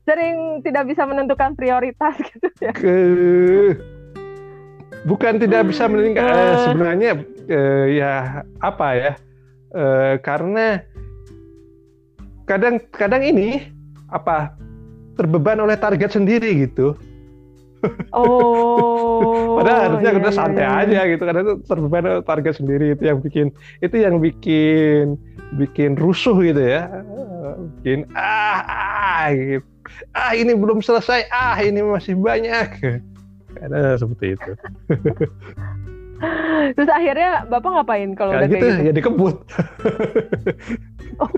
Sering 0.07 0.35
tidak 0.63 0.83
bisa 0.87 1.03
menentukan 1.03 1.59
prioritas 1.59 2.15
gitu 2.23 2.47
ya. 2.63 2.71
Ke... 2.71 2.95
Bukan 5.07 5.39
tidak 5.39 5.71
bisa 5.71 5.87
menentukan, 5.87 6.27
uh, 6.27 6.67
sebenarnya 6.67 7.11
uh, 7.47 7.85
ya 7.87 8.43
apa 8.59 8.87
ya, 8.91 9.11
uh, 9.71 10.19
karena 10.19 10.83
kadang 12.43 12.83
kadang 12.91 13.23
ini 13.23 13.71
apa 14.11 14.51
terbeban 15.15 15.63
oleh 15.63 15.79
target 15.79 16.11
sendiri 16.11 16.67
gitu. 16.67 16.95
Oh. 18.11 19.55
Padahal 19.61 19.79
harusnya 19.89 20.11
iya, 20.11 20.17
kita 20.19 20.31
iya, 20.31 20.37
santai 20.37 20.65
iya. 20.65 20.81
aja 20.81 20.99
gitu 21.09 21.23
karena 21.25 21.41
itu 21.41 21.53
terbeban 21.65 22.03
oleh 22.05 22.23
target 22.25 22.53
sendiri 22.57 22.85
itu 22.93 23.03
yang 23.05 23.19
bikin 23.21 23.47
itu 23.81 23.95
yang 23.97 24.15
bikin 24.21 25.17
bikin 25.57 25.91
rusuh 25.97 26.37
gitu 26.43 26.61
ya. 26.61 26.87
Bikin 27.79 28.05
ah 28.13 28.61
ah 28.67 29.23
gitu. 29.33 29.65
Ah 30.13 30.35
ini 30.35 30.53
belum 30.53 30.83
selesai. 30.83 31.31
Ah 31.33 31.57
ini 31.63 31.81
masih 31.81 32.15
banyak. 32.19 32.69
Karena 33.57 33.97
seperti 33.97 34.25
itu. 34.37 34.51
Terus 36.73 36.89
akhirnya 36.89 37.45
Bapak 37.45 37.69
ngapain 37.77 38.09
kalau 38.17 38.33
udah 38.33 38.49
gitu, 38.49 38.57
kayak 38.57 38.73
gitu? 38.73 38.87
Ya 38.89 38.93
dikebut. 38.93 39.35
oh. 41.21 41.31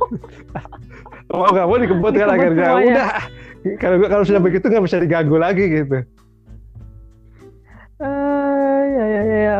oh 1.36 1.52
kamu 1.52 1.84
dikebut 1.88 2.14
kan 2.16 2.30
akhirnya. 2.32 2.70
Udah. 2.80 3.10
Kalau 3.76 3.96
kalau 4.08 4.24
sudah 4.24 4.40
begitu 4.40 4.72
nggak 4.72 4.86
bisa 4.88 5.04
diganggu 5.04 5.36
lagi 5.36 5.66
gitu. 5.68 6.00
Uh, 8.00 8.82
ya 8.88 9.06
ya 9.12 9.22
ya. 9.28 9.60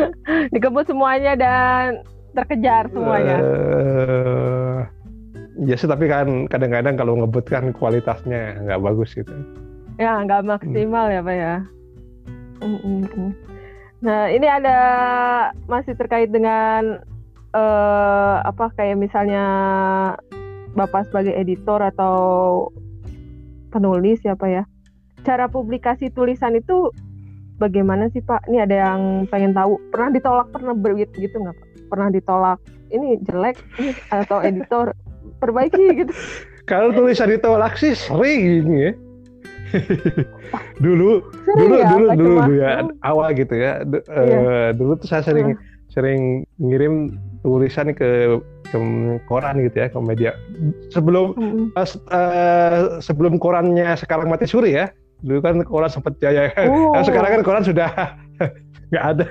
Dikebut 0.54 0.90
semuanya 0.90 1.38
dan 1.38 2.02
terkejar 2.34 2.90
semuanya. 2.90 3.38
Uh, 3.38 4.78
ya 5.62 5.78
sih 5.78 5.86
tapi 5.86 6.10
kan 6.10 6.50
kadang-kadang 6.50 6.98
kalau 6.98 7.14
ngebut 7.22 7.46
kan 7.46 7.70
kualitasnya 7.70 8.58
nggak 8.66 8.82
bagus 8.82 9.14
gitu. 9.14 9.30
Ya 10.02 10.18
nggak 10.26 10.42
maksimal 10.42 11.06
hmm. 11.06 11.14
ya 11.14 11.20
pak 11.22 11.36
ya. 11.38 11.54
Nah, 14.04 14.28
ini 14.28 14.46
ada 14.46 14.78
masih 15.66 15.96
terkait 15.96 16.28
dengan 16.28 17.00
uh, 17.56 18.36
apa 18.44 18.70
kayak 18.76 19.00
misalnya 19.00 19.44
Bapak 20.76 21.08
sebagai 21.08 21.32
editor 21.32 21.80
atau 21.80 22.16
penulis 23.72 24.20
ya 24.20 24.36
Pak 24.36 24.50
ya. 24.52 24.62
Cara 25.24 25.48
publikasi 25.48 26.12
tulisan 26.12 26.54
itu 26.54 26.92
bagaimana 27.56 28.12
sih 28.12 28.20
Pak? 28.20 28.44
Ini 28.52 28.68
ada 28.68 28.76
yang 28.92 29.00
pengen 29.32 29.56
tahu. 29.56 29.80
Pernah 29.88 30.10
ditolak, 30.12 30.48
pernah 30.52 30.76
berit 30.76 31.10
gitu 31.16 31.32
nggak 31.32 31.56
Pak? 31.56 31.68
Pernah 31.88 32.08
ditolak. 32.12 32.58
Ini 32.92 33.18
jelek 33.24 33.56
ini 33.80 33.90
atau 34.12 34.38
editor 34.44 34.92
perbaiki 35.40 36.04
gitu. 36.04 36.12
Kalau 36.70 36.92
tulisan 36.92 37.32
ditolak 37.32 37.78
sih 37.80 37.96
sering 37.96 38.66
ya 38.74 38.92
dulu 40.84 41.24
sering 41.44 41.58
dulu 41.58 41.74
ya, 41.74 41.86
dulu 41.90 42.06
dulu 42.14 42.34
dulu 42.44 42.52
ya 42.58 42.70
awal 43.02 43.28
gitu 43.34 43.54
ya 43.56 43.82
D 43.82 43.98
iya. 43.98 44.02
uh, 44.10 44.68
dulu 44.76 44.92
tuh 45.00 45.08
saya 45.08 45.22
sering 45.24 45.54
uh. 45.54 45.58
sering 45.90 46.20
ngirim 46.60 47.16
tulisan 47.40 47.94
ke 47.94 48.40
ke 48.66 48.78
koran 49.30 49.62
gitu 49.62 49.76
ya 49.78 49.86
ke 49.88 49.98
media 50.02 50.32
sebelum 50.90 51.32
uh, 51.78 51.88
uh, 52.10 52.98
sebelum 52.98 53.38
korannya 53.38 53.94
sekarang 53.94 54.26
mati 54.28 54.44
suri 54.44 54.74
ya 54.74 54.90
dulu 55.22 55.40
kan 55.40 55.62
koran 55.64 55.90
sempat 55.90 56.18
jaya 56.20 56.52
oh. 56.68 56.92
nah, 56.92 57.02
sekarang 57.06 57.40
kan 57.40 57.42
koran 57.42 57.64
sudah 57.64 57.90
nggak 58.92 59.04
ada 59.16 59.26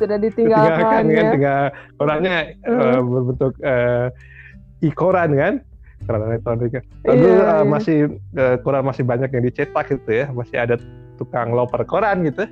sudah 0.00 0.16
ditinggalkan, 0.16 0.64
ditinggalkan 0.64 0.84
kan, 0.84 1.04
ya. 1.04 1.16
kan 1.16 1.26
tinggal 1.32 1.62
korannya 2.00 2.36
uh. 2.66 2.72
uh, 2.72 3.00
berbentuk 3.04 3.54
uh, 3.62 4.06
e-koran 4.80 5.30
kan 5.36 5.54
koran 6.10 6.26
elektronik. 6.26 6.82
Lalu 7.06 7.22
yeah, 7.22 7.38
uh, 7.38 7.46
yeah. 7.46 7.62
masih 7.62 7.98
uh, 8.34 8.56
koran 8.66 8.82
masih 8.82 9.06
banyak 9.06 9.30
yang 9.30 9.44
dicetak 9.46 9.86
gitu 9.94 10.10
ya, 10.10 10.26
masih 10.34 10.56
ada 10.58 10.74
tukang 11.14 11.54
loper 11.54 11.86
koran 11.86 12.26
gitu. 12.26 12.50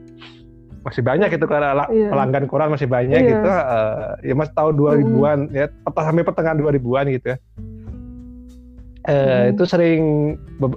Masih 0.86 1.02
banyak 1.02 1.34
itu 1.34 1.42
karena 1.50 1.74
yeah. 1.90 2.14
pelanggan 2.14 2.46
koran 2.46 2.70
masih 2.70 2.86
banyak 2.86 3.18
yeah. 3.18 3.30
gitu. 3.34 3.48
Uh, 3.50 4.10
ya 4.22 4.34
masih 4.38 4.54
tahun 4.54 4.74
2000-an 4.78 5.38
mm. 5.50 5.58
ya, 5.58 5.66
sampai 5.90 6.22
pertengahan 6.22 6.58
2000-an 6.62 7.06
gitu 7.18 7.26
ya. 7.34 7.38
Uh, 9.08 9.10
mm. 9.10 9.52
itu 9.58 9.62
sering 9.66 10.02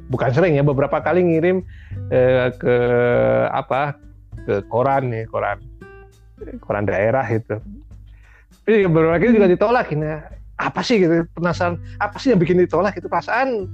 bukan 0.10 0.32
sering 0.34 0.58
ya 0.58 0.66
beberapa 0.66 0.98
kali 1.06 1.22
ngirim 1.22 1.62
uh, 2.10 2.50
ke 2.58 2.76
apa 3.54 3.94
ke 4.42 4.66
koran 4.74 5.14
nih 5.14 5.30
koran 5.30 5.62
koran 6.64 6.88
daerah 6.88 7.28
itu 7.28 7.60
tapi 8.62 8.88
beberapa 8.88 9.20
kali 9.20 9.36
juga 9.36 9.52
ditolak 9.52 9.92
ini 9.92 10.08
apa 10.62 10.86
sih 10.86 11.02
gitu 11.02 11.26
penasaran 11.34 11.82
apa 11.98 12.16
sih 12.22 12.30
yang 12.30 12.40
bikin 12.40 12.62
ditolak 12.62 12.94
itu 12.94 13.10
perasaan 13.10 13.66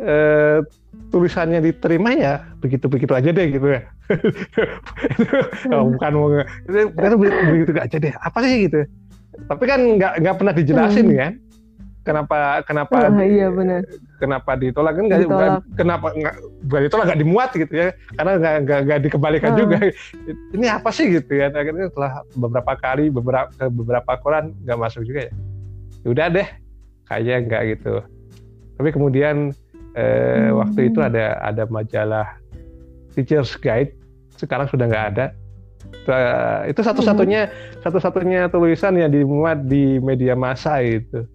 eh, 0.00 0.64
tulisannya 1.12 1.60
diterima 1.60 2.16
ya 2.16 2.34
begitu 2.64 2.88
begitu 2.88 3.12
aja 3.12 3.30
deh 3.30 3.46
gitu 3.50 3.66
ya. 3.68 3.82
Oh, 5.74 5.86
bukan 5.94 6.10
mau 6.16 6.28
itu, 6.34 6.78
itu 6.88 7.16
begitu 7.20 7.70
aja 7.76 7.96
deh 8.00 8.14
apa 8.16 8.38
sih 8.42 8.66
gitu 8.66 8.80
tapi 9.46 9.64
kan 9.64 9.80
nggak 9.80 10.12
nggak 10.20 10.36
pernah 10.36 10.54
dijelasin 10.54 11.06
hmm. 11.08 11.16
kan 11.16 11.32
kenapa 12.00 12.36
kenapa 12.66 13.12
oh, 13.12 13.22
iya 13.22 13.52
benar. 13.52 13.84
kenapa 14.18 14.56
ditolak 14.56 14.98
kan 14.98 15.04
nggak 15.06 15.20
kenapa 15.76 16.06
nggak 16.16 16.34
bukan 16.66 16.82
ditolak 16.88 17.04
nggak 17.12 17.20
dimuat 17.22 17.50
gitu 17.54 17.72
ya 17.76 17.88
karena 18.18 18.32
nggak 18.40 18.54
nggak 18.66 18.80
nggak 18.88 19.00
dikembalikan 19.04 19.50
hmm. 19.52 19.60
juga. 19.60 19.78
Ini 20.56 20.66
apa 20.80 20.90
sih 20.90 21.06
gitu 21.12 21.32
ya 21.38 21.52
akhirnya 21.52 21.92
setelah 21.92 22.24
beberapa 22.34 22.72
kali 22.80 23.12
beberapa 23.12 23.52
beberapa 23.68 24.12
koran 24.20 24.56
nggak 24.64 24.78
masuk 24.80 25.04
juga 25.06 25.28
ya, 25.28 25.32
ya 25.32 25.49
udah 26.06 26.26
deh 26.32 26.48
kayaknya 27.08 27.36
nggak 27.46 27.62
gitu 27.76 27.94
tapi 28.80 28.88
kemudian 28.94 29.52
eh, 29.98 30.48
hmm. 30.48 30.56
waktu 30.56 30.80
itu 30.92 30.98
ada 31.02 31.36
ada 31.42 31.66
majalah 31.68 32.38
Teachers 33.12 33.58
Guide 33.58 33.92
sekarang 34.38 34.70
sudah 34.70 34.86
nggak 34.88 35.06
ada 35.16 35.26
itu 36.68 36.80
satu-satunya 36.80 37.48
hmm. 37.48 37.82
satu-satunya 37.84 38.40
tulisan 38.48 38.96
yang 38.96 39.10
dimuat 39.12 39.66
di 39.66 40.00
media 40.00 40.32
massa 40.38 40.80
itu 40.80 41.26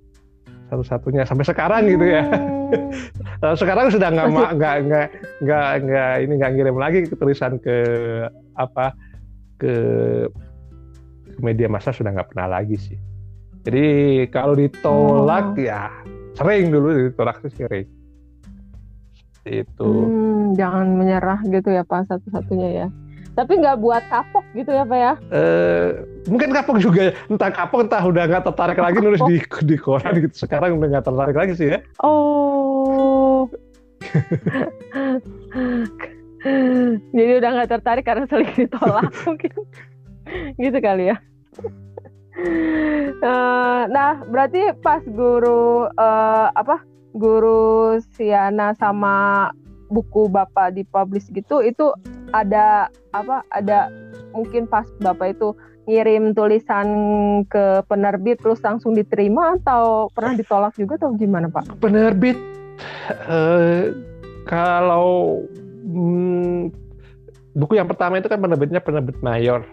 satu-satunya 0.69 1.23
sampai 1.29 1.45
sekarang 1.45 1.81
gitu 1.85 2.05
ya. 2.09 2.23
Hmm. 2.25 3.53
sekarang 3.61 3.93
sudah 3.93 4.09
nggak 4.09 4.27
nggak 4.33 4.51
nggak 4.57 5.07
nggak 5.45 5.69
nggak 5.85 6.13
ini 6.25 6.33
nggak 6.41 6.51
ngirim 6.57 6.77
lagi 6.77 6.97
tulisan 7.13 7.61
ke 7.61 7.77
apa 8.57 8.97
ke, 9.61 9.73
ke 11.29 11.39
media 11.39 11.69
massa 11.69 11.93
sudah 11.93 12.09
nggak 12.11 12.33
pernah 12.33 12.57
lagi 12.59 12.75
sih. 12.75 12.97
Jadi 13.65 13.85
kalau 14.29 14.53
ditolak 14.53 15.57
oh. 15.57 15.65
ya 15.65 15.89
sering 16.37 16.69
dulu 16.69 17.09
ditolak 17.09 17.41
sih 17.41 17.65
sering. 17.65 17.89
Itu. 19.45 19.89
Hmm, 20.05 20.53
jangan 20.57 20.97
menyerah 20.97 21.41
gitu 21.49 21.69
ya 21.73 21.81
Pak 21.85 22.05
satu-satunya 22.09 22.85
ya. 22.85 22.87
Tapi 23.35 23.59
nggak 23.59 23.83
buat 23.83 23.99
kapok 24.07 24.45
gitu 24.55 24.71
ya 24.71 24.87
Pak 24.87 24.97
ya? 24.97 25.13
Eh, 25.33 25.87
mungkin 26.29 26.55
kapok 26.55 26.77
juga. 26.79 27.11
Entah 27.27 27.51
kapok 27.51 27.89
entah 27.89 28.05
udah 28.05 28.23
nggak 28.31 28.45
tertarik 28.47 28.79
lagi 28.79 28.97
nulis 29.01 29.21
di, 29.27 29.41
di 29.43 29.75
koran 29.75 30.13
gitu. 30.23 30.45
Sekarang 30.45 30.77
udah 30.79 30.87
nggak 30.97 31.05
tertarik 31.05 31.35
lagi 31.35 31.53
sih 31.57 31.67
ya. 31.73 31.79
Oh. 32.05 33.49
Jadi 37.17 37.31
udah 37.41 37.49
nggak 37.49 37.69
tertarik 37.69 38.05
karena 38.05 38.29
sering 38.29 38.53
ditolak 38.53 39.09
mungkin. 39.25 39.51
gitu 40.57 40.77
kali 40.81 41.13
ya. 41.13 41.17
Uh, 42.35 43.87
nah, 43.87 44.19
berarti 44.27 44.75
pas 44.83 45.01
guru 45.07 45.87
uh, 45.95 46.47
apa? 46.51 46.83
Guru 47.15 47.95
Siana 48.11 48.75
sama 48.75 49.47
buku 49.87 50.27
Bapak 50.27 50.75
dipublish 50.75 51.31
gitu 51.31 51.63
itu 51.63 51.95
ada 52.35 52.91
apa 53.15 53.45
ada 53.53 53.87
mungkin 54.35 54.67
pas 54.67 54.83
bapak 54.99 55.39
itu 55.39 55.55
ngirim 55.85 56.33
tulisan 56.33 56.87
ke 57.45 57.85
penerbit 57.85 58.41
terus 58.41 58.59
langsung 58.65 58.97
diterima 58.97 59.55
atau 59.61 60.09
pernah 60.11 60.33
ditolak 60.33 60.73
juga 60.75 60.97
atau 60.99 61.13
gimana 61.15 61.47
pak? 61.47 61.77
Penerbit 61.77 62.35
uh, 63.29 63.93
kalau 64.49 65.39
hmm, 65.85 66.73
buku 67.53 67.77
yang 67.77 67.87
pertama 67.87 68.17
itu 68.17 68.27
kan 68.27 68.41
penerbitnya 68.41 68.81
penerbit 68.81 69.21
mayor 69.21 69.63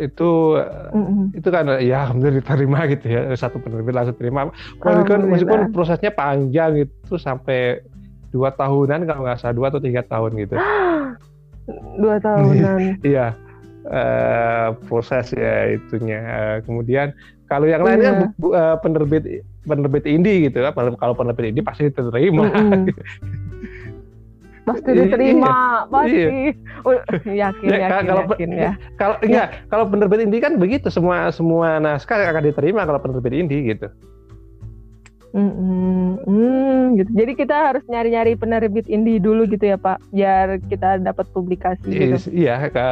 itu 0.00 0.56
mm-hmm. 0.56 1.36
itu 1.36 1.48
kan 1.52 1.64
ya 1.84 2.08
alhamdulillah 2.08 2.40
diterima 2.40 2.78
gitu 2.88 3.06
ya 3.12 3.20
satu 3.36 3.60
penerbit 3.60 3.92
langsung 3.92 4.16
terima. 4.16 4.48
Meskipun 4.80 5.20
meskipun 5.28 5.60
prosesnya 5.72 6.10
panjang 6.12 6.88
itu 6.88 7.14
sampai 7.20 7.84
dua 8.32 8.52
tahunan 8.56 9.04
kalau 9.04 9.28
nggak 9.28 9.38
salah 9.40 9.54
dua 9.54 9.68
atau 9.68 9.80
tiga 9.82 10.00
tahun 10.04 10.32
gitu. 10.40 10.56
Dua 12.02 12.18
tahunan. 12.18 12.98
Iya 13.06 13.38
uh, 13.86 14.74
proses 14.86 15.34
ya 15.34 15.78
itunya. 15.78 16.20
Uh, 16.22 16.56
kemudian 16.66 17.14
kalau 17.50 17.68
yang 17.68 17.84
lain 17.84 18.00
kan 18.00 18.16
uh, 18.32 18.76
penerbit 18.80 19.44
penerbit 19.62 20.04
indie 20.08 20.48
gitu 20.48 20.64
ya 20.64 20.72
kalau 20.74 21.14
penerbit 21.14 21.52
indie 21.54 21.64
pasti 21.64 21.90
diterima. 21.90 22.48
Mm 22.48 22.52
-hmm. 22.52 22.82
pasti 24.62 24.90
diterima 24.94 25.86
iya, 25.86 25.90
pasti 25.90 26.18
iya. 26.22 26.52
Oh, 26.86 26.94
yakin 27.26 27.66
ya, 27.66 27.78
yakin 27.82 28.04
kalau 28.06 28.22
yakin 28.30 28.50
ya 28.54 28.72
kalau 28.94 29.16
enggak 29.22 29.48
ya. 29.50 29.66
kalau 29.66 29.84
penerbit 29.90 30.20
indie 30.22 30.42
kan 30.42 30.54
begitu 30.58 30.86
semua 30.86 31.34
semua 31.34 31.82
naskah 31.82 32.30
akan 32.30 32.46
diterima 32.46 32.86
kalau 32.86 33.02
penerbit 33.02 33.34
indie 33.34 33.74
gitu 33.74 33.90
Mm 35.32 35.48
-hmm. 36.28 37.00
gitu. 37.00 37.10
Jadi 37.16 37.32
kita 37.32 37.56
harus 37.72 37.80
nyari-nyari 37.88 38.36
penerbit 38.36 38.84
indie 38.84 39.16
dulu 39.16 39.48
gitu 39.48 39.64
ya 39.64 39.80
Pak, 39.80 40.12
biar 40.12 40.60
kita 40.68 41.00
dapat 41.00 41.24
publikasi. 41.32 41.88
Gitu. 41.88 42.16
Iya, 42.36 42.68
ke, 42.68 42.84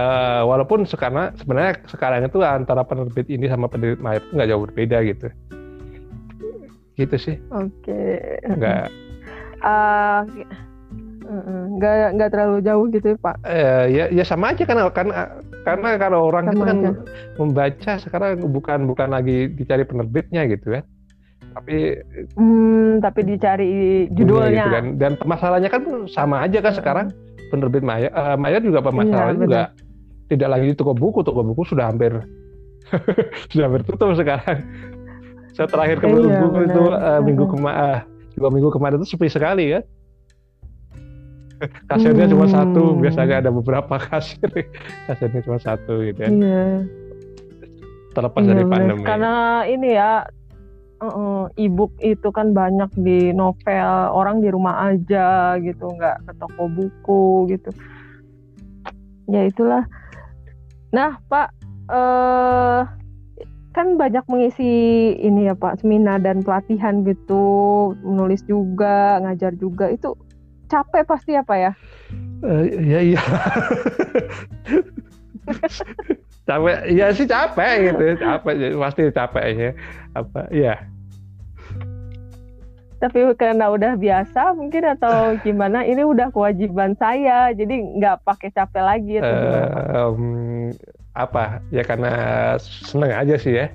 walaupun 0.49 0.89
sekarang 0.89 1.37
sebenarnya 1.37 1.85
sekarang 1.85 2.25
itu 2.25 2.41
antara 2.41 2.81
penerbit 2.81 3.29
indie 3.29 3.53
sama 3.53 3.69
penerbit 3.69 4.01
mayor 4.01 4.25
nggak 4.33 4.49
jauh 4.49 4.65
berbeda 4.65 5.05
gitu. 5.05 5.29
Gitu 6.97 7.17
sih. 7.21 7.37
Oke. 7.53 7.93
Okay. 8.41 8.57
Nggak. 8.57 8.89
Uh, 9.61 10.25
nggak 11.79 12.19
nggak 12.19 12.31
terlalu 12.35 12.59
jauh 12.67 12.85
gitu 12.91 13.07
ya 13.15 13.17
Pak? 13.23 13.37
Uh, 13.47 13.85
ya 13.87 14.05
ya 14.11 14.25
sama 14.27 14.51
aja 14.51 14.63
kan 14.67 14.77
kan 14.91 15.09
karena 15.63 15.89
kalau 16.01 16.29
orang 16.33 16.51
sama 16.51 16.55
itu 16.55 16.63
kan 16.65 16.77
aja. 16.79 16.91
membaca 17.39 17.93
sekarang 18.01 18.31
bukan 18.51 18.79
bukan 18.91 19.09
lagi 19.13 19.53
dicari 19.55 19.85
penerbitnya 19.87 20.49
gitu 20.51 20.81
ya 20.81 20.83
tapi 21.51 21.99
hmm, 22.39 23.03
tapi 23.03 23.21
dicari 23.27 23.71
judulnya 24.15 24.65
gitu 24.65 24.71
kan. 24.71 24.85
dan 24.97 25.13
masalahnya 25.27 25.69
kan 25.69 25.83
sama 26.07 26.47
aja 26.47 26.59
kan 26.63 26.75
sekarang 26.75 27.07
penerbit 27.51 27.83
Maya 27.83 28.09
uh, 28.15 28.37
Maya 28.39 28.63
juga 28.63 28.79
permasalahannya 28.81 29.37
iya, 29.37 29.45
juga 29.45 29.63
tidak 30.31 30.49
lagi 30.49 30.65
di 30.71 30.75
toko 30.79 30.95
buku 30.95 31.27
toko 31.27 31.43
buku 31.43 31.67
sudah 31.67 31.91
hampir 31.91 32.23
sudah 33.51 33.65
hampir 33.67 33.83
tutup 33.83 34.15
sekarang 34.15 34.63
saya 35.51 35.67
terakhir 35.67 35.99
ke 35.99 36.07
iya, 36.07 36.15
buku 36.15 36.59
benar. 36.63 36.71
itu 36.71 36.83
uh, 36.95 37.21
minggu 37.21 37.45
kemarin 37.51 37.79
uh, 37.83 38.01
dua 38.39 38.51
minggu 38.55 38.71
kemarin 38.71 38.97
itu 39.03 39.09
sepi 39.11 39.27
sekali 39.27 39.75
ya 39.75 39.81
kasirnya 41.89 42.27
hmm. 42.27 42.33
cuma 42.33 42.47
satu 42.49 42.97
biasanya 42.97 43.45
ada 43.45 43.51
beberapa 43.53 44.01
kasir 44.01 44.49
kasirnya 45.09 45.41
cuma 45.45 45.59
satu 45.61 46.01
gitu 46.05 46.21
ya. 46.25 46.31
Iya. 46.31 46.67
terlepas 48.11 48.43
iya, 48.43 48.49
dari 48.51 48.65
pandemi. 48.67 49.07
Karena 49.07 49.63
ini 49.71 49.89
ya 49.95 50.27
e-book 51.57 51.97
itu 52.05 52.29
kan 52.29 52.53
banyak 52.53 52.93
di 53.01 53.33
novel 53.33 53.89
orang 54.13 54.45
di 54.45 54.53
rumah 54.53 54.93
aja 54.93 55.57
gitu 55.57 55.89
nggak 55.97 56.29
ke 56.29 56.33
toko 56.37 56.69
buku 56.69 57.25
gitu. 57.49 57.71
Ya 59.33 59.49
itulah. 59.49 59.89
Nah 60.93 61.17
pak 61.33 61.55
uh, 61.89 62.85
kan 63.71 63.95
banyak 63.97 64.27
mengisi 64.29 65.15
ini 65.17 65.49
ya 65.49 65.55
pak 65.57 65.81
seminar 65.81 66.21
dan 66.21 66.45
pelatihan 66.45 67.01
gitu 67.07 67.45
menulis 68.05 68.45
juga 68.45 69.23
ngajar 69.25 69.57
juga. 69.57 69.89
Itu 69.89 70.21
capek 70.71 71.03
pasti 71.05 71.35
apa 71.35 71.55
ya? 71.59 71.73
Uh, 72.47 72.63
ya 72.81 73.01
iya. 73.03 73.23
Capek 76.47 76.77
ya 76.95 77.07
sih 77.11 77.27
capek 77.27 77.91
gitu 77.91 78.05
capek 78.23 78.55
pasti 78.79 79.03
capek 79.11 79.45
ya. 79.53 79.71
Apa 80.15 80.47
ya 80.55 80.79
tapi 83.01 83.25
karena 83.41 83.73
udah 83.73 83.97
biasa 83.97 84.53
mungkin 84.53 84.85
atau 84.85 85.33
gimana 85.41 85.89
ini 85.89 86.05
udah 86.05 86.29
kewajiban 86.29 86.93
saya 87.01 87.49
jadi 87.57 87.81
nggak 87.97 88.29
pakai 88.29 88.53
capek 88.53 88.83
lagi 88.85 89.15
atau 89.25 89.33
uh, 89.41 90.13
um, 90.13 90.69
apa 91.17 91.65
ya 91.73 91.81
karena 91.81 92.13
seneng 92.61 93.17
aja 93.17 93.41
sih 93.41 93.57
ya. 93.57 93.73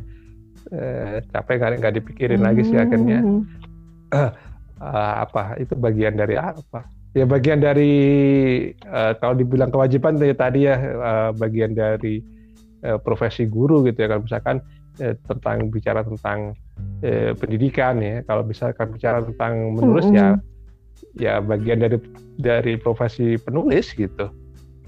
Uh, 0.70 1.22
capek 1.34 1.58
nggak 1.58 1.98
dipikirin 1.98 2.42
hmm. 2.42 2.48
lagi 2.48 2.62
sih 2.70 2.78
akhirnya. 2.78 3.20
Uh, 4.14 4.30
uh, 4.82 5.24
apa 5.24 5.60
itu 5.62 5.74
bagian 5.78 6.18
dari 6.18 6.36
apa 6.40 6.88
ya 7.16 7.24
bagian 7.24 7.64
dari 7.64 7.94
uh, 8.88 9.16
kalau 9.20 9.36
dibilang 9.40 9.72
kewajiban 9.72 10.20
tadi 10.20 10.68
ya 10.68 10.76
uh, 10.80 11.30
bagian 11.36 11.72
dari 11.76 12.20
uh, 12.84 13.00
profesi 13.00 13.48
guru 13.48 13.88
gitu 13.88 14.04
ya 14.04 14.08
kalau 14.12 14.24
misalkan 14.24 14.58
uh, 15.00 15.16
tentang 15.28 15.72
bicara 15.72 16.04
tentang 16.04 16.56
eh, 17.02 17.32
pendidikan 17.36 18.00
ya. 18.00 18.22
Kalau 18.26 18.44
misalkan 18.46 18.92
bicara 18.94 19.24
tentang 19.24 19.76
menulis 19.76 20.08
mm 20.08 20.14
-hmm. 20.16 20.20
ya 20.20 20.28
ya 21.16 21.34
bagian 21.40 21.80
dari 21.84 21.98
dari 22.40 22.74
profesi 22.80 23.40
penulis 23.40 23.92
gitu. 23.96 24.32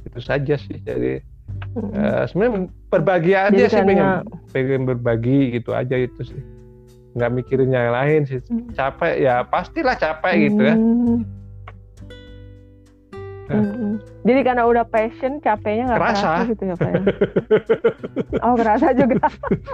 Itu 0.03 0.19
saja 0.19 0.55
sih. 0.55 0.77
Jadi 0.83 1.19
mm 1.19 1.79
-hmm. 1.79 1.91
eh, 1.95 2.23
sebenarnya 2.29 2.53
berbagi 2.91 3.33
aja 3.35 3.63
sih 3.67 3.81
karena... 3.81 3.88
pengen 3.88 4.07
pengen 4.51 4.81
berbagi 4.88 5.59
gitu 5.59 5.75
aja 5.75 5.95
itu 5.95 6.21
sih. 6.23 6.41
Nggak 7.18 7.32
mikirin 7.34 7.74
yang 7.74 7.89
lain 7.89 8.30
sih. 8.30 8.39
Capek 8.78 9.18
ya 9.18 9.41
pastilah 9.41 9.97
capek 9.97 10.32
mm 10.32 10.38
-hmm. 10.38 10.45
gitu 10.45 10.61
ya. 10.61 10.76
Mm 10.78 10.95
-hmm. 11.01 11.38
Jadi 14.28 14.39
karena 14.43 14.68
udah 14.68 14.84
passion, 14.84 15.39
capeknya 15.39 15.88
nggak 15.88 15.99
kerasa. 16.03 16.20
kerasa 16.20 16.49
gitu 16.51 16.63
ya 16.68 16.76
Pak 16.76 16.89
ya? 16.91 17.01
oh 18.45 18.53
kerasa 18.59 18.88
juga. 18.91 19.28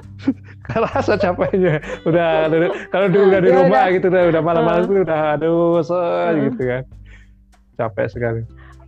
kerasa 0.69 1.13
capeknya. 1.17 1.73
Udah 2.05 2.53
kalau 2.93 3.09
udah 3.09 3.39
di 3.41 3.49
ya 3.49 3.57
rumah 3.57 3.83
udah. 3.89 3.95
gitu 3.97 4.05
udah 4.13 4.23
udah 4.29 4.41
malam-malam 4.45 4.85
uh. 4.85 5.01
udah 5.01 5.21
aduh 5.33 5.81
so, 5.81 5.97
uh. 5.97 6.29
gitu 6.37 6.61
kan. 6.69 6.83
Capek 7.81 8.05
sekali. 8.13 8.41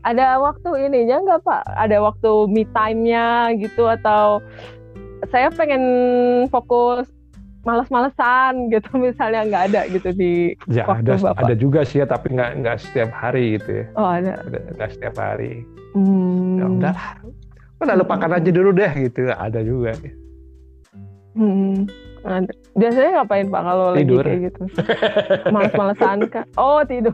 Ada 0.05 0.37
waktu 0.37 0.69
ininya 0.85 1.17
nggak 1.25 1.41
Pak? 1.41 1.63
Ada 1.65 1.97
waktu 1.97 2.31
me 2.45 2.63
time-nya 2.69 3.57
gitu 3.57 3.89
atau 3.89 4.37
saya 5.33 5.49
pengen 5.49 5.81
fokus 6.53 7.09
malas-malesan 7.65 8.69
gitu 8.69 8.89
misalnya 9.09 9.41
nggak 9.49 9.63
ada 9.73 9.81
gitu 9.89 10.09
di 10.13 10.33
ya, 10.69 10.85
waktu 10.85 11.17
ada, 11.17 11.33
bapak. 11.33 11.43
ada 11.43 11.55
juga 11.57 11.81
sih 11.83 11.99
ya 11.99 12.05
tapi 12.07 12.37
nggak 12.37 12.51
nggak 12.61 12.77
setiap 12.79 13.09
hari 13.11 13.57
gitu 13.59 13.69
ya. 13.81 13.85
Oh 13.97 14.07
ada. 14.07 14.39
Nggak 14.77 14.89
setiap 14.93 15.15
hari. 15.17 15.65
Hmm. 15.97 16.61
Ya 16.61 16.65
udahlah. 16.69 17.09
Udah 17.81 17.95
lupakan 17.99 18.31
aja 18.37 18.49
dulu 18.53 18.69
deh 18.71 18.91
gitu. 19.09 19.27
Ada 19.27 19.59
juga. 19.65 19.97
Hmm. 21.35 21.89
Biasanya 22.73 23.21
ngapain 23.21 23.47
Pak 23.53 23.61
kalau 23.61 23.85
lagi 23.93 24.09
kayak 24.09 24.39
gitu? 24.49 24.63
Males-malesan 25.53 26.17
kak? 26.33 26.45
Oh 26.57 26.81
tidur. 26.85 27.13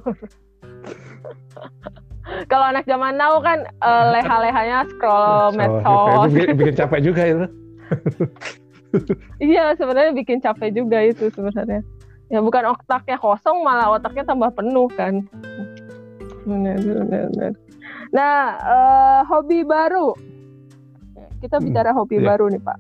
kalau 2.48 2.72
anak 2.72 2.88
zaman 2.88 3.20
now 3.20 3.44
kan 3.44 3.68
uh, 3.84 4.16
leha-lehanya 4.16 4.88
scroll 4.88 5.52
medsos. 5.52 6.32
Bikin, 6.32 6.56
bikin 6.60 6.76
capek 6.80 7.00
juga 7.04 7.24
itu. 7.28 7.46
Iya 9.40 9.74
sebenarnya 9.76 10.12
bikin 10.16 10.44
capek 10.44 10.76
juga 10.76 11.00
itu 11.04 11.32
sebenarnya. 11.32 11.82
Ya 12.32 12.40
bukan 12.40 12.72
otaknya 12.72 13.20
kosong 13.20 13.64
malah 13.64 13.92
otaknya 13.92 14.24
tambah 14.24 14.52
penuh 14.56 14.88
kan. 14.96 15.24
Benar 16.48 16.80
benar 16.80 17.54
nah 18.12 18.60
uh, 18.60 19.20
hobi 19.24 19.64
baru. 19.64 20.12
Kita 21.40 21.58
hmm, 21.58 21.66
bicara 21.72 21.96
hobi 21.96 22.20
hmm, 22.20 22.28
baru 22.28 22.46
nih 22.52 22.62
pak. 22.62 22.78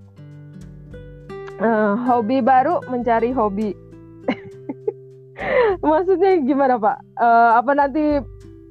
Uh, 1.62 1.94
hobi 2.06 2.38
baru 2.44 2.84
mencari 2.92 3.32
hobi. 3.32 3.72
Maksudnya 5.82 6.44
gimana 6.46 6.76
pak? 6.78 6.98
Uh, 7.18 7.58
apa 7.58 7.72
nanti 7.74 8.20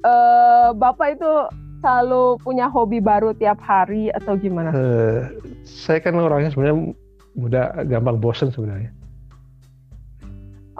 uh, 0.05 0.69
bapak 0.77 1.17
itu 1.17 1.31
selalu 1.81 2.37
punya 2.45 2.69
hobi 2.69 3.01
baru 3.01 3.33
tiap 3.33 3.57
hari 3.59 4.13
atau 4.13 4.37
gimana? 4.37 4.69
Uh, 4.71 5.33
saya 5.65 5.97
kan 5.97 6.15
orangnya 6.15 6.53
sebenarnya 6.53 6.93
mudah 7.41 7.73
gampang 7.89 8.21
bosen 8.21 8.53
sebenarnya. 8.53 8.93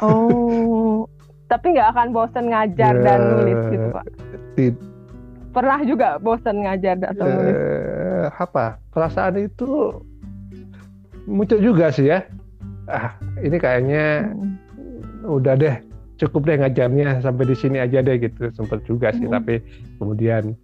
Oh, 0.02 1.10
tapi 1.52 1.76
nggak 1.76 1.90
akan 1.98 2.08
bosen 2.16 2.54
ngajar 2.54 2.94
ya, 2.96 3.04
dan 3.04 3.20
nulis 3.36 3.60
gitu 3.74 3.88
pak? 3.92 4.06
Pernah 5.52 5.80
juga 5.84 6.16
bosen 6.22 6.64
ngajar 6.64 6.96
atau 7.02 7.26
ya, 7.28 7.34
nulis? 7.36 7.56
Apa? 8.40 8.80
Perasaan 8.96 9.36
itu 9.42 10.00
muncul 11.28 11.60
juga 11.60 11.92
sih 11.92 12.08
ya. 12.08 12.24
Ah, 12.88 13.14
ini 13.44 13.60
kayaknya 13.60 14.32
hmm. 14.32 15.28
udah 15.28 15.54
deh, 15.60 15.76
cukup 16.18 16.48
deh 16.48 16.58
ngajarnya 16.62 17.20
sampai 17.20 17.46
di 17.52 17.56
sini 17.58 17.78
aja 17.84 18.00
deh 18.00 18.16
gitu. 18.16 18.48
Sempat 18.56 18.88
juga 18.88 19.12
sih, 19.12 19.28
hmm. 19.28 19.36
tapi 19.36 19.60
kemudian 20.00 20.56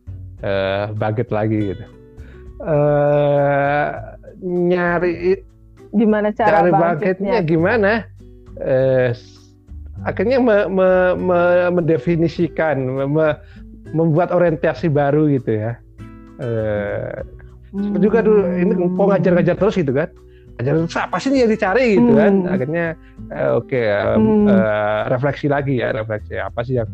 uh, 0.41 0.91
baget 0.95 1.29
lagi 1.29 1.75
gitu. 1.75 1.85
Uh, 2.57 4.17
nyari 4.41 5.45
gimana 5.93 6.33
cara 6.35 6.65
cari 6.65 6.71
bucketnya 6.71 7.37
gimana? 7.43 7.91
Eh, 8.57 9.13
akhirnya 10.05 10.37
me, 10.41 10.57
me, 10.69 10.89
me, 11.17 11.39
mendefinisikan 11.73 12.77
me, 12.83 13.27
membuat 13.93 14.33
orientasi 14.33 14.91
baru 14.91 15.29
gitu 15.31 15.61
ya. 15.61 15.77
Eh, 16.37 17.17
hmm. 17.73 17.97
juga 18.01 18.21
dulu 18.21 18.41
ini 18.53 18.73
mau 18.91 19.09
ngajar-ngajar 19.09 19.55
terus 19.57 19.77
gitu 19.77 19.93
kan. 19.93 20.09
Ngajar 20.57 20.73
terus 20.83 20.97
apa 20.97 21.17
sih 21.21 21.33
yang 21.33 21.51
dicari? 21.51 21.97
gitu 21.97 22.11
kan. 22.17 22.33
Hmm. 22.45 22.53
akhirnya 22.53 22.85
eh, 23.31 23.49
oke 23.53 23.67
okay, 23.69 23.85
hmm. 24.17 24.47
eh, 24.49 25.01
refleksi 25.09 25.45
lagi 25.49 25.81
ya 25.81 25.93
refleksi 25.93 26.35
apa 26.37 26.59
sih 26.65 26.81
yang 26.81 26.89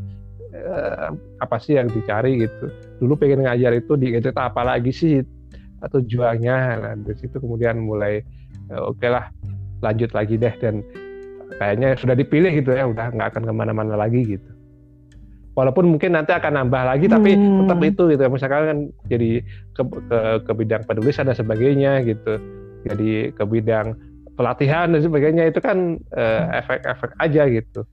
eh, 0.53 1.09
apa 1.41 1.57
sih 1.59 1.79
yang 1.79 1.87
dicari 1.89 2.43
gitu. 2.43 2.71
Dulu 3.03 3.19
pengen 3.19 3.47
ngajar 3.47 3.71
itu 3.75 3.95
di 3.99 4.15
apa 4.19 4.61
lagi 4.63 4.91
sih 4.91 5.19
atau 5.83 5.99
jualnya 5.99 6.79
nah 6.79 6.93
dari 6.95 7.17
situ 7.19 7.43
kemudian 7.43 7.83
mulai 7.83 8.23
oke 8.71 8.99
okay 8.99 9.09
lah 9.11 9.25
lanjut 9.83 10.11
lagi 10.15 10.39
deh 10.39 10.53
dan 10.63 10.79
kayaknya 11.59 11.95
sudah 11.99 12.15
dipilih 12.15 12.51
gitu 12.55 12.71
ya 12.73 12.87
udah 12.87 13.11
nggak 13.11 13.27
akan 13.35 13.43
ke 13.49 13.53
mana-mana 13.53 13.95
lagi 13.99 14.23
gitu 14.23 14.49
walaupun 15.53 15.85
mungkin 15.95 16.17
nanti 16.17 16.33
akan 16.33 16.65
nambah 16.65 16.81
lagi 16.81 17.05
tapi 17.05 17.37
hmm. 17.37 17.65
tetap 17.65 17.79
itu 17.85 18.03
gitu 18.09 18.21
misalkan 18.29 18.61
kan 18.65 18.79
jadi 19.05 19.31
ke, 19.77 19.81
ke, 19.85 20.19
ke 20.49 20.51
bidang 20.57 20.83
penulisan 20.89 21.29
dan 21.29 21.37
sebagainya 21.37 22.01
gitu 22.07 22.41
jadi 22.89 23.31
ke 23.31 23.43
bidang 23.45 23.93
pelatihan 24.33 24.89
dan 24.89 25.01
sebagainya 25.05 25.53
itu 25.53 25.61
kan 25.61 26.01
uh, 26.17 26.43
efek-efek 26.57 27.13
aja 27.21 27.45
gitu 27.45 27.85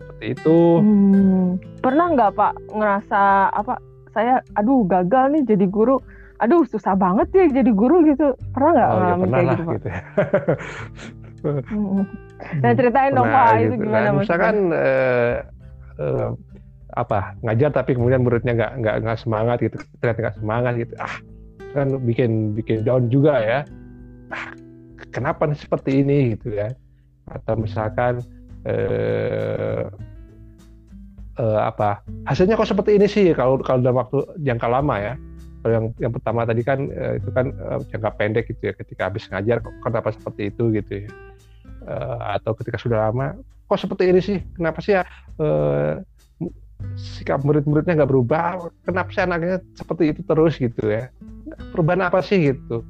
seperti 0.00 0.26
itu 0.34 0.58
hmm. 0.80 1.48
pernah 1.84 2.06
nggak 2.16 2.32
pak 2.32 2.52
ngerasa 2.72 3.52
apa 3.52 3.76
saya 4.16 4.40
aduh 4.56 4.88
gagal 4.88 5.36
nih 5.36 5.44
jadi 5.44 5.68
guru 5.68 6.00
aduh 6.38 6.62
susah 6.66 6.94
banget 6.94 7.28
ya 7.34 7.44
jadi 7.62 7.70
guru 7.74 8.06
gitu. 8.06 8.34
Pernah 8.54 8.70
nggak 8.74 8.88
oh, 8.88 8.98
ya 8.98 9.14
pernah 9.14 9.38
kayak 9.38 9.48
gitu, 9.50 9.62
gitu 9.74 9.88
ya. 9.88 10.00
nah 12.58 12.74
ceritain 12.74 13.14
dong 13.14 13.30
pak 13.30 13.62
gitu, 13.62 13.62
itu 13.62 13.74
gimana 13.86 14.10
kan. 14.10 14.18
misalkan 14.18 14.56
uh, 14.74 15.34
uh, 16.02 16.28
apa 16.98 17.38
ngajar 17.46 17.70
tapi 17.70 17.94
kemudian 17.94 18.26
muridnya 18.26 18.58
nggak 18.58 18.72
nggak 18.82 18.96
nggak 19.06 19.18
semangat 19.22 19.62
gitu 19.62 19.78
ternyata 20.02 20.18
nggak 20.28 20.38
semangat 20.42 20.72
gitu. 20.78 20.94
Ah 20.98 21.14
kan 21.76 21.88
bikin 22.02 22.58
bikin 22.58 22.82
down 22.82 23.06
juga 23.06 23.38
ya. 23.38 23.60
Ah, 24.34 24.50
kenapa 25.14 25.46
seperti 25.54 26.02
ini 26.02 26.34
gitu 26.34 26.58
ya? 26.58 26.74
Atau 27.30 27.60
misalkan 27.60 28.24
uh, 28.66 29.86
uh, 31.38 31.60
apa 31.64 32.02
hasilnya 32.26 32.58
kok 32.58 32.68
seperti 32.68 32.98
ini 32.98 33.06
sih 33.06 33.30
kalau 33.32 33.62
kalau 33.62 33.80
dalam 33.80 33.98
waktu 34.02 34.26
jangka 34.42 34.68
lama 34.68 34.96
ya 34.98 35.14
yang 35.66 35.90
yang 35.98 36.12
pertama 36.14 36.46
tadi 36.46 36.62
kan 36.62 36.86
uh, 36.92 37.18
itu 37.18 37.30
kan 37.34 37.50
uh, 37.58 37.82
jangka 37.90 38.10
pendek 38.14 38.44
gitu 38.52 38.70
ya. 38.70 38.72
Ketika 38.76 39.10
habis 39.10 39.26
ngajar 39.26 39.58
kok 39.58 39.74
kenapa 39.82 40.14
seperti 40.14 40.54
itu? 40.54 40.64
gitu 40.74 40.92
ya. 41.04 41.08
Uh, 41.88 42.36
atau 42.36 42.52
ketika 42.58 42.76
sudah 42.76 43.08
lama 43.08 43.38
kok 43.68 43.80
seperti 43.80 44.04
ini 44.08 44.20
sih? 44.22 44.38
Kenapa 44.56 44.78
sih 44.80 44.96
ya 44.96 45.04
uh, 45.40 46.00
sikap 46.96 47.42
murid-muridnya 47.44 47.98
nggak 47.98 48.10
berubah? 48.10 48.70
Kenapa 48.86 49.10
sih 49.12 49.22
anaknya 49.22 49.60
seperti 49.74 50.14
itu 50.14 50.20
terus? 50.24 50.56
gitu 50.56 50.88
ya. 50.88 51.12
Perubahan 51.74 52.08
apa 52.08 52.24
sih? 52.24 52.54
gitu. 52.54 52.86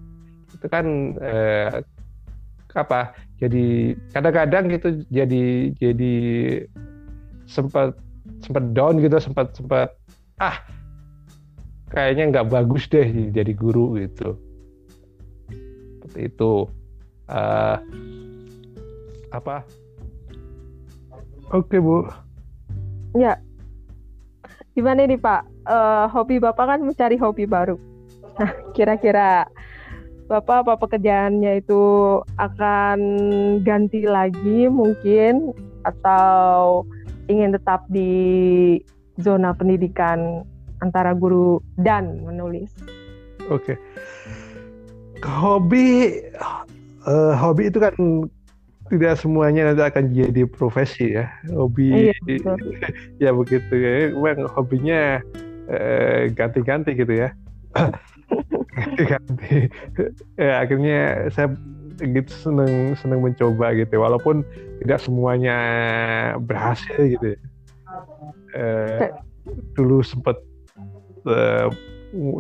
Itu 0.55 0.67
kan 0.71 1.17
uh, 1.19 1.83
apa 2.79 3.17
jadi 3.43 3.97
kadang-kadang 4.15 4.71
gitu 4.71 4.89
jadi 5.11 5.75
jadi 5.83 6.15
sempat 7.49 7.97
sempat 8.45 8.65
down 8.77 9.03
gitu 9.03 9.17
sempat 9.19 9.57
sempat 9.57 9.97
ah 10.39 10.63
kayaknya 11.89 12.25
nggak 12.33 12.49
bagus 12.53 12.89
deh 12.89 13.07
jadi 13.33 13.53
guru 13.57 13.97
gitu. 14.01 14.37
Seperti 15.99 16.21
itu. 16.29 16.69
Uh, 17.29 17.77
apa? 19.33 19.65
Oke 21.53 21.81
bu. 21.81 22.09
Ya. 23.17 23.41
Gimana 24.73 25.05
nih 25.05 25.21
pak? 25.21 25.45
Uh, 25.69 26.07
hobi 26.13 26.41
bapak 26.41 26.77
kan 26.77 26.81
mencari 26.81 27.17
hobi 27.21 27.45
baru. 27.45 27.77
Nah 28.39 28.53
kira-kira 28.73 29.45
bapak 30.29 30.65
apa 30.65 30.73
pekerjaannya 30.77 31.65
itu 31.65 31.83
akan 32.37 32.99
ganti 33.65 34.05
lagi 34.05 34.69
mungkin 34.69 35.57
atau 35.89 36.85
ingin 37.33 37.57
tetap 37.57 37.85
di 37.89 38.77
zona 39.21 39.57
pendidikan 39.57 40.45
antara 40.81 41.15
guru 41.15 41.63
dan 41.79 42.23
menulis. 42.23 42.71
Oke. 43.49 43.75
Okay. 43.75 43.77
Hobi 45.25 46.15
uh, 47.09 47.35
hobi 47.35 47.73
itu 47.73 47.79
kan 47.83 47.95
tidak 48.89 49.21
semuanya 49.21 49.73
nanti 49.73 49.85
akan 49.85 50.05
jadi 50.13 50.43
profesi 50.49 51.17
ya. 51.17 51.29
Hobi 51.53 52.13
iya, 52.13 52.15
ya 53.29 53.31
begitu 53.37 53.75
ya. 53.77 54.13
Memang 54.17 54.49
hobinya 54.53 55.21
uh, 55.69 56.29
ganti-ganti 56.33 56.97
gitu 56.97 57.13
ya. 57.13 57.29
ganti-ganti. 58.79 59.69
ya, 60.41 60.65
akhirnya 60.65 61.29
saya 61.35 61.53
gitu 61.99 62.31
seneng 62.31 62.95
seneng 62.95 63.21
mencoba 63.27 63.75
gitu 63.75 63.99
walaupun 63.99 64.47
tidak 64.81 65.03
semuanya 65.03 65.57
berhasil 66.41 66.97
gitu 66.97 67.37
ya. 67.37 67.41
Uh, 68.57 69.13
dulu 69.77 70.01
sempat 70.01 70.37
uh, 71.27 71.69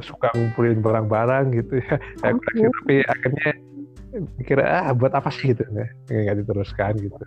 suka 0.01 0.33
ngumpulin 0.33 0.81
barang-barang 0.81 1.53
gitu 1.53 1.81
ya. 1.83 1.97
Okay. 2.24 2.64
tapi 2.64 2.95
akhirnya 3.05 3.51
mikir 4.41 4.59
ah 4.64 4.91
buat 4.97 5.12
apa 5.12 5.29
sih? 5.29 5.53
gitu 5.53 5.64
ya. 5.68 5.87
Nggak 6.09 6.37
diteruskan 6.45 6.93
gitu. 6.99 7.24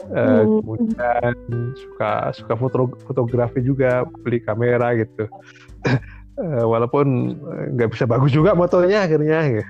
Uh, 0.00 0.16
hmm. 0.16 0.64
kemudian 0.64 1.34
suka 1.76 2.32
suka 2.32 2.54
foto 2.56 2.88
fotografi 3.04 3.60
juga 3.60 4.08
beli 4.24 4.40
kamera 4.40 4.96
gitu. 4.96 5.28
Uh, 6.40 6.64
walaupun 6.72 7.36
nggak 7.76 7.92
bisa 7.92 8.08
bagus 8.08 8.32
juga 8.32 8.56
motonya 8.56 9.04
akhirnya 9.04 9.60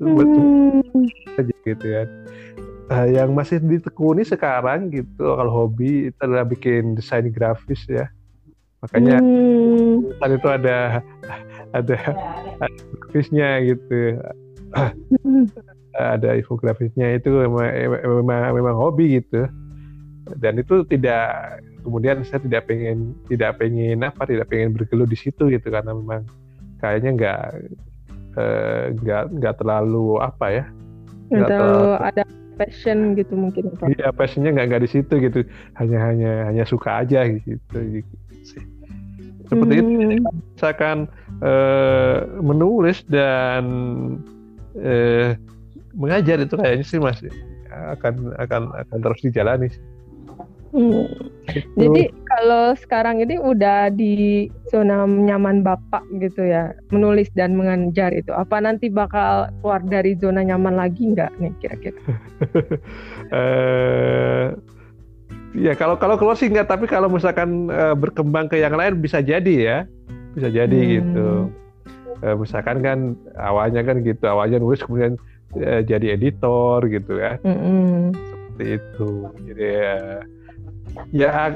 hmm. 0.00 1.04
gitu 1.68 1.86
ya. 1.86 2.08
Uh, 2.88 3.04
yang 3.12 3.36
masih 3.36 3.60
ditekuni 3.60 4.24
sekarang 4.24 4.88
gitu 4.88 5.36
kalau 5.36 5.52
hobi 5.52 6.08
itu 6.08 6.20
adalah 6.24 6.48
bikin 6.48 6.96
desain 6.96 7.28
grafis 7.28 7.84
ya 7.84 8.08
makanya 8.78 9.16
hmm. 9.18 10.22
tadi 10.22 10.34
itu 10.38 10.48
ada 10.48 11.02
ada, 11.74 11.96
ada 12.62 12.76
grafisnya 13.00 13.60
gitu. 13.64 14.20
Ada 15.98 16.38
infografisnya 16.38 17.18
itu 17.18 17.32
memang, 17.32 17.66
memang 18.22 18.54
memang 18.54 18.76
hobi 18.76 19.18
gitu. 19.18 19.50
Dan 20.38 20.60
itu 20.60 20.84
tidak 20.86 21.58
kemudian 21.82 22.20
saya 22.22 22.38
tidak 22.44 22.68
pengen 22.68 23.16
tidak 23.26 23.56
pengen 23.58 24.04
apa 24.04 24.28
tidak 24.28 24.46
pengen 24.52 24.76
bergelut 24.76 25.08
di 25.08 25.18
situ 25.18 25.50
gitu. 25.50 25.66
Karena 25.72 25.96
memang 25.96 26.28
kayaknya 26.78 27.10
nggak 27.16 27.42
eh, 28.38 28.82
nggak 28.94 29.22
eh, 29.26 29.30
nggak 29.42 29.54
terlalu 29.58 30.22
apa 30.22 30.46
ya. 30.52 30.64
Nggak 31.32 31.48
terlalu 31.50 31.92
ada 31.98 32.22
passion 32.58 33.14
gitu 33.14 33.38
mungkin 33.38 33.70
iya 33.86 34.10
passionnya 34.10 34.50
nggak 34.50 34.66
nggak 34.70 34.82
di 34.86 34.90
situ 34.90 35.14
gitu. 35.18 35.40
Hanya 35.74 35.98
hanya 36.12 36.32
hanya 36.52 36.64
suka 36.68 37.02
aja 37.02 37.26
gitu, 37.26 37.58
gitu 37.74 38.14
sih 38.54 38.64
seperti 39.48 39.74
hmm. 39.80 39.80
itu 39.80 40.28
misalkan 40.56 40.98
eh, 41.40 42.18
menulis 42.38 43.02
dan 43.08 43.64
eh, 44.76 45.34
mengajar 45.96 46.38
itu 46.44 46.54
kayaknya 46.54 46.84
sih 46.84 47.00
masih 47.00 47.32
akan 47.72 48.36
akan 48.38 48.62
akan 48.76 48.98
terus 49.00 49.20
dijalani 49.24 49.68
sih. 49.72 49.84
Hmm. 50.68 51.08
Jadi 51.80 52.12
kalau 52.28 52.76
sekarang 52.76 53.24
ini 53.24 53.40
udah 53.40 53.88
di 53.88 54.46
zona 54.68 55.08
nyaman 55.08 55.64
bapak 55.64 56.04
gitu 56.20 56.44
ya, 56.44 56.76
menulis 56.92 57.32
dan 57.32 57.56
mengajar 57.56 58.12
itu, 58.12 58.28
apa 58.36 58.60
nanti 58.60 58.92
bakal 58.92 59.48
keluar 59.64 59.80
dari 59.80 60.12
zona 60.20 60.44
nyaman 60.44 60.76
lagi 60.76 61.16
nggak 61.16 61.32
nih 61.40 61.52
kira-kira? 61.64 61.96
uh, 63.32 64.52
ya 65.56 65.72
kalau 65.76 65.96
kalau 65.96 66.16
keluar 66.20 66.36
sih 66.36 66.48
nggak, 66.48 66.68
tapi 66.68 66.84
kalau 66.84 67.08
misalkan 67.08 67.72
uh, 67.72 67.96
berkembang 67.96 68.48
ke 68.48 68.60
yang 68.60 68.76
lain 68.76 69.00
bisa 69.00 69.22
jadi 69.22 69.54
ya, 69.56 69.78
bisa 70.36 70.48
jadi 70.52 70.78
hmm. 70.78 70.90
gitu. 71.00 71.28
Uh, 72.18 72.34
misalkan 72.34 72.82
kan 72.82 72.98
awalnya 73.38 73.86
kan 73.86 74.02
gitu, 74.02 74.24
awalnya 74.26 74.58
nulis 74.58 74.82
kemudian 74.82 75.14
uh, 75.54 75.80
jadi 75.86 76.18
editor 76.18 76.82
gitu 76.90 77.22
ya, 77.22 77.38
hmm. 77.46 78.12
seperti 78.12 78.64
itu. 78.82 79.10
Jadi 79.48 79.68
uh, 79.70 80.20
ya 81.14 81.54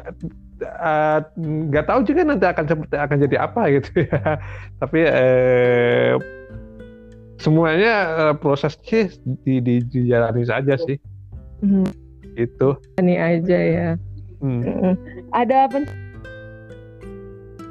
nggak 1.43 1.85
uh, 1.85 1.89
tahu 1.89 2.01
juga 2.07 2.21
nanti 2.23 2.47
akan 2.47 2.65
seperti 2.69 2.95
akan 2.95 3.17
jadi 3.27 3.37
apa 3.43 3.63
gitu 3.75 3.91
ya 4.07 4.21
tapi 4.83 5.01
uh, 5.03 6.15
semuanya 7.43 7.95
uh, 8.15 8.35
proses 8.39 8.79
sih 8.87 9.11
di, 9.43 9.59
di, 9.59 9.83
dijalani 9.83 10.47
saja 10.47 10.79
sih 10.79 10.97
hmm. 11.65 12.02
Itu 12.37 12.69
ini 13.01 13.15
aja 13.19 13.59
ya 13.59 13.89
hmm. 14.41 14.61
Hmm. 14.63 14.95
ada 15.33 15.69
apa 15.69 15.85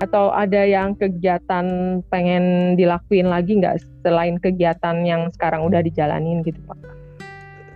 atau 0.02 0.34
ada 0.34 0.66
yang 0.66 0.98
kegiatan 0.98 1.66
pengen 2.10 2.74
dilakuin 2.74 3.30
lagi 3.30 3.62
nggak 3.62 3.78
selain 4.02 4.42
kegiatan 4.42 5.06
yang 5.06 5.30
sekarang 5.38 5.62
udah 5.62 5.86
dijalanin 5.86 6.42
gitu 6.42 6.58
pak? 6.66 6.78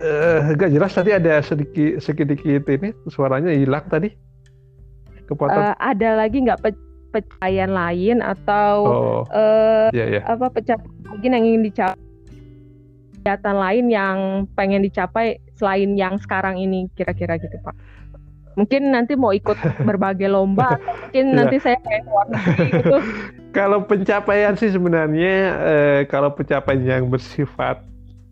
uh, 0.02 0.50
gak 0.58 0.74
jelas 0.74 0.90
tadi 0.90 1.14
ada 1.14 1.38
sedikit 1.38 2.02
sedikit 2.02 2.66
ini 2.66 2.90
suaranya 3.06 3.54
hilang 3.54 3.86
tadi 3.86 4.10
kepotong 5.30 5.70
uh, 5.70 5.74
ada 5.78 6.18
lagi 6.18 6.42
nggak 6.42 6.60
pe 6.66 6.70
pencapaian 7.14 7.72
lain 7.72 8.18
atau 8.20 8.74
oh, 8.84 9.20
uh, 9.32 9.88
yeah, 9.94 10.20
yeah. 10.20 10.22
apa 10.26 10.52
pencapaian 10.52 10.92
mungkin 11.06 11.30
yang 11.32 11.44
ingin 11.46 11.62
dicapai 11.64 12.04
kegiatan 13.16 13.56
lain 13.56 13.84
yang 13.88 14.18
pengen 14.52 14.84
dicapai 14.84 15.40
selain 15.56 15.96
yang 15.96 16.20
sekarang 16.20 16.60
ini 16.60 16.86
kira-kira 16.94 17.40
gitu 17.40 17.56
pak 17.64 17.74
mungkin 18.56 18.88
nanti 18.88 19.12
mau 19.20 19.36
ikut 19.36 19.56
berbagai 19.84 20.32
lomba 20.32 20.80
mungkin 21.04 21.24
yeah. 21.32 21.36
nanti 21.36 21.56
saya 21.60 21.76
kayak 21.84 22.02
gitu 22.72 22.96
kalau 23.56 23.84
pencapaian 23.84 24.56
sih 24.56 24.72
sebenarnya 24.72 25.34
eh, 25.60 26.00
kalau 26.08 26.32
pencapaian 26.32 26.80
yang 26.80 27.04
bersifat 27.12 27.84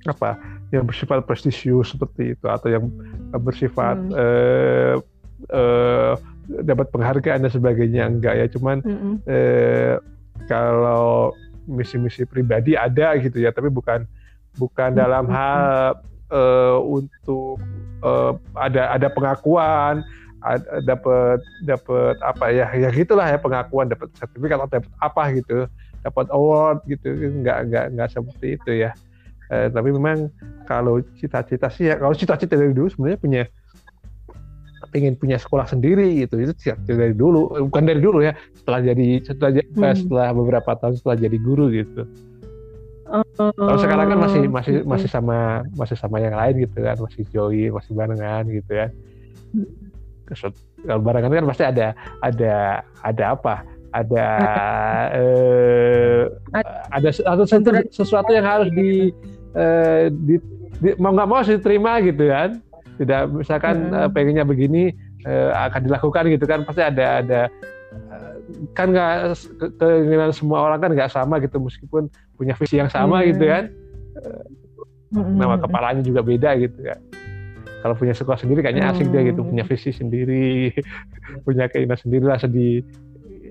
apa 0.05 0.37
yang 0.73 0.85
bersifat 0.85 1.25
prestisius 1.25 1.93
seperti 1.95 2.37
itu 2.37 2.47
atau 2.49 2.69
yang 2.69 2.85
bersifat 3.41 3.97
hmm. 3.97 4.13
uh, 4.13 4.95
uh, 5.55 6.13
dapat 6.61 6.93
penghargaan 6.93 7.47
dan 7.47 7.53
sebagainya 7.53 8.05
enggak 8.11 8.35
ya 8.37 8.47
cuman 8.53 8.85
hmm. 8.85 9.15
uh, 9.25 9.97
kalau 10.51 11.33
misi-misi 11.65 12.29
pribadi 12.29 12.77
ada 12.77 13.17
gitu 13.17 13.41
ya 13.41 13.55
tapi 13.55 13.73
bukan 13.73 14.05
bukan 14.61 14.93
hmm. 14.93 14.99
dalam 14.99 15.25
hal 15.31 15.97
uh, 16.35 16.83
untuk 16.83 17.63
uh, 18.03 18.35
ada 18.59 18.91
ada 18.91 19.09
pengakuan 19.09 20.03
dapat 20.85 21.41
dapat 21.65 22.21
apa 22.21 22.53
ya 22.53 22.69
ya 22.77 22.93
gitulah 22.93 23.25
ya 23.25 23.41
pengakuan 23.41 23.89
dapat 23.89 24.13
sertifikat 24.13 24.61
atau 24.61 24.77
dapat 24.77 24.93
apa 25.01 25.23
gitu 25.41 25.65
dapat 26.05 26.27
award 26.37 26.85
gitu 26.85 27.09
enggak 27.17 27.65
enggak 27.65 27.85
enggak 27.89 28.09
seperti 28.13 28.61
itu 28.61 28.71
ya 28.85 28.93
Eh, 29.53 29.69
tapi 29.69 29.93
memang 29.93 30.33
kalau 30.65 31.05
cita-cita 31.21 31.69
sih 31.69 31.93
ya 31.93 32.01
kalau 32.01 32.17
cita-cita 32.17 32.57
dari 32.57 32.73
dulu 32.73 32.89
sebenarnya 32.89 33.21
punya 33.21 33.43
pengen 34.89 35.15
punya 35.21 35.37
sekolah 35.37 35.69
sendiri 35.69 36.25
gitu 36.25 36.41
itu 36.41 36.53
cita-cita 36.57 36.97
dari 36.97 37.13
dulu 37.13 37.53
bukan 37.69 37.85
dari 37.85 38.01
dulu 38.01 38.25
ya 38.25 38.33
setelah 38.57 38.81
jadi 38.81 39.21
setelah 39.21 39.53
hmm. 39.53 40.01
setelah 40.01 40.29
beberapa 40.33 40.71
tahun 40.81 40.97
setelah 40.97 41.17
jadi 41.29 41.39
guru 41.45 41.69
gitu 41.77 42.09
uh, 43.11 43.53
kalau 43.53 43.79
sekarang 43.81 44.07
kan 44.13 44.19
masih 44.19 44.43
masih 44.49 44.75
masih 44.85 45.09
sama 45.09 45.63
masih 45.77 45.97
sama 45.97 46.17
yang 46.21 46.37
lain 46.37 46.65
gitu 46.65 46.79
kan 46.81 46.97
masih 47.01 47.23
join 47.33 47.71
masih 47.73 47.93
barengan 47.93 48.45
gitu 48.49 48.73
ya 48.73 48.87
kalau 50.85 51.01
barengan 51.01 51.33
kan 51.33 51.47
pasti 51.49 51.65
ada 51.65 51.87
ada 52.25 52.85
ada 53.05 53.25
apa? 53.37 53.55
Ada 53.95 54.27
eh, 55.21 56.23
ada 56.91 57.09
atau 57.13 57.45
sesuatu 57.93 58.31
yang 58.35 58.47
harus 58.47 58.69
di, 58.75 59.15
eh, 59.55 60.11
di, 60.11 60.35
di 60.83 60.89
mau 60.99 61.15
nggak 61.15 61.29
mau 61.29 61.39
harus 61.41 61.53
diterima 61.53 62.01
gitu 62.03 62.29
kan. 62.29 62.59
Tidak 62.99 63.21
misalkan 63.33 63.91
hmm. 63.91 63.97
eh, 63.97 64.09
pengennya 64.11 64.45
begini 64.45 64.91
eh, 65.25 65.51
akan 65.53 65.81
dilakukan 65.87 66.25
gitu 66.33 66.45
kan 66.49 66.67
pasti 66.67 66.83
ada 66.83 67.23
ada 67.23 67.41
kan 68.77 68.93
nggak 68.93 69.39
keinginan 69.81 70.31
semua 70.35 70.69
orang 70.69 70.79
kan 70.83 70.91
nggak 70.93 71.11
sama 71.13 71.41
gitu 71.41 71.57
meskipun 71.61 72.13
punya 72.37 72.55
visi 72.59 72.77
yang 72.77 72.91
sama 72.93 73.23
hmm. 73.23 73.27
gitu 73.35 73.45
kan 73.49 73.65
hmm. 75.15 75.37
nama 75.39 75.57
kepalanya 75.57 76.03
juga 76.05 76.21
beda 76.21 76.51
gitu 76.61 76.79
kan 76.85 76.99
kalau 77.85 77.95
punya 78.01 78.17
sekolah 78.17 78.41
sendiri 78.41 78.65
kayaknya 78.65 78.93
asik 78.93 79.09
hmm. 79.09 79.13
dia 79.13 79.23
gitu 79.33 79.41
punya 79.45 79.65
visi 79.65 79.91
sendiri 79.93 80.73
punya 81.47 81.69
keinginan 81.69 82.01
sendiri 82.01 82.25
lah 82.25 82.41
sedih 82.41 82.85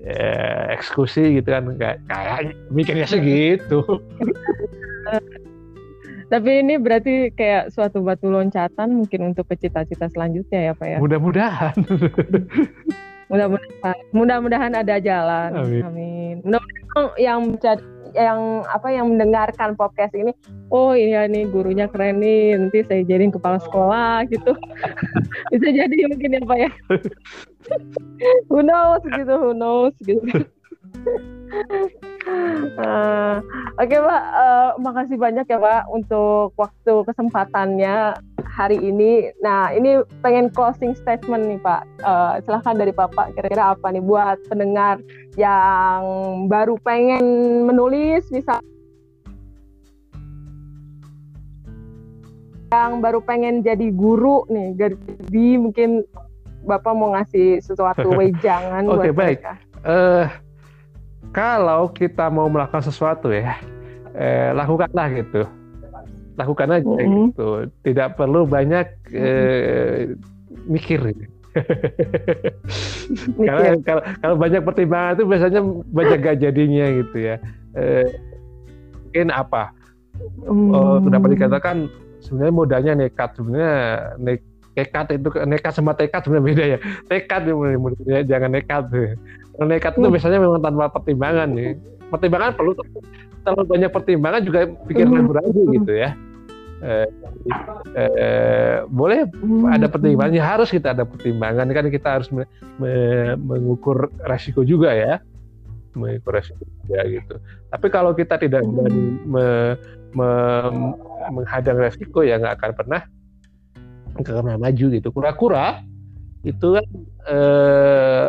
eh, 0.04 0.64
eksekusi 0.74 1.40
gitu 1.42 1.48
kan 1.48 1.74
kayak 1.78 1.98
kayak 2.06 2.54
mikirnya 2.70 3.06
segitu 3.06 3.82
tapi 6.32 6.50
ini 6.64 6.80
berarti 6.80 7.30
kayak 7.36 7.70
suatu 7.70 8.02
batu 8.02 8.26
loncatan 8.26 8.90
mungkin 8.90 9.34
untuk 9.34 9.46
ke 9.46 9.54
cita-cita 9.60 10.08
selanjutnya 10.10 10.70
ya 10.70 10.72
pak 10.74 10.86
ya 10.86 10.98
mudah-mudahan 10.98 11.76
mudah-mudahan 13.28 13.96
mudah-mudahan 14.12 14.72
ada 14.76 14.96
jalan. 15.00 15.50
Amin, 15.56 15.82
amin. 15.84 16.36
mudah-mudahan 16.44 17.04
yang 17.18 17.40
yang 18.14 18.62
apa 18.70 18.94
yang 18.94 19.10
mendengarkan 19.10 19.74
podcast 19.74 20.14
ini 20.14 20.30
oh 20.70 20.94
iya 20.94 21.26
nih 21.26 21.50
gurunya 21.50 21.90
keren 21.90 22.22
nih 22.22 22.54
nanti 22.54 22.86
saya 22.86 23.02
jadiin 23.02 23.34
kepala 23.34 23.58
sekolah 23.58 24.22
gitu. 24.30 24.54
Bisa 25.52 25.68
jadi 25.72 25.94
mungkin 26.06 26.38
ya 26.38 26.42
pak 26.46 26.58
ya. 26.58 26.70
Who 28.52 28.60
knows 28.60 29.02
gitu 29.08 29.34
who 29.40 29.50
knows 29.56 29.96
gitu 30.04 30.44
uh, 32.78 33.36
Oke 33.74 33.90
okay, 33.90 33.98
Pak, 33.98 34.24
uh, 34.38 34.70
makasih 34.78 35.18
banyak 35.18 35.46
ya 35.50 35.58
Pak 35.58 35.90
untuk 35.90 36.54
waktu 36.54 36.94
kesempatannya 37.10 38.14
hari 38.46 38.78
ini. 38.78 39.34
Nah 39.42 39.74
ini 39.74 39.98
pengen 40.22 40.46
closing 40.54 40.94
statement 40.94 41.50
nih 41.50 41.58
Pak. 41.58 41.82
Uh, 42.06 42.38
silahkan 42.46 42.78
dari 42.78 42.94
Bapak 42.94 43.34
kira-kira 43.34 43.74
apa 43.74 43.90
nih 43.90 44.02
buat 44.02 44.38
pendengar 44.46 45.02
yang 45.34 46.02
baru 46.46 46.78
pengen 46.86 47.24
menulis 47.66 48.22
bisa 48.30 48.62
yang 52.74 52.98
baru 52.98 53.22
pengen 53.22 53.62
jadi 53.62 53.94
guru 53.94 54.42
nih 54.50 54.74
jadi 54.74 55.48
mungkin 55.62 56.02
bapak 56.66 56.90
mau 56.96 57.14
ngasih 57.14 57.62
sesuatu 57.62 58.10
wejangan 58.18 58.82
Oke 58.90 59.10
okay, 59.10 59.12
baik 59.14 59.38
uh, 59.86 60.26
kalau 61.34 61.90
kita 61.90 62.30
mau 62.30 62.46
melakukan 62.46 62.86
sesuatu 62.86 63.34
ya 63.34 63.58
eh, 64.14 64.54
lakukanlah 64.54 65.10
gitu 65.12 65.42
lakukan 66.34 66.80
aja 66.80 66.86
mm 66.86 66.98
-hmm. 66.98 67.24
gitu 67.30 67.48
tidak 67.82 68.14
perlu 68.16 68.46
banyak 68.46 68.86
eh, 69.12 70.14
mikir 70.66 71.00
gitu. 71.12 71.34
Karena 73.38 73.78
kalau, 73.86 74.02
kalau 74.18 74.34
banyak 74.34 74.62
pertimbangan 74.66 75.14
itu 75.14 75.24
biasanya 75.30 75.60
banyak 75.94 76.18
gak 76.18 76.38
jadinya 76.42 76.86
gitu 76.98 77.16
ya. 77.22 77.36
Eh, 77.78 78.10
mungkin 79.06 79.30
apa? 79.30 79.70
Hmm. 80.42 80.70
Oh, 80.74 80.98
kenapa 80.98 81.26
dikatakan 81.30 81.86
sebenarnya 82.22 82.54
modalnya 82.54 82.92
nekat 82.98 83.30
sebenarnya 83.38 83.74
ne 84.18 84.32
nekat 84.74 85.06
itu 85.14 85.28
nekat 85.46 85.72
sama 85.74 85.94
tekad 85.94 86.26
sebenarnya 86.26 86.46
beda 86.50 86.64
ya. 86.66 86.78
Tekad 87.06 87.42
ya, 88.02 88.20
jangan 88.26 88.50
nekat. 88.58 88.84
Nekat 89.62 89.94
itu 89.94 90.06
hmm. 90.06 90.14
biasanya 90.18 90.38
memang 90.42 90.60
tanpa 90.62 90.90
pertimbangan 90.90 91.48
nih. 91.54 91.78
Pertimbangan 92.10 92.58
perlu 92.58 92.74
terlalu 93.44 93.64
banyak 93.68 93.90
pertimbangan 93.92 94.42
juga 94.42 94.60
pikiran 94.88 95.20
hmm. 95.20 95.36
ragu 95.36 95.62
gitu 95.76 95.92
ya 95.92 96.10
eh, 96.80 97.08
eh, 97.94 98.76
boleh 98.88 99.28
hmm. 99.28 99.68
ada 99.68 99.86
pertimbangannya 99.86 100.40
harus 100.42 100.72
kita 100.72 100.96
ada 100.96 101.04
pertimbangan 101.04 101.68
kan 101.70 101.86
kita 101.92 102.08
harus 102.20 102.28
me, 102.32 102.48
me, 102.80 102.92
mengukur 103.38 104.08
resiko 104.24 104.64
juga 104.64 104.96
ya 104.96 105.20
mengukur 105.94 106.40
resiko 106.40 106.64
juga 106.82 107.00
gitu 107.06 107.34
tapi 107.68 107.86
kalau 107.92 108.16
kita 108.16 108.40
tidak 108.40 108.64
hmm. 108.64 108.72
berani 108.72 109.04
me, 109.28 109.46
me, 110.16 110.28
menghadang 111.30 111.78
resiko 111.78 112.24
ya 112.24 112.40
nggak 112.40 112.60
akan 112.60 112.72
pernah 112.72 113.02
nggak 114.14 114.34
pernah 114.40 114.56
maju 114.56 114.86
gitu 114.88 115.08
kura-kura 115.12 115.84
itu 116.44 116.76
kan 116.76 116.86
eh, 117.28 118.28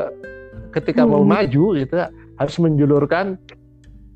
ketika 0.75 1.07
hmm. 1.07 1.11
mau 1.15 1.23
maju 1.23 1.65
itu 1.79 1.95
harus 2.35 2.55
menjulurkan 2.59 3.39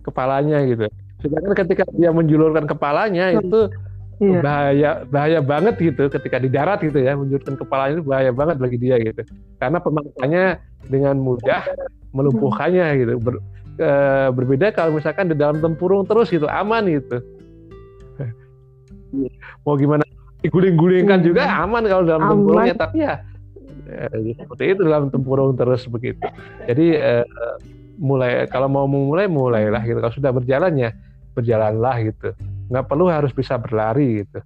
kepalanya 0.03 0.59
gitu 0.67 0.85
sedangkan 1.23 1.53
ketika 1.65 1.83
dia 1.95 2.11
menjulurkan 2.11 2.67
kepalanya 2.67 3.31
hmm. 3.31 3.39
itu 3.43 3.59
iya. 4.19 4.39
bahaya 4.43 4.89
bahaya 5.07 5.39
banget 5.39 5.75
gitu 5.79 6.11
ketika 6.11 6.37
di 6.39 6.51
darat 6.51 6.83
gitu 6.83 6.99
ya 6.99 7.15
menjurutkan 7.15 7.55
kepala 7.55 7.91
itu 7.95 8.03
bahaya 8.03 8.31
banget 8.35 8.59
bagi 8.59 8.77
dia 8.79 8.99
gitu 8.99 9.23
karena 9.59 9.79
pemangkanya 9.79 10.43
dengan 10.87 11.15
mudah 11.19 11.63
melumpuhkannya 12.11 12.87
gitu 13.03 13.13
Ber, 13.19 13.35
e, 13.79 13.91
berbeda 14.35 14.75
kalau 14.75 14.95
misalkan 14.99 15.31
di 15.31 15.35
dalam 15.35 15.59
tempurung 15.63 16.03
terus 16.07 16.31
gitu 16.31 16.47
aman 16.47 16.87
gitu 16.87 17.19
mau 19.65 19.75
gimana 19.75 20.03
guling-gulingkan 20.39 21.19
juga 21.19 21.43
hmm. 21.47 21.63
aman 21.67 21.83
kalau 21.87 22.03
dalam 22.07 22.23
aman. 22.23 22.31
tempurungnya 22.31 22.75
tapi 22.79 22.97
ya 23.03 23.13
e, 23.89 24.37
seperti 24.37 24.63
itu 24.77 24.81
dalam 24.85 25.09
tempurung 25.09 25.57
terus 25.57 25.89
begitu 25.89 26.21
jadi 26.69 26.87
e, 26.97 27.13
mulai 27.99 28.47
kalau 28.47 28.71
mau 28.71 28.87
memulai 28.87 29.27
mulailah 29.27 29.83
gitu 29.83 29.99
kalau 29.99 30.15
sudah 30.15 30.31
berjalan 30.31 30.73
ya 30.79 30.89
berjalanlah 31.35 31.95
gitu 32.07 32.31
nggak 32.71 32.85
perlu 32.87 33.11
harus 33.11 33.35
bisa 33.35 33.59
berlari 33.59 34.23
gitu 34.23 34.39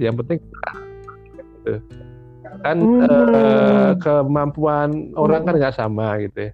yang 0.00 0.16
penting 0.16 0.40
gitu. 1.60 1.74
kan 2.64 2.76
hmm. 2.80 3.00
uh, 3.06 3.90
kemampuan 4.00 5.12
orang 5.16 5.44
kan 5.44 5.54
nggak 5.60 5.76
sama 5.76 6.16
gitu 6.24 6.48
ya 6.48 6.52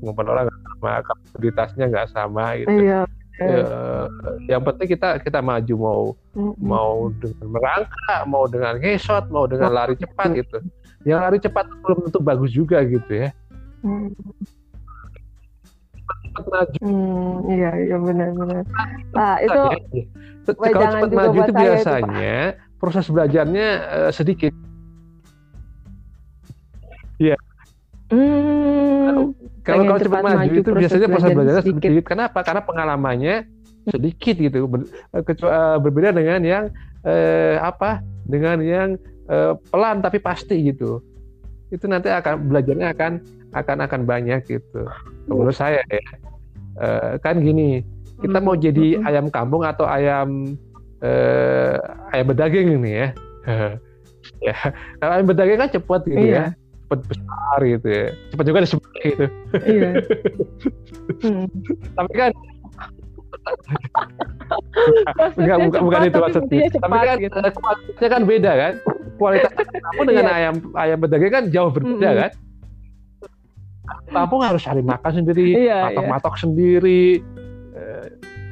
kemampuan 0.00 0.28
orang 0.32 0.44
nggak 0.48 0.60
sama 0.64 0.92
kapasitasnya 1.04 1.84
nggak 1.92 2.08
sama 2.10 2.44
gitu 2.60 2.72
iya. 2.72 3.02
Uh, 3.34 4.06
yang 4.46 4.62
penting 4.62 4.94
kita 4.94 5.18
kita 5.18 5.42
maju 5.42 5.74
mau 5.74 6.02
hmm. 6.38 6.54
mau 6.62 7.10
dengan 7.18 7.46
merangkak 7.50 8.20
mau 8.30 8.44
dengan 8.46 8.78
ngesot 8.78 9.26
mau 9.26 9.44
dengan 9.50 9.74
lari 9.74 9.98
cepat 9.98 10.28
gitu 10.38 10.62
yang 11.04 11.20
lari 11.20 11.38
cepat 11.40 11.68
belum 11.84 12.08
tentu 12.08 12.20
bagus 12.20 12.50
juga 12.52 12.80
gitu 12.84 13.12
ya 13.12 13.28
hmm 13.84 14.10
cepat 16.34 16.44
maju. 16.50 16.78
Hmm, 16.82 17.34
iya, 17.46 17.70
iya 17.78 17.96
benar-benar. 17.96 18.62
Nah, 19.14 19.34
itu 19.38 19.60
kalau 20.58 20.90
cepat 20.98 21.10
maju 21.14 21.38
itu 21.38 21.52
biasanya 21.54 22.36
itu, 22.58 22.78
proses 22.82 23.06
belajarnya 23.06 23.68
uh, 23.86 24.10
sedikit. 24.10 24.52
Iya. 27.22 27.38
Hmm, 28.10 29.32
kalau 29.62 29.86
kalau 29.86 29.98
cepat 30.02 30.22
maju, 30.26 30.36
maju 30.42 30.54
itu 30.58 30.70
biasanya 30.74 31.06
proses 31.08 31.30
belajarnya 31.30 31.62
sedikit. 31.62 31.88
sedikit. 31.88 32.04
Kenapa? 32.10 32.38
Karena 32.42 32.62
pengalamannya 32.66 33.34
sedikit 33.94 34.34
gitu. 34.34 34.66
Ber, 34.66 34.80
uh, 35.14 35.78
berbeda 35.78 36.10
dengan 36.10 36.40
yang 36.42 36.64
uh, 37.06 37.62
apa? 37.62 38.02
Dengan 38.26 38.58
yang 38.58 38.88
uh, 39.28 39.54
pelan 39.70 40.00
tapi 40.04 40.18
pasti 40.20 40.72
gitu. 40.72 41.00
Itu 41.72 41.88
nanti 41.90 42.12
akan 42.12 42.48
belajarnya 42.48 42.94
akan 42.94 43.12
akan 43.54 43.78
akan 43.86 44.00
banyak 44.04 44.40
gitu. 44.46 44.86
Menurut 45.26 45.56
saya 45.56 45.80
ya 45.88 46.02
uh, 46.78 47.10
kan 47.22 47.40
gini 47.40 47.82
kita 48.22 48.38
mau 48.38 48.54
jadi 48.54 48.98
hmm. 48.98 49.06
ayam 49.06 49.26
kampung 49.30 49.66
atau 49.66 49.86
ayam 49.86 50.54
uh, 51.02 51.76
ayam 52.14 52.26
bedaging 52.30 52.78
ini 52.80 52.92
ya 53.02 53.08
ya 54.48 54.56
kalau 55.02 55.12
ayam 55.18 55.26
bedaging 55.28 55.58
kan 55.60 55.70
cepat 55.70 56.00
gitu 56.06 56.18
ya. 56.18 56.22
iya. 56.24 56.34
ya 56.34 56.46
cepat 56.84 57.00
besar 57.08 57.58
gitu 57.64 57.88
ya 57.88 58.06
cepat 58.32 58.44
juga 58.44 58.58
disebut 58.64 58.90
gitu 59.02 59.26
iya. 59.66 59.90
hmm. 61.24 61.46
tapi 61.96 62.12
kan 62.14 62.30
bukan, 65.38 65.58
bukan, 65.68 65.80
bukan 65.86 66.00
itu 66.06 66.18
maksudnya 66.20 66.68
tapi 66.76 67.06
kan 67.06 67.16
gitu. 67.18 67.38
kualitasnya 67.38 68.08
kan 68.10 68.22
beda 68.26 68.52
kan 68.52 68.72
kualitas 69.16 69.52
kamu 69.56 70.02
dengan 70.10 70.26
iya. 70.26 70.36
ayam 70.36 70.54
ayam 70.74 70.98
bedaging 71.00 71.32
kan 71.32 71.44
jauh 71.50 71.70
berbeda 71.72 72.10
hmm. 72.10 72.20
kan 72.20 72.30
Lampung 74.12 74.40
harus 74.40 74.64
cari 74.64 74.80
makan 74.80 75.12
sendiri, 75.12 75.68
iya, 75.68 75.92
matok-matok 75.92 76.34
iya. 76.34 76.40
sendiri, 76.40 77.04
uh, 77.76 78.06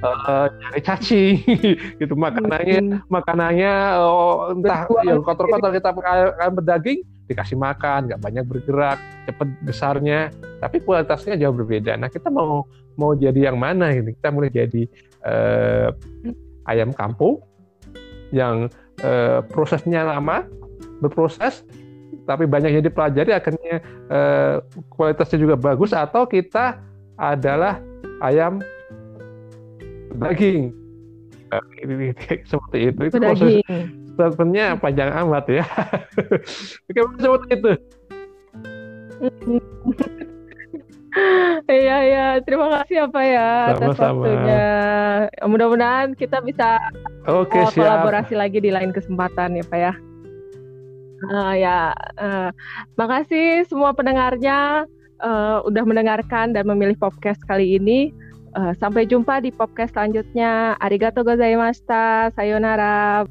uh, 0.05 0.47
cari 0.53 0.81
cacing, 0.85 1.35
gitu 2.01 2.13
makanannya, 2.13 2.81
hmm. 2.85 3.09
makanannya 3.09 3.75
oh, 3.97 4.53
entah 4.53 4.85
yang 5.07 5.25
kotor-kotor 5.25 5.73
kita 5.73 5.89
akan 5.89 6.53
berdaging 6.53 7.01
dikasih 7.31 7.57
makan, 7.57 8.13
nggak 8.13 8.21
banyak 8.21 8.45
bergerak, 8.45 9.01
cepet 9.25 9.49
besarnya, 9.65 10.29
tapi 10.61 10.85
kualitasnya 10.85 11.41
jauh 11.41 11.57
berbeda. 11.57 11.97
Nah 11.97 12.13
kita 12.13 12.29
mau 12.29 12.69
mau 12.97 13.17
jadi 13.17 13.53
yang 13.53 13.59
mana 13.59 13.93
ini? 13.93 14.17
Kita 14.17 14.29
mulai 14.33 14.51
jadi 14.53 14.83
uh, 15.25 15.89
ayam 16.67 16.95
kampung 16.95 17.43
yang 18.33 18.69
uh, 19.05 19.41
prosesnya 19.53 20.07
lama, 20.07 20.49
berproses, 21.05 21.67
tapi 22.25 22.47
banyak 22.47 22.79
yang 22.79 22.85
dipelajari 22.85 23.35
akhirnya 23.35 23.83
eh, 24.07 24.57
kualitasnya 24.95 25.39
juga 25.43 25.57
bagus 25.59 25.91
atau 25.91 26.23
kita 26.29 26.79
adalah 27.19 27.83
ayam 28.23 28.63
daging. 30.17 30.71
Seperti 32.49 32.79
itu. 32.89 33.01
Itu 33.13 33.19
proses 33.21 33.61
statementnya 34.17 34.77
panjang 34.81 35.11
amat 35.25 35.45
ya. 35.51 35.65
Seperti 37.21 37.49
itu 37.53 37.71
Iya 41.69 41.97
iya, 42.09 42.27
terima 42.41 42.73
kasih 42.81 43.09
apa 43.09 43.21
ya 43.21 43.51
Sama-sama. 43.77 43.85
atas 43.85 43.99
waktunya. 44.01 44.69
Mudah-mudahan 45.45 46.09
kita 46.17 46.41
bisa 46.41 46.81
Oke, 47.29 47.61
uh, 47.61 47.69
kolaborasi 47.69 48.33
lagi 48.33 48.59
di 48.65 48.73
lain 48.73 48.91
kesempatan 48.91 49.61
ya 49.61 49.65
Pak 49.69 49.79
ya. 49.79 49.95
Uh, 51.23 51.55
ya, 51.55 51.79
uh, 52.19 52.49
makasih 52.99 53.63
semua 53.69 53.95
pendengarnya 53.95 54.89
uh, 55.23 55.63
udah 55.69 55.85
mendengarkan 55.87 56.57
dan 56.57 56.65
memilih 56.67 56.97
podcast 56.97 57.39
kali 57.47 57.77
ini. 57.77 58.11
Uh, 58.53 58.77
sampai 58.77 59.09
jumpa 59.09 59.41
di 59.41 59.49
podcast 59.53 59.97
selanjutnya. 59.97 60.77
Arigato 60.81 61.25
gozaimashita. 61.25 62.33
Sayonara. 62.37 63.25